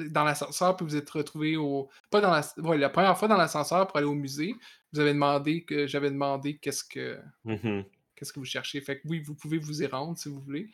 dans 0.10 0.24
l'ascenseur, 0.24 0.76
puis 0.76 0.86
vous 0.86 0.96
êtes 0.96 1.10
retrouvé 1.10 1.58
au. 1.58 1.90
Pas 2.10 2.22
dans 2.22 2.32
la. 2.32 2.42
ouais, 2.58 2.78
la 2.78 2.90
première 2.90 3.18
fois 3.18 3.28
dans 3.28 3.38
l'ascenseur 3.38 3.88
pour 3.88 3.98
aller 3.98 4.06
au 4.08 4.14
musée, 4.16 4.56
vous 4.94 5.00
avez 5.00 5.14
demandé 5.14 5.64
que 5.64 5.88
j'avais 5.88 6.12
demandé 6.12 6.58
qu'est-ce 6.58 6.84
que 6.84 7.20
Mhm. 7.46 7.84
qu'est-ce 8.16 8.32
que 8.34 8.40
vous 8.40 8.46
cherchez. 8.46 8.82
Fait 8.82 9.00
que 9.00 9.08
oui, 9.08 9.20
vous 9.22 9.36
pouvez 9.36 9.58
vous 9.58 9.82
y 9.82 9.86
rendre 9.88 10.18
si 10.18 10.30
vous 10.30 10.40
voulez. 10.42 10.72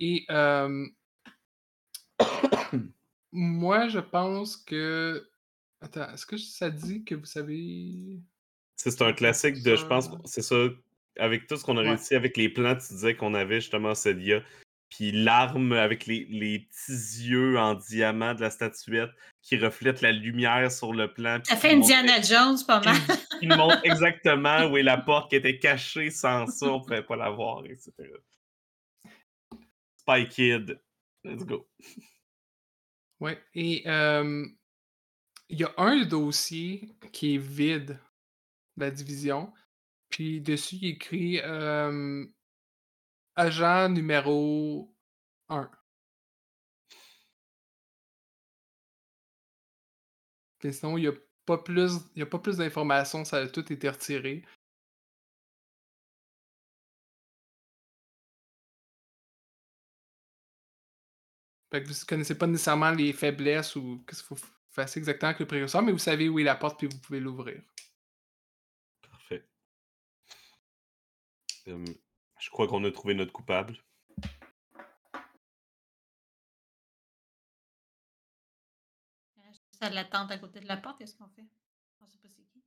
Et 0.00 0.24
euh, 0.30 0.86
moi, 3.32 3.88
je 3.88 3.98
pense 4.00 4.56
que. 4.56 5.28
Attends, 5.80 6.10
est-ce 6.12 6.26
que 6.26 6.36
ça 6.36 6.70
dit 6.70 7.04
que 7.04 7.14
vous 7.14 7.26
savez. 7.26 8.18
C'est 8.76 9.00
un 9.02 9.12
classique 9.12 9.62
de, 9.62 9.76
je 9.76 9.84
pense, 9.86 10.10
c'est 10.24 10.42
ça, 10.42 10.56
avec 11.18 11.46
tout 11.46 11.56
ce 11.56 11.64
qu'on 11.64 11.76
a 11.78 11.82
Ouais. 11.82 11.88
réussi 11.90 12.14
avec 12.14 12.36
les 12.36 12.48
plans, 12.48 12.74
tu 12.76 12.92
disais 12.94 13.16
qu'on 13.16 13.34
avait 13.34 13.60
justement 13.60 13.94
Celia, 13.94 14.42
puis 14.88 15.12
l'arme 15.12 15.72
avec 15.72 16.06
les, 16.06 16.26
les 16.30 16.60
petits 16.60 17.28
yeux 17.28 17.58
en 17.58 17.74
diamant 17.74 18.34
de 18.34 18.40
la 18.40 18.50
statuette 18.50 19.10
qui 19.42 19.56
reflète 19.56 20.00
la 20.00 20.12
lumière 20.12 20.70
sur 20.70 20.92
le 20.92 21.12
plan. 21.12 21.40
Ça 21.44 21.56
fait 21.56 21.72
Indiana 21.72 22.20
Jones 22.20 22.58
pas 22.66 22.80
mal. 22.80 22.96
qui 23.40 23.46
nous 23.46 23.56
montre 23.56 23.80
exactement 23.84 24.66
où 24.66 24.76
est 24.76 24.82
la 24.82 24.98
porte 24.98 25.30
qui 25.30 25.36
était 25.36 25.58
cachée 25.58 26.10
sans 26.10 26.46
ça, 26.46 26.66
on 26.66 26.80
pouvait 26.80 27.02
pas 27.02 27.16
la 27.16 27.30
voir, 27.30 27.64
etc. 27.66 27.92
Spy 29.98 30.28
Kid, 30.28 30.80
let's 31.24 31.44
go. 31.44 31.68
Ouais. 33.20 33.42
Et 33.54 33.82
euh, 33.86 34.46
il 35.48 35.58
y 35.58 35.64
a 35.64 35.72
un 35.78 36.04
dossier 36.04 36.96
qui 37.12 37.34
est 37.34 37.38
vide 37.38 37.98
de 38.76 38.84
la 38.84 38.90
division. 38.90 39.52
Puis 40.10 40.40
dessus, 40.40 40.76
il 40.76 40.88
écrit 40.90 41.40
euh, 41.40 42.24
agent 43.36 43.88
numéro 43.90 44.92
1. 45.48 45.70
Puis 50.58 50.72
sinon, 50.74 50.98
il 50.98 51.02
n'y 51.02 51.08
a 51.08 51.12
pas 51.46 51.58
plus, 51.58 51.92
plus 52.42 52.56
d'informations, 52.56 53.24
ça 53.24 53.38
a 53.38 53.46
tout 53.48 53.72
été 53.72 53.88
retiré. 53.88 54.42
Fait 61.70 61.82
que 61.82 61.88
vous 61.88 61.94
connaissez 62.08 62.36
pas 62.36 62.46
nécessairement 62.46 62.90
les 62.92 63.12
faiblesses 63.12 63.76
ou 63.76 64.04
qu'est-ce 64.06 64.22
qu'il 64.22 64.36
faut 64.36 64.46
faire 64.70 64.88
exactement 64.96 65.28
avec 65.30 65.40
le 65.40 65.46
précurseur, 65.46 65.82
mais 65.82 65.92
vous 65.92 65.98
savez 65.98 66.28
où 66.28 66.38
est 66.38 66.44
la 66.44 66.54
porte 66.56 66.78
puis 66.78 66.88
vous 66.88 66.98
pouvez 66.98 67.20
l'ouvrir. 67.20 67.60
Parfait. 69.10 69.42
Hum, 71.66 71.84
je 72.46 72.50
crois 72.52 72.68
qu'on 72.68 72.84
a 72.84 72.92
trouvé 72.92 73.12
notre 73.12 73.32
coupable. 73.32 73.76
Ça 79.72 79.90
l'attente 79.90 80.30
à 80.30 80.38
côté 80.38 80.60
de 80.60 80.68
la 80.68 80.76
porte, 80.76 80.96
qu'est-ce 80.96 81.16
qu'on 81.16 81.26
fait? 81.26 81.44
On 82.00 82.06
sait 82.06 82.18
pas 82.18 82.28
c'est 82.28 82.44
qui. 82.44 82.62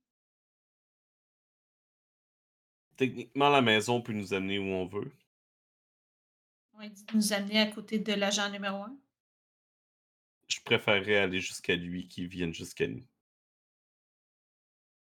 Techniquement, 2.96 3.48
la 3.48 3.62
maison 3.62 4.02
peut 4.02 4.12
nous 4.12 4.34
amener 4.34 4.58
où 4.58 4.64
on 4.64 4.86
veut. 4.86 5.10
On 6.74 6.86
dit 6.86 7.04
de 7.06 7.16
nous 7.16 7.32
amener 7.32 7.60
à 7.60 7.72
côté 7.72 7.98
de 7.98 8.12
l'agent 8.12 8.50
numéro 8.50 8.82
1. 8.82 8.94
Je 10.46 10.60
préférerais 10.60 11.16
aller 11.16 11.40
jusqu'à 11.40 11.74
lui 11.74 12.06
qu'il 12.06 12.28
vienne 12.28 12.52
jusqu'à 12.52 12.86
nous. 12.86 13.02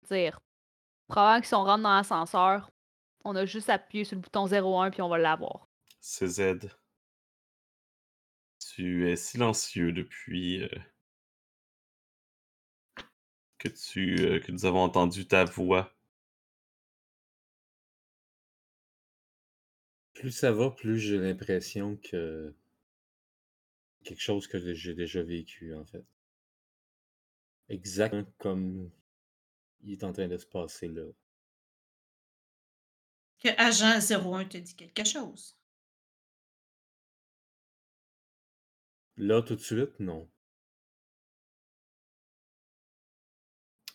Dire. 0.08 0.38
Probablement 1.08 1.40
que 1.40 1.46
si 1.48 1.54
on 1.56 1.64
rentre 1.64 1.82
dans 1.82 1.96
l'ascenseur, 1.96 2.70
on 3.28 3.36
a 3.36 3.44
juste 3.46 3.68
appuyé 3.68 4.04
sur 4.04 4.16
le 4.16 4.22
bouton 4.22 4.46
01 4.46 4.90
puis 4.90 5.02
on 5.02 5.08
va 5.08 5.18
l'avoir. 5.18 5.68
CZ. 6.00 6.70
Tu 8.58 9.08
es 9.10 9.16
silencieux 9.16 9.92
depuis 9.92 10.62
euh, 10.62 10.68
que 13.58 13.68
tu 13.68 14.20
euh, 14.20 14.40
que 14.40 14.50
nous 14.52 14.64
avons 14.64 14.82
entendu 14.82 15.26
ta 15.26 15.44
voix. 15.44 15.94
Plus 20.14 20.32
ça 20.32 20.50
va, 20.52 20.70
plus 20.70 20.98
j'ai 20.98 21.18
l'impression 21.18 21.96
que 21.96 22.54
quelque 24.04 24.20
chose 24.20 24.46
que 24.46 24.74
j'ai 24.74 24.94
déjà 24.94 25.22
vécu, 25.22 25.74
en 25.74 25.84
fait. 25.84 26.04
Exactement 27.68 28.24
comme 28.38 28.90
il 29.82 29.92
est 29.92 30.04
en 30.04 30.12
train 30.12 30.28
de 30.28 30.36
se 30.36 30.46
passer 30.46 30.88
là. 30.88 31.04
Que 33.40 33.48
agent 33.56 34.00
01 34.10 34.44
te 34.46 34.58
dit 34.58 34.74
quelque 34.74 35.04
chose. 35.04 35.56
Là, 39.18 39.42
tout 39.42 39.54
de 39.56 39.60
suite, 39.60 40.00
non. 40.00 40.28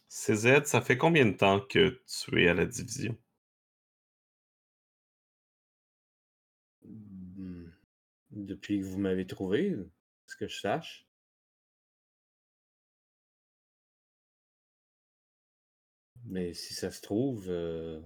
CZ, 0.09 0.65
ça 0.65 0.81
fait 0.81 0.97
combien 0.97 1.25
de 1.25 1.35
temps 1.35 1.59
que 1.59 2.01
tu 2.05 2.43
es 2.43 2.47
à 2.47 2.53
la 2.53 2.65
division? 2.65 3.17
Hmm. 6.85 7.69
Depuis 8.31 8.79
que 8.79 8.85
vous 8.85 8.99
m'avez 8.99 9.25
trouvé, 9.27 9.75
ce 10.27 10.35
que 10.37 10.47
je 10.47 10.59
sache. 10.59 11.05
Mais 16.25 16.53
si 16.53 16.73
ça 16.73 16.91
se 16.91 17.01
trouve, 17.01 17.45
euh, 17.49 18.01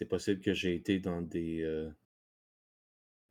c'est 0.00 0.06
possible 0.06 0.40
que 0.40 0.54
j'ai 0.54 0.74
été 0.74 0.98
dans 0.98 1.20
des 1.20 1.60
euh, 1.60 1.90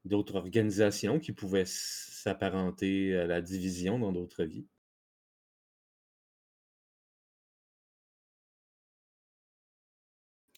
d'autres 0.05 0.36
organisations 0.36 1.20
qui 1.20 1.32
pouvaient 1.34 1.65
s'apparenter 1.65 3.15
à 3.17 3.26
la 3.26 3.41
division 3.41 3.97
dans 3.97 4.11
d'autres 4.11 4.43
vies. 4.43 4.67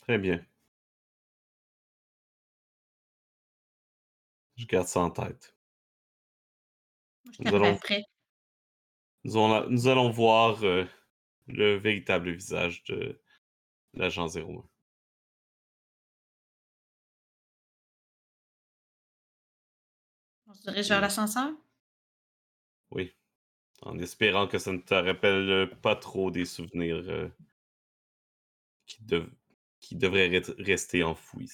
Très 0.01 0.18
bien. 0.20 0.45
Je 4.55 4.66
garde 4.66 4.88
ça 4.88 5.01
en 5.01 5.12
tête. 5.12 5.53
Moi, 7.26 7.34
je 7.34 7.39
Nous 7.39 7.43
t'appelle 7.51 7.66
allons- 7.66 7.76
après. 7.76 8.03
Nous, 9.24 9.36
allons- 9.36 9.68
nous 9.72 9.88
allons 9.88 10.12
voir 10.12 10.64
euh, 10.64 10.86
le 11.47 11.78
véritable 11.78 12.32
visage 12.34 12.84
de 12.84 13.20
l'agent 13.93 14.28
01. 14.28 14.70
Se 20.62 20.70
dirige 20.70 20.88
vers 20.89 21.01
l'ascenseur? 21.01 21.51
Oui. 22.91 23.12
En 23.84 23.99
espérant 23.99 24.47
que 24.47 24.59
ça 24.59 24.72
ne 24.74 24.80
te 24.80 24.93
rappelle 24.95 25.49
euh, 25.49 25.68
pas 25.68 25.95
trop 25.95 26.32
des 26.32 26.45
souvenirs 26.45 27.03
euh, 27.09 27.30
qui, 28.86 29.03
dev- 29.03 29.32
qui 29.80 29.95
devraient 29.95 30.30
re- 30.30 30.53
rester 30.64 31.01
enfouis. 31.03 31.49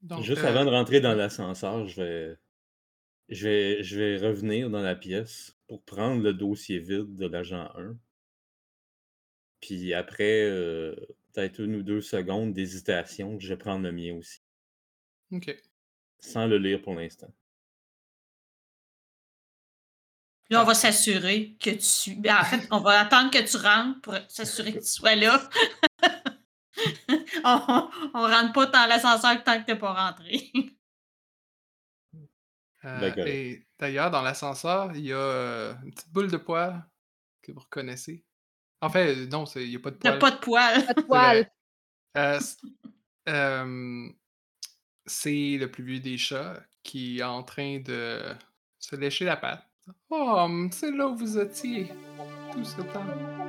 Donc, 0.00 0.28
Juste 0.28 0.42
euh, 0.42 0.42
avant 0.44 0.64
de 0.64 0.70
rentrer 0.70 1.00
dans 1.00 1.14
l'ascenseur, 1.14 1.86
je 1.86 2.02
vais, 2.02 2.36
je, 3.30 3.48
vais, 3.48 3.82
je 3.84 3.98
vais 3.98 4.18
revenir 4.28 4.70
dans 4.70 4.82
la 4.82 4.96
pièce 4.96 5.58
pour 5.68 5.84
prendre 5.84 6.22
le 6.22 6.34
dossier 6.34 6.80
vide 6.80 7.16
de 7.16 7.26
l'agent 7.26 7.70
1. 7.76 7.98
Puis 9.60 9.92
après, 9.92 10.44
euh, 10.44 10.94
peut-être 11.34 11.60
une 11.60 11.76
ou 11.76 11.82
deux 11.82 12.00
secondes 12.00 12.54
d'hésitation, 12.54 13.38
je 13.38 13.48
vais 13.48 13.58
prendre 13.58 13.82
le 13.84 13.92
mien 13.92 14.14
aussi, 14.16 14.40
Ok. 15.32 15.54
sans 16.20 16.46
le 16.46 16.58
lire 16.58 16.80
pour 16.82 16.94
l'instant. 16.94 17.32
Là, 20.48 20.62
on 20.62 20.64
va 20.64 20.74
s'assurer 20.74 21.56
que 21.58 21.70
tu. 21.70 22.14
ben, 22.16 22.36
en 22.38 22.44
fait, 22.44 22.68
on 22.70 22.78
va 22.78 23.00
attendre 23.00 23.32
que 23.32 23.42
tu 23.50 23.56
rentres 23.56 24.00
pour 24.00 24.14
s'assurer 24.28 24.72
que 24.74 24.78
tu 24.78 24.86
sois 24.86 25.16
là. 25.16 25.42
on, 27.44 27.90
on 28.14 28.20
rentre 28.22 28.52
pas 28.52 28.66
dans 28.66 28.86
l'ascenseur 28.88 29.42
tant 29.42 29.58
que 29.60 29.66
tu 29.66 29.72
n'es 29.72 29.78
pas 29.78 29.92
rentré. 29.92 30.52
Euh, 32.84 33.00
D'accord. 33.00 33.26
et 33.26 33.66
d'ailleurs, 33.80 34.12
dans 34.12 34.22
l'ascenseur, 34.22 34.94
il 34.94 35.06
y 35.06 35.12
a 35.12 35.16
euh, 35.16 35.74
une 35.82 35.90
petite 35.92 36.12
boule 36.12 36.30
de 36.30 36.36
poil 36.36 36.86
que 37.42 37.50
vous 37.50 37.58
reconnaissez. 37.60 38.24
En 38.80 38.88
fait, 38.88 39.26
non, 39.26 39.44
il 39.56 39.68
n'y 39.70 39.76
a 39.76 39.80
pas 39.80 39.90
de 39.90 39.96
poil. 39.96 40.18
pas 40.20 40.30
de 40.30 40.36
poils. 40.36 40.86
Pas 40.86 40.94
de 40.94 41.02
poil. 41.02 41.50
Euh, 42.18 42.38
c- 42.38 42.56
euh, 43.28 44.08
c'est 45.06 45.56
le 45.58 45.70
plus 45.70 45.84
vieux 45.84 46.00
des 46.00 46.18
chats 46.18 46.60
qui 46.82 47.18
est 47.18 47.22
en 47.22 47.42
train 47.42 47.80
de 47.80 48.22
se 48.78 48.96
lécher 48.96 49.24
la 49.24 49.36
patte. 49.36 49.66
Oh, 50.10 50.48
c'est 50.72 50.90
là 50.90 51.08
où 51.08 51.16
vous 51.16 51.38
étiez 51.38 51.88
tout 52.52 52.64
ce 52.64 52.82
temps. 52.82 53.45